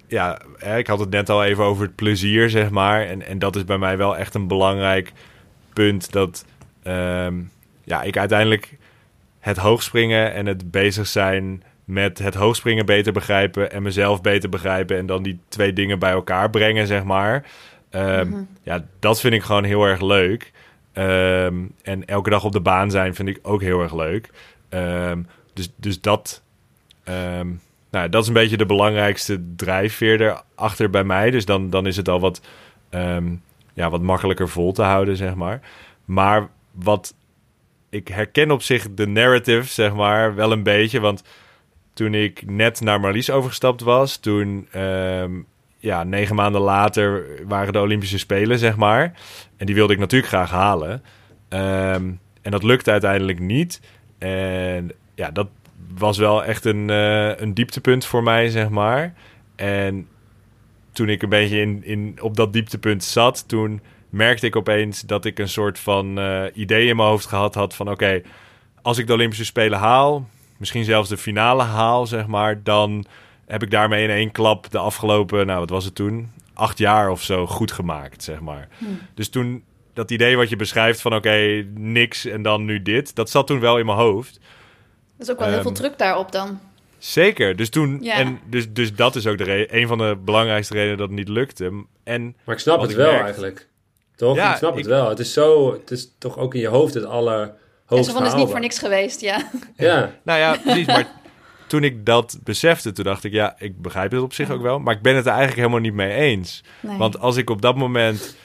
Ja, 0.07 0.41
ik 0.77 0.87
had 0.87 0.99
het 0.99 1.11
net 1.11 1.31
al 1.31 1.45
even 1.45 1.65
over 1.65 1.85
het 1.85 1.95
plezier, 1.95 2.51
zeg 2.51 2.71
maar. 2.71 3.07
En, 3.07 3.27
en 3.27 3.39
dat 3.39 3.57
is 3.57 3.65
bij 3.65 3.79
mij 3.79 3.97
wel 3.97 4.17
echt 4.17 4.35
een 4.35 4.49
belangrijk 4.49 5.13
punt. 5.73 6.13
Dat 6.13 6.45
um, 6.85 7.51
ja, 7.85 8.03
ik 8.03 8.17
uiteindelijk 8.17 8.79
het 9.39 9.57
hoogspringen 9.57 10.33
en 10.33 10.47
het 10.47 10.71
bezig 10.71 11.07
zijn 11.07 11.63
met 11.85 12.19
het 12.19 12.35
hoogspringen 12.35 12.87
beter 12.87 13.13
begrijpen 13.13 13.73
en 13.73 13.83
mezelf 13.83 14.21
beter 14.21 14.49
begrijpen 14.49 14.97
en 14.97 15.07
dan 15.07 15.23
die 15.23 15.39
twee 15.49 15.73
dingen 15.73 15.99
bij 15.99 16.11
elkaar 16.11 16.51
brengen, 16.51 16.87
zeg 16.87 17.05
maar. 17.05 17.45
Um, 17.91 18.27
mm-hmm. 18.27 18.49
Ja, 18.63 18.85
dat 18.99 19.21
vind 19.21 19.35
ik 19.35 19.43
gewoon 19.43 19.65
heel 19.65 19.85
erg 19.85 20.01
leuk. 20.01 20.53
Um, 20.95 21.75
en 21.83 22.05
elke 22.05 22.31
dag 22.31 22.45
op 22.45 22.53
de 22.53 22.61
baan 22.61 22.91
zijn 22.91 23.15
vind 23.15 23.29
ik 23.29 23.39
ook 23.43 23.63
heel 23.63 23.81
erg 23.81 23.95
leuk. 23.95 24.31
Um, 24.71 25.27
dus, 25.53 25.73
dus 25.77 26.01
dat, 26.01 26.43
um, 27.05 27.61
nou, 27.91 28.09
dat 28.09 28.23
is 28.23 28.29
een 28.29 28.35
beetje 28.35 28.57
de 28.57 28.67
belangrijkste 28.67 29.43
drijfveer 29.57 30.43
achter 30.55 30.91
bij 30.91 31.05
mij. 31.05 31.31
Dus 31.31 31.45
dan, 31.45 31.71
dan 31.71 31.87
is 31.87 31.97
het 31.97 32.09
al 32.09 32.21
wat, 32.21 32.41
ja, 33.73 33.91
wat 33.91 34.03
makkelijker 34.03 34.49
vol 34.49 34.73
te 34.73 34.83
houden, 34.83 35.17
zeg 35.17 35.35
maar. 35.35 35.61
Maar 36.05 36.49
wat 36.73 37.15
ik 37.89 38.09
herken 38.09 38.51
op 38.51 38.63
zich 38.63 38.95
de 38.95 39.07
narrative, 39.07 39.69
zeg 39.69 39.95
maar, 39.95 40.35
wel 40.35 40.53
een 40.53 40.63
beetje. 40.63 41.01
Want 41.01 41.23
toen 41.93 42.15
ik 42.15 42.51
net 42.51 42.81
naar 42.81 43.01
Marlies 43.01 43.31
overgestapt 43.31 43.81
was, 43.81 44.17
toen 44.17 44.69
ja, 45.81 46.05
negen 46.05 46.35
maanden 46.35 46.61
later 46.61 47.27
waren 47.47 47.73
de 47.73 47.81
Olympische 47.81 48.19
Spelen, 48.19 48.59
zeg 48.59 48.77
maar. 48.77 49.13
En 49.57 49.67
die 49.67 49.75
wilde 49.75 49.93
ik 49.93 49.99
natuurlijk 49.99 50.33
graag 50.33 50.51
halen. 50.51 51.03
Um, 51.49 52.21
en 52.43 52.51
dat 52.51 52.63
lukte 52.63 52.91
uiteindelijk 52.91 53.39
niet. 53.39 53.81
En 54.19 54.91
ja, 55.15 55.31
dat 55.31 55.49
was 55.99 56.19
wel 56.19 56.45
echt 56.45 56.65
een, 56.65 56.89
uh, 56.89 57.39
een 57.39 57.55
dieptepunt 57.55 58.05
voor 58.05 58.23
mij, 58.23 58.49
zeg 58.49 58.69
maar. 58.69 59.15
En 59.57 60.09
toen 60.93 61.09
ik 61.09 61.23
een 61.23 61.29
beetje 61.29 61.61
in, 61.61 61.85
in, 61.85 62.19
op 62.21 62.37
dat 62.37 62.53
dieptepunt 62.53 63.05
zat, 63.05 63.49
toen 63.49 63.81
merkte 64.09 64.47
ik 64.47 64.57
opeens 64.57 65.01
dat 65.01 65.25
ik 65.25 65.39
een 65.39 65.49
soort 65.49 65.79
van 65.79 66.19
uh, 66.19 66.45
idee 66.55 66.87
in 66.87 66.97
mijn 66.97 67.09
hoofd 67.09 67.27
gehad 67.27 67.55
had 67.55 67.75
van 67.75 67.91
oké, 67.91 68.23
als 68.83 68.99
ik 68.99 69.07
de 69.07 69.13
Olympische 69.13 69.45
Spelen 69.45 69.79
haal, 69.79 70.29
misschien 70.57 70.85
zelfs 70.85 71.09
de 71.09 71.17
finale 71.17 71.63
haal, 71.63 72.07
zeg 72.07 72.27
maar, 72.27 72.63
dan 72.63 73.05
heb 73.51 73.63
ik 73.63 73.71
daarmee 73.71 74.05
in 74.05 74.11
één 74.11 74.33
klap 74.33 74.71
de 74.71 74.79
afgelopen, 74.79 75.47
nou 75.47 75.59
wat 75.59 75.71
was 75.71 75.85
het 75.85 75.95
toen, 75.95 76.33
acht 76.55 76.79
jaar 76.79 77.11
of 77.11 77.23
zo 77.23 77.47
goed 77.47 77.73
gemaakt, 77.73 78.23
zeg 78.23 78.41
maar. 78.41 78.69
Hm. 78.79 78.85
Dus 79.15 79.29
toen 79.29 79.65
dat 79.93 80.11
idee 80.11 80.37
wat 80.37 80.49
je 80.49 80.57
beschrijft 80.57 81.01
van 81.01 81.15
oké, 81.15 81.67
niks 81.75 82.25
en 82.25 82.43
dan 82.43 82.65
nu 82.65 82.83
dit, 82.83 83.15
dat 83.15 83.31
zat 83.31 83.47
toen 83.47 83.61
wel 83.61 83.79
in 83.79 83.87
mijn 83.87 83.99
hoofd. 83.99 84.41
Dat 85.17 85.29
is 85.29 85.31
ook 85.31 85.39
wel 85.39 85.49
heel 85.49 85.63
veel 85.63 85.71
ehm, 85.71 85.81
druk 85.81 85.99
daarop 85.99 86.33
dan. 86.33 86.61
Zeker. 86.99 87.57
Dus 87.57 87.71
toen. 87.71 87.99
Ja. 88.03 88.15
En 88.15 88.41
dus, 88.47 88.73
dus 88.73 88.95
dat 88.95 89.17
is 89.17 89.27
ook 89.27 89.39
de 89.39 89.75
een 89.75 89.87
van 89.87 89.99
de 89.99 90.17
belangrijkste 90.25 90.75
redenen 90.75 90.99
dat 90.99 91.07
het 91.07 91.17
niet 91.17 91.29
lukte. 91.29 91.85
En 92.05 92.37
maar 92.45 92.55
ik 92.55 92.61
snap 92.61 92.81
het 92.81 92.95
wel 92.95 93.11
eigenlijk. 93.11 93.69
Toch? 94.17 94.37
Ja, 94.37 94.51
ik 94.51 94.57
snap 94.57 94.77
het 94.77 94.87
wel. 94.87 95.09
Het 95.09 95.19
is 95.19 95.33
zo. 95.33 95.73
Het 95.73 95.91
is 95.91 96.09
toch 96.19 96.39
ook 96.39 96.55
in 96.55 96.61
je 96.61 96.69
hoofd 96.69 96.95
het 96.95 97.05
aller. 97.05 97.55
En 97.89 98.05
zo 98.05 98.13
van 98.13 98.27
is 98.27 98.35
niet 98.35 98.49
voor 98.49 98.61
niks 98.61 98.79
geweest, 98.79 99.21
ja. 99.21 99.51
Ja. 99.77 100.15
nou 100.23 100.39
ja, 100.39 100.57
precies. 100.65 100.87
Maar 100.87 101.07
toen 101.71 101.85
ik 101.85 102.07
dat 102.07 102.39
besefte, 102.45 102.93
toen 102.93 103.05
dacht 103.05 103.25
ik, 103.25 103.33
ja, 103.33 103.55
ik 103.59 103.83
begrijp 103.83 104.11
het 104.11 104.21
op 104.21 104.33
zich 104.33 104.51
ook 104.51 104.63
wel. 104.63 104.79
Maar 104.79 104.95
ik 104.95 105.03
ben 105.03 105.17
het 105.17 105.25
er 105.25 105.31
eigenlijk 105.31 105.61
helemaal 105.61 105.81
niet 105.81 105.95
mee 105.95 106.13
eens. 106.13 106.65
Want 106.81 107.19
als 107.19 107.37
ik 107.37 107.51
op 107.51 107.63
dat 107.63 107.77
moment 107.77 108.37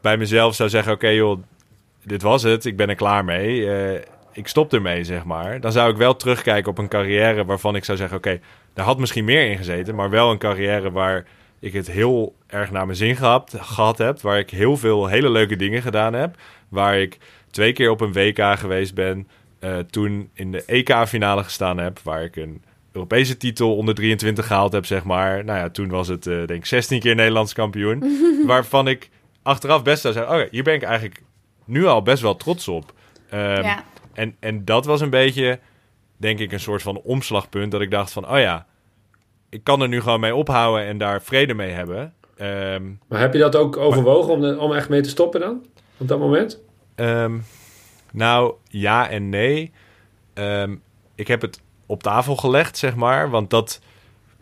bij 0.00 0.16
mezelf 0.16 0.54
zou 0.54 0.68
zeggen: 0.68 0.92
Oké, 0.92 1.08
joh, 1.08 1.42
dit 2.04 2.22
was 2.22 2.42
het, 2.42 2.64
ik 2.64 2.76
ben 2.76 2.88
er 2.88 2.94
klaar 2.94 3.24
mee. 3.24 3.60
Uh, 3.60 4.00
ik 4.32 4.48
stop 4.48 4.72
ermee, 4.72 5.04
zeg 5.04 5.24
maar. 5.24 5.60
Dan 5.60 5.72
zou 5.72 5.90
ik 5.90 5.96
wel 5.96 6.16
terugkijken 6.16 6.70
op 6.70 6.78
een 6.78 6.88
carrière 6.88 7.44
waarvan 7.44 7.76
ik 7.76 7.84
zou 7.84 7.98
zeggen: 7.98 8.16
Oké, 8.16 8.40
daar 8.74 8.84
had 8.84 8.98
misschien 8.98 9.24
meer 9.24 9.50
in 9.50 9.56
gezeten, 9.56 9.94
maar 9.94 10.10
wel 10.10 10.30
een 10.30 10.38
carrière 10.38 10.90
waar 10.90 11.26
ik 11.60 11.72
het 11.72 11.90
heel 11.90 12.34
erg 12.46 12.70
naar 12.70 12.86
mijn 12.86 12.98
zin 12.98 13.16
gehad, 13.16 13.54
gehad 13.58 13.98
heb. 13.98 14.20
Waar 14.20 14.38
ik 14.38 14.50
heel 14.50 14.76
veel 14.76 15.06
hele 15.06 15.30
leuke 15.30 15.56
dingen 15.56 15.82
gedaan 15.82 16.12
heb. 16.12 16.36
Waar 16.68 16.98
ik 16.98 17.18
twee 17.50 17.72
keer 17.72 17.90
op 17.90 18.00
een 18.00 18.12
WK 18.12 18.58
geweest 18.58 18.94
ben. 18.94 19.28
Uh, 19.60 19.78
toen 19.78 20.30
in 20.34 20.52
de 20.52 20.64
EK-finale 20.64 21.44
gestaan 21.44 21.78
heb. 21.78 21.98
Waar 21.98 22.22
ik 22.22 22.36
een 22.36 22.62
Europese 22.98 23.36
titel 23.36 23.76
onder 23.76 23.94
23 23.94 24.46
gehaald 24.46 24.72
heb, 24.72 24.86
zeg 24.86 25.04
maar. 25.04 25.44
Nou 25.44 25.58
ja, 25.58 25.70
toen 25.70 25.88
was 25.88 26.08
het 26.08 26.26
uh, 26.26 26.36
denk 26.36 26.50
ik 26.50 26.66
16 26.66 27.00
keer 27.00 27.14
Nederlands 27.14 27.52
kampioen. 27.52 28.04
waarvan 28.46 28.88
ik 28.88 29.10
achteraf 29.42 29.82
best 29.82 30.02
zou 30.02 30.14
zeggen... 30.14 30.34
oké, 30.34 30.48
hier 30.50 30.62
ben 30.62 30.74
ik 30.74 30.82
eigenlijk 30.82 31.22
nu 31.64 31.86
al 31.86 32.02
best 32.02 32.22
wel 32.22 32.36
trots 32.36 32.68
op. 32.68 32.92
Um, 33.34 33.38
ja. 33.40 33.84
en, 34.12 34.36
en 34.40 34.64
dat 34.64 34.84
was 34.84 35.00
een 35.00 35.10
beetje, 35.10 35.58
denk 36.16 36.38
ik, 36.38 36.52
een 36.52 36.60
soort 36.60 36.82
van 36.82 37.00
omslagpunt... 37.00 37.70
dat 37.70 37.80
ik 37.80 37.90
dacht 37.90 38.12
van, 38.12 38.30
oh 38.30 38.38
ja, 38.38 38.66
ik 39.48 39.64
kan 39.64 39.80
er 39.80 39.88
nu 39.88 40.00
gewoon 40.00 40.20
mee 40.20 40.34
ophouden... 40.34 40.86
en 40.86 40.98
daar 40.98 41.22
vrede 41.22 41.54
mee 41.54 41.70
hebben. 41.70 42.14
Um, 42.40 43.00
maar 43.08 43.20
heb 43.20 43.32
je 43.32 43.38
dat 43.38 43.56
ook 43.56 43.76
overwogen 43.76 44.32
om, 44.32 44.40
de, 44.40 44.58
om 44.58 44.72
echt 44.72 44.88
mee 44.88 45.00
te 45.00 45.08
stoppen 45.08 45.40
dan? 45.40 45.66
Op 45.96 46.08
dat 46.08 46.18
moment? 46.18 46.60
Um, 46.96 47.44
nou, 48.12 48.54
ja 48.68 49.08
en 49.08 49.28
nee. 49.28 49.72
ik 51.14 51.28
heb 51.28 51.40
het 51.40 51.60
op 51.88 52.02
tafel 52.02 52.36
gelegd, 52.36 52.78
zeg 52.78 52.94
maar. 52.94 53.30
Want 53.30 53.50
dat 53.50 53.80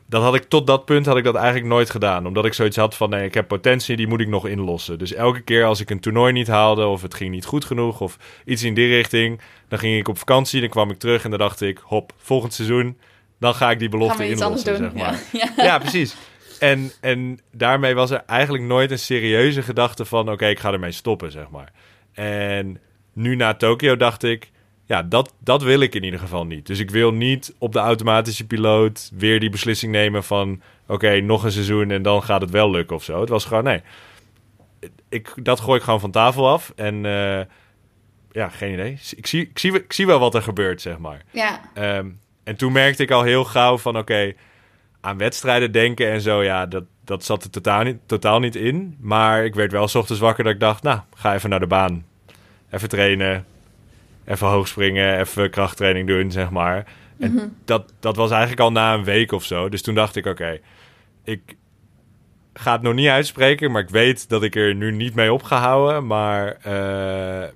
dat 0.09 0.23
had 0.23 0.35
ik 0.35 0.45
tot 0.45 0.67
dat 0.67 0.85
punt 0.85 1.07
had 1.07 1.17
ik 1.17 1.25
dat 1.25 1.35
eigenlijk 1.35 1.67
nooit 1.67 1.91
gedaan. 1.91 2.27
Omdat 2.27 2.45
ik 2.45 2.53
zoiets 2.53 2.77
had 2.77 2.95
van 2.95 3.11
nee, 3.11 3.25
ik 3.25 3.35
heb 3.35 3.49
potentie, 3.49 3.97
die 3.97 4.07
moet 4.07 4.21
ik 4.21 4.29
nog 4.29 4.47
inlossen. 4.47 4.99
Dus 4.99 5.15
elke 5.15 5.41
keer 5.41 5.65
als 5.65 5.81
ik 5.81 5.91
een 5.91 6.01
toernooi 6.01 6.33
niet 6.33 6.47
haalde, 6.47 6.87
of 6.87 7.03
het 7.03 7.15
ging 7.15 7.31
niet 7.31 7.45
goed 7.45 7.65
genoeg, 7.65 8.01
of 8.01 8.19
iets 8.45 8.63
in 8.63 8.75
die 8.75 8.89
richting, 8.89 9.41
dan 9.69 9.79
ging 9.79 9.99
ik 9.99 10.09
op 10.09 10.19
vakantie, 10.19 10.61
dan 10.61 10.69
kwam 10.69 10.91
ik 10.91 10.99
terug 10.99 11.25
en 11.25 11.31
dan 11.31 11.39
dacht 11.39 11.61
ik, 11.61 11.81
hop, 11.83 12.13
volgend 12.17 12.53
seizoen, 12.53 12.99
dan 13.39 13.55
ga 13.55 13.71
ik 13.71 13.79
die 13.79 13.89
belofte 13.89 14.29
inlossen, 14.29 14.77
zeg 14.77 14.93
maar. 14.93 15.21
Ja, 15.33 15.53
ja. 15.57 15.79
precies. 15.79 16.17
En, 16.59 16.93
en 17.01 17.39
daarmee 17.53 17.95
was 17.95 18.11
er 18.11 18.23
eigenlijk 18.27 18.65
nooit 18.65 18.91
een 18.91 18.99
serieuze 18.99 19.63
gedachte 19.63 20.05
van, 20.05 20.31
oké, 20.31 20.47
ik 20.47 20.59
ga 20.59 20.73
ermee 20.73 20.93
stoppen, 20.93 21.33
zeg 21.33 21.51
maar. 21.51 21.73
En 22.13 22.81
nu 23.13 23.37
na 23.37 23.55
Tokio 23.55 23.97
dacht 23.97 24.23
ik, 24.23 24.51
ja, 24.87 25.03
dat, 25.03 25.35
dat 25.39 25.63
wil 25.63 25.81
ik 25.81 25.95
in 25.95 26.05
ieder 26.05 26.21
geval 26.21 26.47
niet. 26.47 26.67
Dus 26.67 26.79
ik 26.79 26.91
wil 26.91 27.13
niet 27.13 27.55
op 27.59 27.73
de 27.73 27.79
automatische 27.79 28.47
piloot 28.47 29.11
weer 29.15 29.41
die 29.41 29.51
beslissing 29.51 29.93
nemen 29.93 30.25
van... 30.25 30.61
oké, 30.87 31.21
nog 31.21 31.45
een 31.45 31.53
seizoen 31.53 31.91
en 31.91 32.03
dan 32.03 32.23
gaat 32.23 32.41
het 32.41 32.51
wel 32.51 32.71
lukken 32.71 32.97
of 32.97 33.05
zo. 33.05 33.21
Het 33.21 33.29
was 33.29 33.45
gewoon, 33.45 33.65
nee. 33.65 33.83
Ik, 35.09 35.35
dat 35.43 35.61
gooi 35.61 35.79
ik 35.79 35.85
gewoon 35.85 36.01
van 36.01 36.11
tafel 36.11 36.49
af. 36.49 36.73
En 36.77 36.95
uh, 37.05 37.41
ja, 38.33 38.49
geen 38.49 38.73
idee. 38.73 38.99
Ik 39.17 39.27
zie, 39.27 39.43
ik, 39.43 39.59
zie, 39.59 39.73
ik 39.73 39.93
zie 39.93 40.07
wel 40.07 40.19
wat 40.19 40.35
er 40.35 40.43
gebeurt, 40.43 40.81
zeg 40.81 40.99
maar. 40.99 41.25
Ja. 41.31 41.61
Um, 41.99 42.21
en 42.45 42.57
toen 42.57 42.73
merkte 42.73 43.03
ik 43.03 43.11
al 43.11 43.23
heel 43.23 43.45
gauw 43.45 43.79
van, 43.79 43.99
oké... 43.99 44.33
aan 45.01 45.19
wedstrijden 45.19 45.73
denken 45.73 46.11
en 46.11 46.21
zo, 46.21 46.43
ja, 46.43 46.67
dat, 46.67 46.85
dat 47.05 47.25
zat 47.25 47.45
er 47.45 47.51
totaal 47.51 47.83
niet, 47.83 47.99
totaal 48.07 48.41
niet 48.41 48.57
in. 48.57 48.97
Maar 49.01 49.45
ik 49.45 49.55
werd 49.55 49.73
wel 49.73 49.89
s 49.89 49.95
ochtends 49.95 50.21
wakker 50.21 50.45
dat 50.45 50.53
ik 50.53 50.61
dacht... 50.61 50.83
nou, 50.83 51.01
ga 51.15 51.35
even 51.35 51.51
naar 51.51 51.61
de 51.61 51.67
baan. 51.67 52.05
Even 52.71 52.89
trainen 52.89 53.45
even 54.27 54.47
hoog 54.47 54.69
springen, 54.69 55.19
even 55.19 55.51
krachttraining 55.51 56.07
doen, 56.07 56.31
zeg 56.31 56.51
maar. 56.51 56.87
En 57.19 57.33
mhm. 57.33 57.47
dat, 57.65 57.93
dat 58.01 58.17
was 58.17 58.31
eigenlijk 58.31 58.61
al 58.61 58.73
na 58.73 58.95
een 58.95 59.05
week 59.05 59.33
of 59.33 59.45
zo. 59.45 59.69
Dus 59.69 59.83
toen 59.83 59.95
dacht 59.95 60.17
ik, 60.17 60.27
oké, 60.27 60.59
ik 61.25 61.57
ga 62.55 62.73
het 62.73 62.83
nog 62.83 62.95
niet 62.95 63.09
uitspreken, 63.09 63.71
maar 63.71 63.83
ik 63.83 63.91
weet 63.91 64.29
dat 64.29 64.43
ik 64.43 64.55
er 64.55 64.75
nu 64.75 64.93
niet 64.93 65.15
mee 65.15 65.33
op 65.33 65.43
ga 65.43 65.59
houden. 65.59 66.07
Maar 66.07 66.57
uh, 66.67 66.73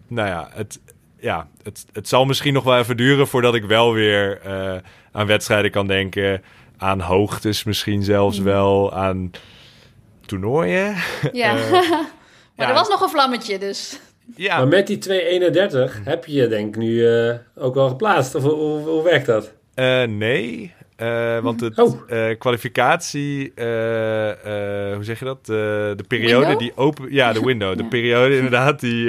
nou 0.07 0.29
ja, 0.29 0.49
het, 0.53 0.81
ja 1.18 1.49
het, 1.62 1.87
het 1.93 2.09
zal 2.09 2.25
misschien 2.25 2.53
nog 2.53 2.64
wel 2.64 2.79
even 2.79 2.97
duren 2.97 3.27
voordat 3.27 3.55
ik 3.55 3.64
wel 3.64 3.93
weer 3.93 4.41
uh, 4.47 4.75
aan 5.12 5.27
wedstrijden 5.27 5.71
kan 5.71 5.87
denken. 5.87 6.43
Aan 6.77 7.01
hoogtes 7.01 7.64
misschien 7.64 8.03
zelfs 8.03 8.37
mhm. 8.37 8.47
wel, 8.47 8.93
aan 8.95 9.31
toernooien. 10.27 10.97
Ja, 11.33 11.57
uh, 11.57 11.71
maar 11.71 12.09
ja. 12.57 12.68
er 12.68 12.75
was 12.75 12.89
nog 12.89 13.01
een 13.01 13.09
vlammetje 13.09 13.59
dus. 13.59 14.01
Ja. 14.37 14.57
Maar 14.57 14.68
met 14.68 14.87
die 14.87 14.99
2,31 15.09 16.03
heb 16.05 16.24
je 16.24 16.33
je 16.33 16.49
denk 16.49 16.68
ik 16.68 16.83
nu 16.83 16.91
uh, 16.91 17.35
ook 17.55 17.74
wel 17.74 17.89
geplaatst. 17.89 18.35
Of 18.35 18.43
hoe, 18.43 18.78
hoe 18.78 19.03
werkt 19.03 19.26
dat? 19.26 19.53
Uh, 19.74 20.03
nee, 20.03 20.74
uh, 20.97 21.39
want 21.39 21.61
het 21.61 21.78
oh. 21.78 22.39
kwalificatie, 22.39 23.53
hoe 23.55 24.99
zeg 25.01 25.18
je 25.18 25.24
dat? 25.24 25.47
de 25.47 26.05
periode 26.09 26.47
window? 26.47 26.59
die 26.59 26.72
open... 26.74 27.12
Ja, 27.12 27.33
de 27.33 27.45
window. 27.45 27.76
De 27.78 27.85
periode 27.85 28.37
inderdaad, 28.37 28.81
die, 28.81 29.05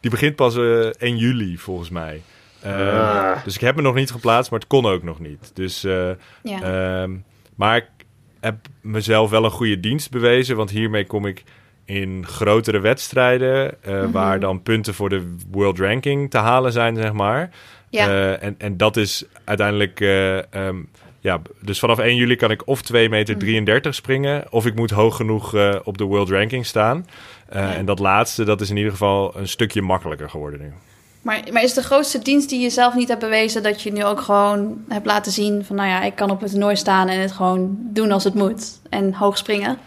die 0.00 0.10
begint 0.10 0.36
pas 0.36 0.56
1 0.56 1.16
juli 1.16 1.58
volgens 1.58 1.90
mij. 1.90 2.22
Ah. 2.64 3.44
Dus 3.44 3.54
ik 3.54 3.60
heb 3.60 3.76
me 3.76 3.82
nog 3.82 3.94
niet 3.94 4.10
geplaatst, 4.10 4.50
maar 4.50 4.60
het 4.60 4.68
kon 4.68 4.86
ook 4.86 5.02
nog 5.02 5.20
niet. 5.20 5.50
Dus, 5.54 5.80
ja. 5.80 6.16
Ehm, 6.42 7.16
maar 7.54 7.76
ik 7.76 7.86
heb 8.40 8.56
mezelf 8.80 9.30
wel 9.30 9.44
een 9.44 9.50
goede 9.50 9.80
dienst 9.80 10.10
bewezen, 10.10 10.56
want 10.56 10.70
hiermee 10.70 11.06
kom 11.06 11.26
ik 11.26 11.44
in 11.84 12.26
grotere 12.26 12.80
wedstrijden, 12.80 13.74
uh, 13.88 14.04
waar 14.10 14.40
dan 14.40 14.62
punten 14.62 14.94
voor 14.94 15.08
de 15.08 15.36
world 15.50 15.78
ranking 15.78 16.30
te 16.30 16.38
halen 16.38 16.72
zijn, 16.72 16.96
zeg 16.96 17.12
maar. 17.12 17.50
Ja. 17.88 18.08
Uh, 18.08 18.42
en, 18.42 18.54
en 18.58 18.76
dat 18.76 18.96
is 18.96 19.24
uiteindelijk, 19.44 20.00
uh, 20.00 20.36
um, 20.36 20.88
ja, 21.20 21.40
dus 21.60 21.78
vanaf 21.78 21.98
1 21.98 22.16
juli 22.16 22.36
kan 22.36 22.50
ik 22.50 22.66
of 22.66 22.82
2 22.82 23.08
meter 23.08 23.38
33 23.38 23.90
mhm. 23.90 24.00
springen, 24.00 24.44
of 24.50 24.66
ik 24.66 24.74
moet 24.74 24.90
hoog 24.90 25.16
genoeg 25.16 25.54
op 25.84 25.98
de 25.98 26.04
world 26.04 26.30
ranking 26.30 26.66
staan. 26.66 27.06
Ja. 27.52 27.74
En 27.74 27.84
dat 27.84 27.98
laatste, 27.98 28.44
dat 28.44 28.60
is 28.60 28.70
in 28.70 28.76
ieder 28.76 28.92
geval 28.92 29.36
een 29.36 29.48
stukje 29.48 29.82
makkelijker 29.82 30.30
geworden 30.30 30.60
nu. 30.60 30.72
Maar, 31.22 31.40
maar 31.52 31.62
is 31.62 31.74
de 31.74 31.82
grootste 31.82 32.18
dienst 32.18 32.48
die 32.48 32.60
je 32.60 32.70
zelf 32.70 32.94
niet 32.94 33.08
hebt 33.08 33.20
bewezen 33.20 33.62
dat 33.62 33.82
je 33.82 33.92
nu 33.92 34.04
ook 34.04 34.20
gewoon 34.20 34.84
hebt 34.88 35.06
laten 35.06 35.32
zien 35.32 35.64
van, 35.64 35.76
nou 35.76 35.88
ja, 35.88 36.02
ik 36.02 36.14
kan 36.14 36.30
op 36.30 36.40
het 36.40 36.50
toernooi 36.50 36.76
staan 36.76 37.08
en 37.08 37.20
het 37.20 37.32
gewoon 37.32 37.76
doen 37.78 38.12
als 38.12 38.24
het 38.24 38.34
moet 38.34 38.80
en 38.90 39.14
hoog 39.14 39.38
springen? 39.38 39.78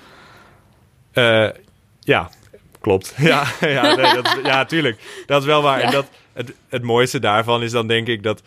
Ja, 2.05 2.29
klopt. 2.81 3.13
Ja, 3.31 3.45
ja, 3.59 3.95
nee, 3.95 4.13
dat, 4.13 4.39
ja, 4.43 4.65
tuurlijk. 4.65 5.23
Dat 5.25 5.41
is 5.41 5.47
wel 5.47 5.61
waar. 5.61 5.79
En 5.79 5.91
dat, 5.91 6.05
het, 6.33 6.53
het 6.69 6.83
mooiste 6.83 7.19
daarvan 7.19 7.63
is 7.63 7.71
dan 7.71 7.87
denk 7.87 8.07
ik 8.07 8.23
dat, 8.23 8.41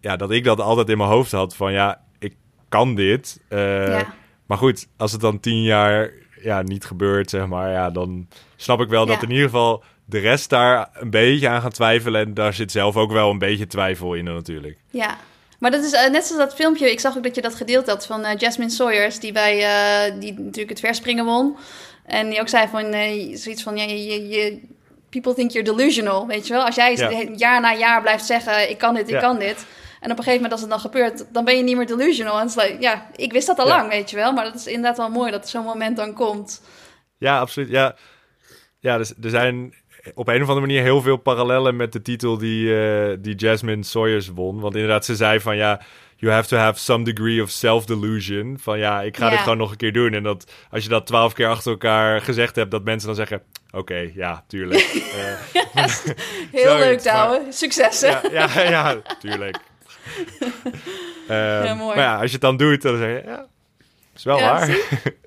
ja, 0.00 0.16
dat 0.16 0.30
ik 0.30 0.44
dat 0.44 0.60
altijd 0.60 0.88
in 0.88 0.96
mijn 0.96 1.10
hoofd 1.10 1.32
had 1.32 1.56
van 1.56 1.72
ja, 1.72 2.00
ik 2.18 2.34
kan 2.68 2.94
dit. 2.94 3.40
Uh, 3.48 4.00
Maar 4.46 4.58
goed, 4.58 4.86
als 4.96 5.12
het 5.12 5.20
dan 5.20 5.40
tien 5.40 5.62
jaar 5.62 6.10
ja, 6.42 6.62
niet 6.62 6.84
gebeurt, 6.84 7.30
zeg 7.30 7.46
maar, 7.46 7.70
ja, 7.70 7.90
dan 7.90 8.28
snap 8.56 8.80
ik 8.80 8.88
wel 8.88 9.06
dat 9.06 9.22
in 9.22 9.30
ieder 9.30 9.44
geval 9.44 9.84
de 10.04 10.18
rest 10.18 10.50
daar 10.50 10.88
een 10.92 11.10
beetje 11.10 11.48
aan 11.48 11.60
gaat 11.60 11.74
twijfelen. 11.74 12.26
En 12.26 12.34
daar 12.34 12.54
zit 12.54 12.72
zelf 12.72 12.96
ook 12.96 13.12
wel 13.12 13.30
een 13.30 13.38
beetje 13.38 13.66
twijfel 13.66 14.14
in 14.14 14.24
natuurlijk. 14.24 14.76
Ja, 14.90 15.16
maar 15.58 15.70
dat 15.70 15.84
is 15.84 15.92
uh, 15.92 16.10
net 16.10 16.24
zoals 16.24 16.42
dat 16.42 16.54
filmpje. 16.54 16.90
Ik 16.90 17.00
zag 17.00 17.16
ook 17.16 17.22
dat 17.22 17.34
je 17.34 17.40
dat 17.42 17.54
gedeeld 17.54 17.86
had 17.86 18.06
van 18.06 18.20
uh, 18.20 18.30
Jasmine 18.36 18.70
Sawyers, 18.70 19.20
die 19.20 19.32
bij 19.32 19.56
uh, 19.56 20.20
die 20.20 20.32
natuurlijk 20.32 20.68
het 20.68 20.80
verspringen 20.80 21.24
won. 21.24 21.56
En 22.04 22.30
die 22.30 22.40
ook 22.40 22.48
zei 22.48 22.68
van 22.68 22.94
uh, 22.94 23.36
zoiets 23.36 23.62
van, 23.62 23.76
ja, 23.76 23.84
je, 23.84 24.28
je, 24.28 24.60
people 25.10 25.34
think 25.34 25.50
you're 25.50 25.74
delusional, 25.76 26.26
weet 26.26 26.46
je 26.46 26.52
wel? 26.52 26.64
Als 26.64 26.74
jij 26.74 26.94
jaar 27.36 27.60
na 27.60 27.74
jaar 27.74 28.02
blijft 28.02 28.24
zeggen, 28.24 28.70
ik 28.70 28.78
kan 28.78 28.94
dit, 28.94 29.10
ik 29.10 29.18
kan 29.18 29.38
dit. 29.38 29.66
En 30.00 30.10
op 30.10 30.18
een 30.18 30.24
gegeven 30.24 30.42
moment 30.42 30.52
als 30.52 30.60
het 30.60 30.70
dan 30.70 30.80
gebeurt, 30.80 31.34
dan 31.34 31.44
ben 31.44 31.56
je 31.56 31.62
niet 31.62 31.76
meer 31.76 31.86
delusional. 31.86 32.34
En 32.34 32.46
het 32.46 32.56
is 32.56 32.64
like, 32.64 32.80
ja, 32.80 33.06
ik 33.16 33.32
wist 33.32 33.46
dat 33.46 33.58
al 33.58 33.66
lang, 33.66 33.88
weet 33.88 34.10
je 34.10 34.16
wel. 34.16 34.32
Maar 34.32 34.44
dat 34.44 34.54
is 34.54 34.66
inderdaad 34.66 34.96
wel 34.96 35.10
mooi 35.10 35.30
dat 35.30 35.48
zo'n 35.48 35.64
moment 35.64 35.96
dan 35.96 36.14
komt. 36.14 36.62
Ja, 37.18 37.38
absoluut. 37.38 37.68
Ja, 37.68 37.94
ja 38.78 38.98
dus 38.98 39.12
er 39.22 39.30
zijn 39.30 39.74
op 40.14 40.28
een 40.28 40.42
of 40.42 40.48
andere 40.48 40.66
manier 40.66 40.82
heel 40.82 41.00
veel 41.00 41.16
parallellen 41.16 41.76
met 41.76 41.92
de 41.92 42.02
titel 42.02 42.38
die, 42.38 42.66
uh, 42.66 43.16
die 43.18 43.34
Jasmine 43.34 43.82
Sawyers 43.82 44.28
won. 44.28 44.60
Want 44.60 44.74
inderdaad, 44.74 45.04
ze 45.04 45.16
zei 45.16 45.40
van 45.40 45.56
ja, 45.56 45.80
you 46.22 46.30
have 46.30 46.48
to 46.48 46.56
have 46.56 46.78
some 46.78 47.04
degree 47.04 47.42
of 47.42 47.50
self-delusion. 47.50 48.58
Van 48.58 48.78
ja, 48.78 49.02
ik 49.02 49.16
ga 49.16 49.30
dit 49.30 49.38
gewoon 49.38 49.58
nog 49.58 49.70
een 49.70 49.76
keer 49.76 49.92
doen. 49.92 50.14
En 50.14 50.22
dat 50.22 50.52
als 50.70 50.82
je 50.82 50.88
dat 50.88 51.06
twaalf 51.06 51.32
keer 51.32 51.48
achter 51.48 51.70
elkaar 51.70 52.20
gezegd 52.20 52.56
hebt, 52.56 52.70
dat 52.70 52.84
mensen 52.84 53.06
dan 53.06 53.16
zeggen... 53.16 53.42
Oké, 53.70 54.10
ja, 54.14 54.44
tuurlijk. 54.46 54.90
Uh, 55.76 55.84
heel 56.62 56.76
leuk, 56.76 57.02
Douwe. 57.02 57.46
Succes, 57.50 58.00
Ja, 58.00 58.20
ja, 58.30 58.60
ja, 58.76 58.96
tuurlijk. 59.18 59.58
ja, 61.28 61.74
mooi. 61.74 61.96
Maar 61.96 62.04
ja, 62.04 62.14
als 62.16 62.26
je 62.26 62.32
het 62.32 62.40
dan 62.40 62.56
doet, 62.56 62.82
dan 62.82 62.96
zeg 62.96 63.08
je... 63.08 63.28
Ja, 63.28 63.46
is 64.14 64.24
wel 64.24 64.40
waar. 64.40 64.76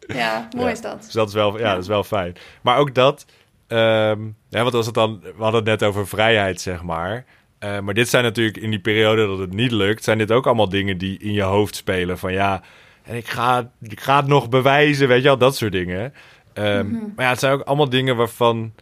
Ja, 0.08 0.48
mooi 0.56 0.72
is 0.72 0.82
dat. 0.82 1.04
Dus 1.04 1.14
dat 1.14 1.28
is 1.28 1.34
wel, 1.34 1.60
ja, 1.60 1.74
dat 1.74 1.82
is 1.82 1.88
wel 1.88 2.04
fijn. 2.04 2.36
Maar 2.62 2.78
ook 2.78 2.94
dat... 2.94 3.26
Um, 3.68 4.36
ja, 4.50 4.64
wat 4.64 4.74
was 4.74 4.86
het 4.86 4.96
dan? 4.96 5.20
We 5.22 5.44
hadden 5.44 5.70
het 5.70 5.80
net 5.80 5.84
over 5.84 6.08
vrijheid, 6.08 6.62
zeg 6.62 6.84
maar. 6.84 7.26
Uh, 7.66 7.80
maar 7.80 7.94
dit 7.94 8.10
zijn 8.10 8.24
natuurlijk 8.24 8.58
in 8.58 8.70
die 8.70 8.80
periode 8.80 9.28
dat 9.28 9.38
het 9.38 9.54
niet 9.54 9.72
lukt, 9.72 10.04
zijn 10.04 10.18
dit 10.18 10.32
ook 10.32 10.46
allemaal 10.46 10.70
dingen 10.70 10.98
die 10.98 11.20
in 11.20 11.32
je 11.32 11.42
hoofd 11.42 11.76
spelen. 11.76 12.18
Van 12.18 12.34
ja, 12.34 12.62
en 13.04 13.16
ik 13.16 13.28
ga, 13.28 13.72
ik 13.82 14.00
ga 14.00 14.16
het 14.16 14.28
nog 14.28 14.50
bewijzen, 14.50 15.08
weet 15.08 15.22
je 15.22 15.28
wel, 15.28 15.38
dat 15.38 15.56
soort 15.56 15.72
dingen. 15.72 16.14
Um, 16.54 16.88
mm-hmm. 16.88 17.14
Maar 17.16 17.26
ja, 17.26 17.32
het 17.32 17.40
zijn 17.40 17.54
ook 17.54 17.62
allemaal 17.62 17.90
dingen 17.90 18.16
waarvan 18.16 18.74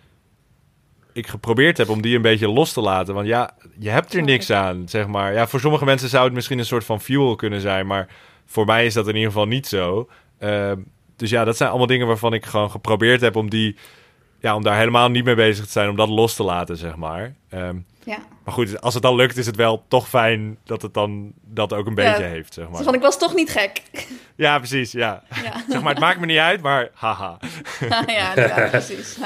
ik 1.14 1.28
geprobeerd 1.28 1.78
heb 1.78 1.90
om 1.90 2.02
die 2.02 2.16
een 2.16 2.22
beetje 2.22 2.50
los 2.50 2.74
te 2.74 2.82
laten. 2.82 3.14
Want 3.14 3.28
ja, 3.28 3.52
je 3.80 3.90
hebt 3.90 4.14
er 4.14 4.24
niks 4.24 4.52
aan, 4.52 4.90
zeg 4.90 5.08
maar. 5.08 5.34
Ja, 5.34 5.48
voor 5.48 5.60
sommige 5.60 5.86
mensen 5.86 6.10
zou 6.10 6.26
het 6.26 6.34
misschien 6.34 6.60
een 6.60 6.66
soort 6.66 6.86
van 6.86 7.02
fuel 7.02 7.36
kunnen 7.36 7.62
zijn, 7.62 7.88
maar 7.88 8.08
voor 8.46 8.66
mij 8.66 8.86
is 8.86 8.94
dat 8.94 9.08
in 9.08 9.16
ieder 9.16 9.32
geval 9.32 9.48
niet 9.48 9.68
zo. 9.68 10.10
Uh, 10.40 10.72
dus 11.16 11.30
ja, 11.30 11.44
dat 11.44 11.58
zijn 11.58 11.70
allemaal 11.70 11.88
dingen 11.88 12.08
waarvan 12.08 12.34
ik 12.34 12.46
gewoon 12.46 12.72
geprobeerd 12.72 13.22
heb 13.22 13.36
om 13.36 13.50
die 13.50 13.76
ja, 14.40 14.56
om 14.56 14.64
daar 14.64 14.78
helemaal 14.78 15.10
niet 15.10 15.26
mee 15.26 15.36
bezig 15.36 15.66
te 15.66 15.72
zijn, 15.72 15.90
om 15.90 15.96
dat 15.96 16.10
los 16.10 16.36
te 16.36 16.44
laten, 16.44 16.78
zeg 16.78 16.96
maar. 16.96 17.36
Um, 17.54 17.86
ja. 18.06 18.18
Maar 18.44 18.54
goed, 18.54 18.82
als 18.82 18.94
het 18.94 19.04
dan 19.04 19.16
lukt, 19.16 19.38
is 19.38 19.46
het 19.46 19.56
wel 19.56 19.84
toch 19.88 20.10
fijn 20.10 20.58
dat 20.64 20.82
het 20.82 20.94
dan 20.94 21.34
dat 21.42 21.74
ook 21.74 21.88
een 21.88 21.96
beetje 21.96 22.24
heeft, 22.24 22.54
zeg 22.54 22.70
maar. 22.70 22.84
Van, 22.84 22.94
ik 22.94 23.02
was 23.02 23.18
toch 23.18 23.34
niet 23.36 23.50
gek. 23.50 23.82
Ja, 24.36 24.58
precies, 24.58 24.92
ja. 24.92 25.24
ja. 25.44 25.64
zeg 25.70 25.82
maar, 25.82 25.92
het 25.92 26.02
maakt 26.02 26.20
me 26.20 26.26
niet 26.26 26.38
uit, 26.38 26.62
maar 26.62 26.90
haha. 26.94 27.38
ja, 28.08 28.32
ja, 28.36 28.68
precies. 28.70 29.18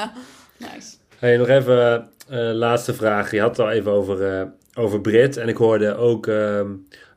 Nice. 0.57 0.95
Hey, 1.19 1.37
nog 1.37 1.47
even 1.47 2.09
uh, 2.31 2.51
laatste 2.53 2.93
vraag. 2.93 3.31
Je 3.31 3.39
had 3.41 3.57
het 3.57 3.59
al 3.59 3.71
even 3.71 3.91
over, 3.91 4.39
uh, 4.39 4.47
over 4.73 5.01
Brit. 5.01 5.37
En 5.37 5.47
ik 5.47 5.57
hoorde 5.57 5.95
ook... 5.95 6.27
Uh, 6.27 6.59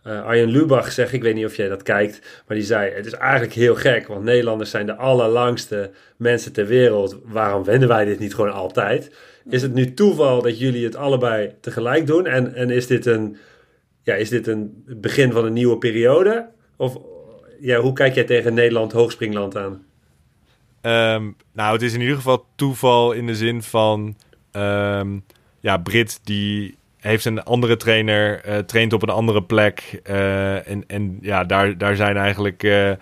uh, 0.07 0.25
Arjen 0.25 0.49
Lubach 0.49 0.93
zegt, 0.93 1.13
ik 1.13 1.23
weet 1.23 1.35
niet 1.35 1.45
of 1.45 1.57
jij 1.57 1.69
dat 1.69 1.83
kijkt, 1.83 2.43
maar 2.47 2.57
die 2.57 2.67
zei: 2.67 2.91
Het 2.91 3.07
is 3.07 3.13
eigenlijk 3.13 3.53
heel 3.53 3.75
gek, 3.75 4.07
want 4.07 4.23
Nederlanders 4.23 4.71
zijn 4.71 4.87
de 4.87 4.97
allerlangste 4.97 5.91
mensen 6.17 6.53
ter 6.53 6.67
wereld. 6.67 7.19
Waarom 7.25 7.65
wenden 7.65 7.89
wij 7.89 8.05
dit 8.05 8.19
niet 8.19 8.35
gewoon 8.35 8.53
altijd? 8.53 9.11
Is 9.51 9.63
het 9.63 9.75
nu 9.75 9.95
toeval 9.95 10.43
dat 10.43 10.59
jullie 10.59 10.85
het 10.85 10.97
allebei 10.97 11.55
tegelijk 11.61 12.07
doen? 12.07 12.27
En, 12.27 12.55
en 12.55 12.71
is, 12.71 12.87
dit 12.87 13.07
een, 13.07 13.37
ja, 14.03 14.15
is 14.15 14.29
dit 14.29 14.47
een 14.47 14.85
begin 14.87 15.33
van 15.33 15.45
een 15.45 15.53
nieuwe 15.53 15.79
periode? 15.79 16.49
Of 16.77 16.99
ja, 17.61 17.81
hoe 17.81 17.93
kijk 17.93 18.15
jij 18.15 18.25
tegen 18.25 18.55
Nederland 18.55 18.93
hoogspringland 18.93 19.57
aan? 19.57 19.85
Um, 20.83 21.37
nou, 21.53 21.73
het 21.73 21.83
is 21.83 21.95
in 21.95 22.01
ieder 22.01 22.17
geval 22.17 22.47
toeval 22.55 23.13
in 23.13 23.27
de 23.27 23.35
zin 23.35 23.63
van. 23.63 24.17
Um, 24.53 25.25
ja, 25.61 25.77
Brit 25.77 26.21
die 26.25 26.79
heeft 26.97 27.25
een 27.25 27.43
andere 27.43 27.77
trainer, 27.77 28.49
uh, 28.49 28.59
traint 28.59 28.93
op 28.93 29.03
een 29.03 29.09
andere 29.09 29.43
plek. 29.43 30.01
Uh, 30.11 30.69
en, 30.69 30.85
en 30.87 31.19
ja, 31.21 31.45
daar, 31.45 31.79
daar 31.79 31.97
zijn 31.97 32.17
eigenlijk. 32.17 32.63
Uh, 32.63 32.93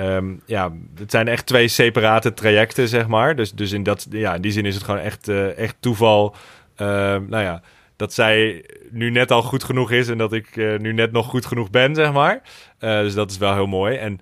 um, 0.00 0.40
ja, 0.46 0.72
het 0.94 1.10
zijn 1.10 1.28
echt 1.28 1.46
twee 1.46 1.68
separate 1.68 2.34
trajecten, 2.34 2.88
zeg 2.88 3.06
maar. 3.06 3.36
Dus, 3.36 3.52
dus 3.52 3.72
in, 3.72 3.82
dat, 3.82 4.06
ja, 4.10 4.38
die 4.38 4.52
zin 4.52 4.66
is 4.66 4.74
het 4.74 4.84
gewoon 4.84 5.00
echt, 5.00 5.28
echt 5.56 5.76
toeval. 5.80 6.34
Ehm, 6.76 7.24
nou 7.28 7.42
ja, 7.42 7.62
dat 7.96 8.12
zij 8.12 8.64
nu 8.90 9.10
net 9.10 9.30
al 9.30 9.42
goed 9.42 9.64
genoeg 9.64 9.90
is 9.90 10.08
en 10.08 10.18
dat 10.18 10.32
ik 10.32 10.56
nu 10.56 10.92
net 10.92 11.12
nog 11.12 11.26
goed 11.26 11.46
genoeg 11.46 11.70
ben, 11.70 11.94
zeg 11.94 12.12
maar. 12.12 12.42
dus 12.78 13.14
dat 13.14 13.30
is 13.30 13.38
wel 13.38 13.54
heel 13.54 13.66
mooi. 13.66 13.96
En 13.96 14.20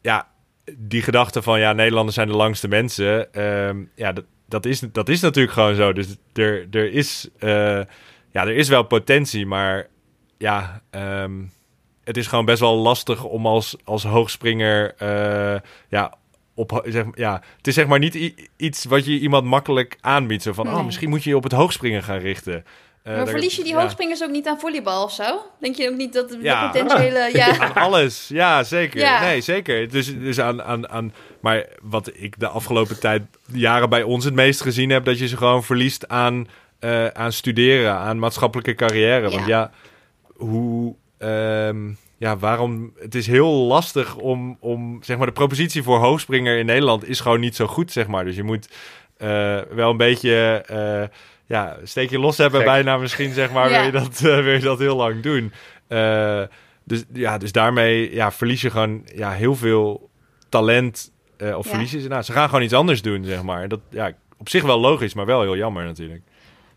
ja, 0.00 0.28
die 0.76 1.02
gedachte 1.02 1.42
van 1.42 1.60
ja, 1.60 1.72
Nederlanders 1.72 2.16
zijn 2.16 2.28
de 2.28 2.36
langste 2.36 2.68
mensen. 2.68 3.42
Um, 3.42 3.90
ja, 3.94 4.12
dat, 4.48 4.66
is, 4.66 4.80
dat 4.80 5.08
is 5.08 5.20
natuurlijk 5.20 5.54
gewoon 5.54 5.74
zo. 5.74 5.92
Dus 5.92 6.16
er, 6.32 6.66
er 6.70 6.92
is 6.92 7.28
ja, 8.30 8.46
er 8.46 8.56
is 8.56 8.68
wel 8.68 8.82
potentie, 8.82 9.46
maar 9.46 9.86
ja, 10.36 10.82
ehm, 10.90 11.44
het 12.08 12.16
is 12.16 12.26
gewoon 12.26 12.44
best 12.44 12.60
wel 12.60 12.76
lastig 12.76 13.24
om 13.24 13.46
als, 13.46 13.76
als 13.84 14.04
hoogspringer, 14.04 14.94
uh, 15.02 15.60
ja, 15.88 16.14
op, 16.54 16.82
zeg, 16.84 17.04
ja, 17.14 17.42
het 17.56 17.66
is 17.66 17.74
zeg 17.74 17.86
maar 17.86 17.98
niet 17.98 18.34
iets 18.56 18.84
wat 18.84 19.04
je 19.04 19.18
iemand 19.18 19.44
makkelijk 19.44 19.96
aanbiedt. 20.00 20.42
Zo 20.42 20.52
van, 20.52 20.68
oh, 20.68 20.84
misschien 20.84 21.08
moet 21.08 21.24
je 21.24 21.30
je 21.30 21.36
op 21.36 21.42
het 21.42 21.52
hoogspringen 21.52 22.02
gaan 22.02 22.18
richten. 22.18 22.64
Uh, 23.04 23.16
maar 23.16 23.26
verlies 23.26 23.56
je 23.56 23.62
die 23.62 23.72
ja. 23.72 23.80
hoogspringers 23.80 24.22
ook 24.22 24.30
niet 24.30 24.46
aan 24.46 24.58
volleybal 24.58 25.04
of 25.04 25.12
zo? 25.12 25.42
Denk 25.60 25.76
je 25.76 25.90
ook 25.90 25.96
niet 25.96 26.12
dat 26.12 26.28
de, 26.28 26.38
ja. 26.40 26.70
potentiële... 26.70 27.30
Ja. 27.38 27.58
Aan 27.58 27.74
alles, 27.74 28.28
ja, 28.28 28.62
zeker. 28.62 29.00
Ja. 29.00 29.20
Nee, 29.20 29.40
zeker. 29.40 29.90
Dus, 29.90 30.18
dus 30.18 30.40
aan, 30.40 30.62
aan, 30.62 30.88
aan... 30.88 31.14
Maar 31.40 31.66
wat 31.82 32.10
ik 32.14 32.38
de 32.38 32.48
afgelopen 32.48 33.00
tijd, 33.00 33.22
jaren 33.52 33.88
bij 33.88 34.02
ons 34.02 34.24
het 34.24 34.34
meest 34.34 34.60
gezien 34.60 34.90
heb... 34.90 35.04
dat 35.04 35.18
je 35.18 35.28
ze 35.28 35.36
gewoon 35.36 35.64
verliest 35.64 36.08
aan 36.08 36.46
uh, 36.80 37.06
aan 37.06 37.32
studeren, 37.32 37.94
aan 37.94 38.18
maatschappelijke 38.18 38.74
carrière. 38.74 39.30
Want 39.30 39.46
ja, 39.46 39.70
hoe. 40.36 40.94
Um, 41.18 41.96
ja, 42.18 42.36
waarom? 42.36 42.92
Het 42.98 43.14
is 43.14 43.26
heel 43.26 43.50
lastig 43.50 44.16
om, 44.16 44.56
om. 44.60 44.98
Zeg 45.02 45.16
maar, 45.16 45.26
de 45.26 45.32
propositie 45.32 45.82
voor 45.82 45.98
hoogspringer 45.98 46.58
in 46.58 46.66
Nederland 46.66 47.08
is 47.08 47.20
gewoon 47.20 47.40
niet 47.40 47.56
zo 47.56 47.66
goed, 47.66 47.92
zeg 47.92 48.06
maar. 48.06 48.24
Dus 48.24 48.36
je 48.36 48.42
moet 48.42 48.68
uh, 49.18 49.60
wel 49.70 49.90
een 49.90 49.96
beetje. 49.96 50.64
Uh, 50.70 51.16
ja, 51.46 51.76
steekje 51.82 52.18
los 52.18 52.36
hebben, 52.36 52.64
bijna 52.64 52.96
misschien, 52.96 53.32
zeg 53.32 53.52
maar. 53.52 53.70
Ja. 53.70 53.76
Wil, 53.76 53.84
je 53.84 53.92
dat, 53.92 54.18
wil 54.18 54.52
je 54.52 54.60
dat 54.60 54.78
heel 54.78 54.96
lang 54.96 55.22
doen. 55.22 55.52
dus, 56.84 57.04
ja, 57.12 57.38
dus 57.38 57.52
daarmee 57.52 58.14
ja, 58.14 58.32
verlies 58.32 58.60
je 58.60 58.70
gewoon 58.70 59.02
ja, 59.14 59.30
heel 59.30 59.54
veel 59.54 60.10
talent. 60.48 61.12
of 61.38 61.64
ja. 61.64 61.70
verlies 61.70 61.90
je 61.90 62.08
Nou, 62.08 62.22
ze 62.22 62.32
gaan 62.32 62.48
gewoon 62.48 62.64
iets 62.64 62.72
anders 62.72 63.02
doen, 63.02 63.24
zeg 63.24 63.42
maar. 63.42 63.68
Dat 63.68 63.80
ja, 63.90 64.12
op 64.38 64.48
zich 64.48 64.62
wel 64.62 64.80
logisch, 64.80 65.14
maar 65.14 65.26
wel 65.26 65.42
heel 65.42 65.56
jammer 65.56 65.84
natuurlijk. 65.84 66.22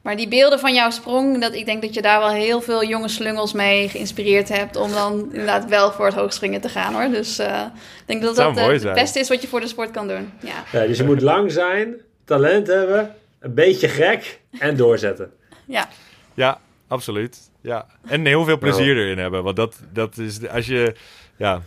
Maar 0.01 0.15
die 0.15 0.27
beelden 0.27 0.59
van 0.59 0.73
jouw 0.73 0.89
sprong, 0.89 1.41
dat, 1.41 1.53
ik 1.53 1.65
denk 1.65 1.81
dat 1.81 1.93
je 1.93 2.01
daar 2.01 2.19
wel 2.19 2.29
heel 2.29 2.61
veel 2.61 2.85
jonge 2.85 3.07
slungels 3.07 3.53
mee 3.53 3.89
geïnspireerd 3.89 4.49
hebt. 4.49 4.75
om 4.75 4.91
dan 4.91 5.29
inderdaad 5.31 5.65
wel 5.65 5.91
voor 5.91 6.05
het 6.05 6.15
hoogspringen 6.15 6.61
te 6.61 6.69
gaan 6.69 6.93
hoor. 6.93 7.09
Dus 7.09 7.39
uh, 7.39 7.65
ik 7.99 8.03
denk 8.05 8.21
dat 8.21 8.35
dat, 8.35 8.55
dat 8.55 8.83
het 8.83 8.93
beste 8.93 9.19
is 9.19 9.29
wat 9.29 9.41
je 9.41 9.47
voor 9.47 9.59
de 9.59 9.67
sport 9.67 9.91
kan 9.91 10.07
doen. 10.07 10.31
Ja. 10.39 10.63
ja, 10.71 10.87
dus 10.87 10.97
je 10.97 11.03
moet 11.03 11.21
lang 11.21 11.51
zijn, 11.51 11.95
talent 12.25 12.67
hebben, 12.67 13.15
een 13.39 13.53
beetje 13.53 13.87
gek 13.87 14.39
en 14.59 14.75
doorzetten. 14.75 15.31
ja. 15.65 15.87
Ja, 16.33 16.59
absoluut. 16.87 17.37
Ja. 17.61 17.85
En 18.07 18.25
heel 18.25 18.45
veel 18.45 18.57
plezier 18.57 18.97
erin 18.97 19.17
hebben. 19.17 19.43
Want 19.43 19.55
dat, 19.55 19.79
dat 19.93 20.17
is 20.17 20.47
als 20.47 20.65
je. 20.65 20.95
Ja, 21.37 21.61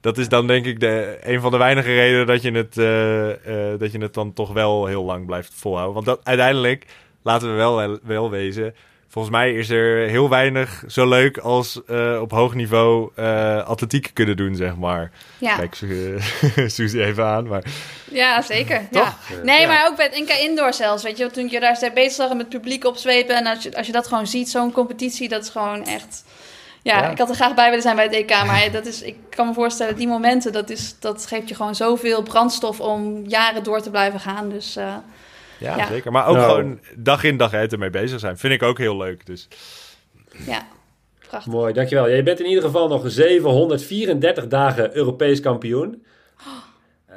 dat 0.00 0.18
is 0.18 0.28
dan 0.28 0.46
denk 0.46 0.66
ik 0.66 0.80
de, 0.80 1.18
een 1.22 1.40
van 1.40 1.50
de 1.50 1.56
weinige 1.56 1.94
redenen 1.94 2.26
dat 2.26 2.42
je, 2.42 2.50
het, 2.50 2.76
uh, 2.76 3.28
uh, 3.28 3.78
dat 3.78 3.92
je 3.92 3.98
het 3.98 4.14
dan 4.14 4.32
toch 4.32 4.52
wel 4.52 4.86
heel 4.86 5.04
lang 5.04 5.26
blijft 5.26 5.52
volhouden. 5.54 5.94
Want 5.94 6.06
dat, 6.06 6.20
uiteindelijk 6.22 6.86
laten 7.26 7.48
we 7.48 7.54
wel, 7.54 7.98
wel 8.02 8.30
wezen. 8.30 8.74
Volgens 9.08 9.36
mij 9.36 9.54
is 9.54 9.70
er 9.70 10.08
heel 10.08 10.28
weinig 10.28 10.84
zo 10.86 11.08
leuk 11.08 11.38
als 11.38 11.80
uh, 11.90 12.18
op 12.20 12.30
hoog 12.30 12.54
niveau 12.54 13.10
uh, 13.18 13.66
atletiek 13.66 14.10
kunnen 14.12 14.36
doen, 14.36 14.56
zeg 14.56 14.76
maar. 14.76 15.10
Ja. 15.38 15.56
Kijk, 15.56 15.74
Suzy 16.74 16.98
even 16.98 17.24
aan, 17.24 17.46
maar... 17.46 17.64
Ja, 18.10 18.42
zeker. 18.42 18.88
Ja. 18.90 19.16
Nee, 19.42 19.66
maar 19.66 19.86
ook 19.88 19.96
bij 19.96 20.04
het 20.04 20.18
NK 20.18 20.30
Indoor 20.30 20.72
zelfs, 20.72 21.02
weet 21.02 21.18
je. 21.18 21.30
Toen 21.30 21.48
je 21.48 21.60
daar 21.60 21.90
bezig 21.94 22.12
zag 22.12 22.28
met 22.28 22.38
het 22.38 22.48
publiek 22.48 22.84
opzwepen... 22.84 23.36
en 23.36 23.46
als 23.46 23.62
je, 23.62 23.76
als 23.76 23.86
je 23.86 23.92
dat 23.92 24.06
gewoon 24.06 24.26
ziet, 24.26 24.50
zo'n 24.50 24.72
competitie, 24.72 25.28
dat 25.28 25.42
is 25.42 25.50
gewoon 25.50 25.84
echt... 25.84 26.24
Ja, 26.82 27.10
ik 27.10 27.18
had 27.18 27.28
er 27.28 27.34
graag 27.34 27.54
bij 27.54 27.68
willen 27.68 27.82
zijn 27.82 27.96
bij 27.96 28.04
het 28.04 28.14
EK, 28.14 28.30
maar 28.30 28.70
dat 28.78 28.86
is, 28.86 29.02
ik 29.02 29.16
kan 29.30 29.46
me 29.46 29.54
voorstellen, 29.54 29.96
die 29.96 30.08
momenten, 30.08 30.52
dat, 30.52 30.70
is, 30.70 30.96
dat 31.00 31.26
geeft 31.26 31.48
je 31.48 31.54
gewoon 31.54 31.74
zoveel 31.74 32.22
brandstof 32.22 32.80
om 32.80 33.26
jaren 33.26 33.62
door 33.62 33.80
te 33.80 33.90
blijven 33.90 34.20
gaan. 34.20 34.48
Dus 34.48 34.76
uh, 34.76 34.94
ja, 35.58 35.86
zeker. 35.86 36.12
Maar 36.12 36.26
ook 36.26 36.36
nou. 36.36 36.48
gewoon 36.50 36.80
dag 36.96 37.24
in 37.24 37.36
dag 37.36 37.52
uit 37.52 37.72
ermee 37.72 37.90
bezig 37.90 38.20
zijn. 38.20 38.38
Vind 38.38 38.52
ik 38.52 38.62
ook 38.62 38.78
heel 38.78 38.96
leuk. 38.96 39.26
Dus. 39.26 39.48
Ja, 40.46 40.66
prachtig. 41.28 41.52
Mooi, 41.52 41.72
dankjewel. 41.72 42.08
Je 42.08 42.22
bent 42.22 42.40
in 42.40 42.46
ieder 42.46 42.62
geval 42.62 42.88
nog 42.88 43.02
734 43.06 44.46
dagen 44.46 44.96
Europees 44.96 45.40
kampioen. 45.40 46.04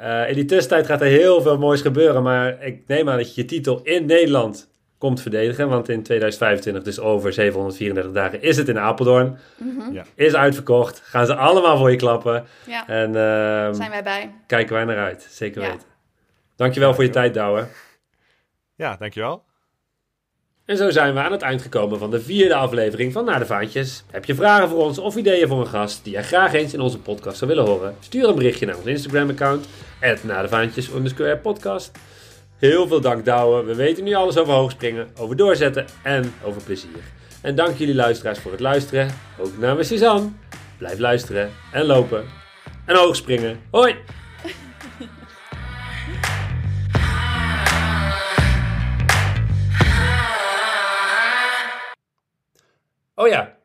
Uh, 0.02 0.28
in 0.28 0.34
die 0.34 0.44
tussentijd 0.44 0.86
gaat 0.86 1.00
er 1.00 1.06
heel 1.06 1.42
veel 1.42 1.58
moois 1.58 1.80
gebeuren. 1.80 2.22
Maar 2.22 2.62
ik 2.62 2.82
neem 2.86 3.08
aan 3.08 3.16
dat 3.16 3.34
je 3.34 3.40
je 3.40 3.46
titel 3.46 3.80
in 3.82 4.06
Nederland 4.06 4.68
komt 4.98 5.20
verdedigen. 5.20 5.68
Want 5.68 5.88
in 5.88 6.02
2025, 6.02 6.82
dus 6.82 7.00
over 7.00 7.32
734 7.32 8.12
dagen, 8.12 8.42
is 8.42 8.56
het 8.56 8.68
in 8.68 8.78
Apeldoorn. 8.78 9.38
Mm 9.56 9.92
ja. 9.92 10.04
Is 10.14 10.34
uitverkocht. 10.34 11.02
Gaan 11.04 11.26
ze 11.26 11.34
allemaal 11.34 11.76
voor 11.76 11.90
je 11.90 11.96
klappen. 11.96 12.44
Ja. 12.66 12.88
En 12.88 13.08
uh, 13.08 13.14
zijn 13.74 13.90
wij 13.90 14.02
bij. 14.02 14.34
Kijken 14.46 14.74
wij 14.74 14.84
naar 14.84 14.98
uit. 14.98 15.26
Zeker 15.30 15.62
ja. 15.62 15.70
weten. 15.70 15.86
Dankjewel 16.56 16.94
voor 16.94 17.04
je 17.04 17.10
tijd, 17.10 17.34
Douwe. 17.34 17.66
Ja, 18.80 18.96
dankjewel. 18.98 19.44
En 20.64 20.76
zo 20.76 20.90
zijn 20.90 21.14
we 21.14 21.20
aan 21.20 21.32
het 21.32 21.42
eind 21.42 21.62
gekomen 21.62 21.98
van 21.98 22.10
de 22.10 22.20
vierde 22.20 22.54
aflevering 22.54 23.12
van 23.12 23.24
Naar 23.24 23.38
de 23.38 23.46
Vaantjes. 23.46 24.04
Heb 24.10 24.24
je 24.24 24.34
vragen 24.34 24.68
voor 24.68 24.84
ons 24.84 24.98
of 24.98 25.16
ideeën 25.16 25.48
voor 25.48 25.60
een 25.60 25.66
gast 25.66 26.04
die 26.04 26.12
jij 26.12 26.22
graag 26.22 26.52
eens 26.52 26.72
in 26.72 26.80
onze 26.80 26.98
podcast 26.98 27.38
zou 27.38 27.50
willen 27.50 27.66
horen? 27.66 27.96
Stuur 28.00 28.28
een 28.28 28.34
berichtje 28.34 28.66
naar 28.66 28.76
ons 28.76 28.86
Instagram-account, 28.86 29.68
naar 30.22 30.42
de 30.42 30.48
vaantjes 30.48 30.90
podcast. 31.42 31.90
Heel 32.56 32.88
veel 32.88 33.00
dank 33.00 33.24
Douwe. 33.24 33.64
We 33.64 33.74
weten 33.74 34.04
nu 34.04 34.14
alles 34.14 34.36
over 34.36 34.52
hoogspringen, 34.52 35.08
over 35.18 35.36
doorzetten 35.36 35.86
en 36.02 36.34
over 36.44 36.62
plezier. 36.62 37.02
En 37.42 37.54
dank 37.54 37.76
jullie 37.76 37.94
luisteraars 37.94 38.38
voor 38.38 38.50
het 38.50 38.60
luisteren. 38.60 39.10
Ook 39.38 39.58
namens 39.58 39.88
Suzanne. 39.88 40.30
Blijf 40.78 40.98
luisteren 40.98 41.50
en 41.72 41.84
lopen. 41.84 42.24
En 42.86 42.96
hoogspringen. 42.96 43.60
Hoi! 43.70 43.96
Oh 53.20 53.28
ja, 53.28 53.56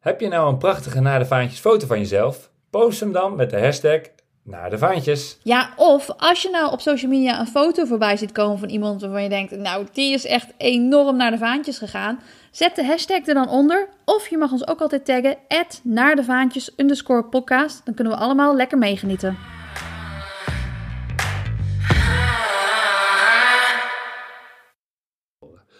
heb 0.00 0.20
je 0.20 0.28
nou 0.28 0.48
een 0.48 0.58
prachtige 0.58 1.00
naar 1.00 1.18
de 1.18 1.26
vaantjes 1.26 1.60
foto 1.60 1.86
van 1.86 1.98
jezelf? 1.98 2.50
Post 2.70 3.00
hem 3.00 3.12
dan 3.12 3.36
met 3.36 3.50
de 3.50 3.60
hashtag 3.60 4.00
naar 4.42 4.70
de 4.70 4.78
vaantjes. 4.78 5.38
Ja, 5.42 5.72
of 5.76 6.10
als 6.16 6.42
je 6.42 6.50
nou 6.50 6.72
op 6.72 6.80
social 6.80 7.10
media 7.10 7.40
een 7.40 7.46
foto 7.46 7.84
voorbij 7.84 8.16
ziet 8.16 8.32
komen 8.32 8.58
van 8.58 8.68
iemand 8.68 9.00
waarvan 9.00 9.22
je 9.22 9.28
denkt, 9.28 9.56
nou, 9.56 9.86
die 9.92 10.12
is 10.12 10.26
echt 10.26 10.52
enorm 10.56 11.16
naar 11.16 11.30
de 11.30 11.38
vaantjes 11.38 11.78
gegaan. 11.78 12.20
Zet 12.50 12.76
de 12.76 12.84
hashtag 12.84 13.26
er 13.26 13.34
dan 13.34 13.48
onder. 13.48 13.88
Of 14.04 14.28
je 14.28 14.38
mag 14.38 14.52
ons 14.52 14.68
ook 14.68 14.80
altijd 14.80 15.04
taggen, 15.04 15.36
naar 15.82 16.16
de 16.16 16.24
vaantjes 16.24 16.72
underscore 16.76 17.24
podcast. 17.24 17.84
Dan 17.84 17.94
kunnen 17.94 18.12
we 18.12 18.18
allemaal 18.18 18.56
lekker 18.56 18.78
meegenieten. 18.78 19.38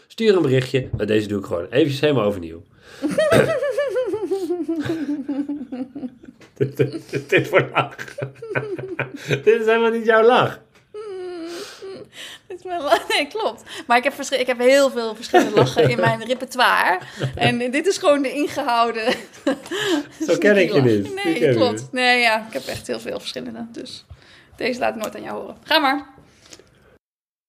Stuur 0.07 0.37
een 0.37 0.43
berichtje, 0.43 0.89
maar 0.97 1.07
deze 1.07 1.29
doe 1.29 1.39
ik 1.39 1.45
gewoon 1.45 1.67
eventjes 1.71 2.01
helemaal 2.01 2.25
overnieuw. 2.25 2.63
Dit, 6.55 6.77
dit, 6.77 7.29
dit 7.29 7.49
voor 7.49 7.69
lach. 7.73 7.95
dit 9.27 9.47
is 9.47 9.67
helemaal 9.67 9.91
niet 9.91 10.05
jouw 10.05 10.23
lach. 10.23 10.61
Dit 12.47 12.59
is 12.59 12.65
mijn 12.65 12.81
lach. 12.81 13.09
Nee, 13.09 13.27
klopt. 13.27 13.63
Maar 13.87 13.97
ik 13.97 14.05
heb, 14.05 14.15
ik 14.31 14.47
heb 14.47 14.59
heel 14.59 14.91
veel 14.91 15.15
verschillende 15.15 15.55
lachen 15.61 15.91
in 15.91 16.01
mijn 16.01 16.25
repertoire. 16.25 16.99
En 17.35 17.71
dit 17.71 17.87
is 17.87 17.99
gewoon 17.99 18.23
de 18.23 18.33
ingehouden. 18.33 19.15
Zo 20.27 20.39
ken 20.39 20.57
ik 20.57 20.73
je 20.73 20.83
niet. 20.83 21.25
Nee, 21.25 21.55
klopt. 21.55 21.89
Nee, 21.93 22.21
ja, 22.21 22.47
ik 22.47 22.53
heb 22.53 22.67
echt 22.67 22.87
heel 22.87 23.01
veel 23.01 23.19
verschillende. 23.19 23.67
Dus 23.73 24.05
deze 24.57 24.81
laat 24.81 24.95
ik 24.95 25.01
nooit 25.01 25.17
aan 25.17 25.23
jou 25.23 25.41
horen. 25.41 25.57
Ga 25.63 25.79
maar. 25.79 26.15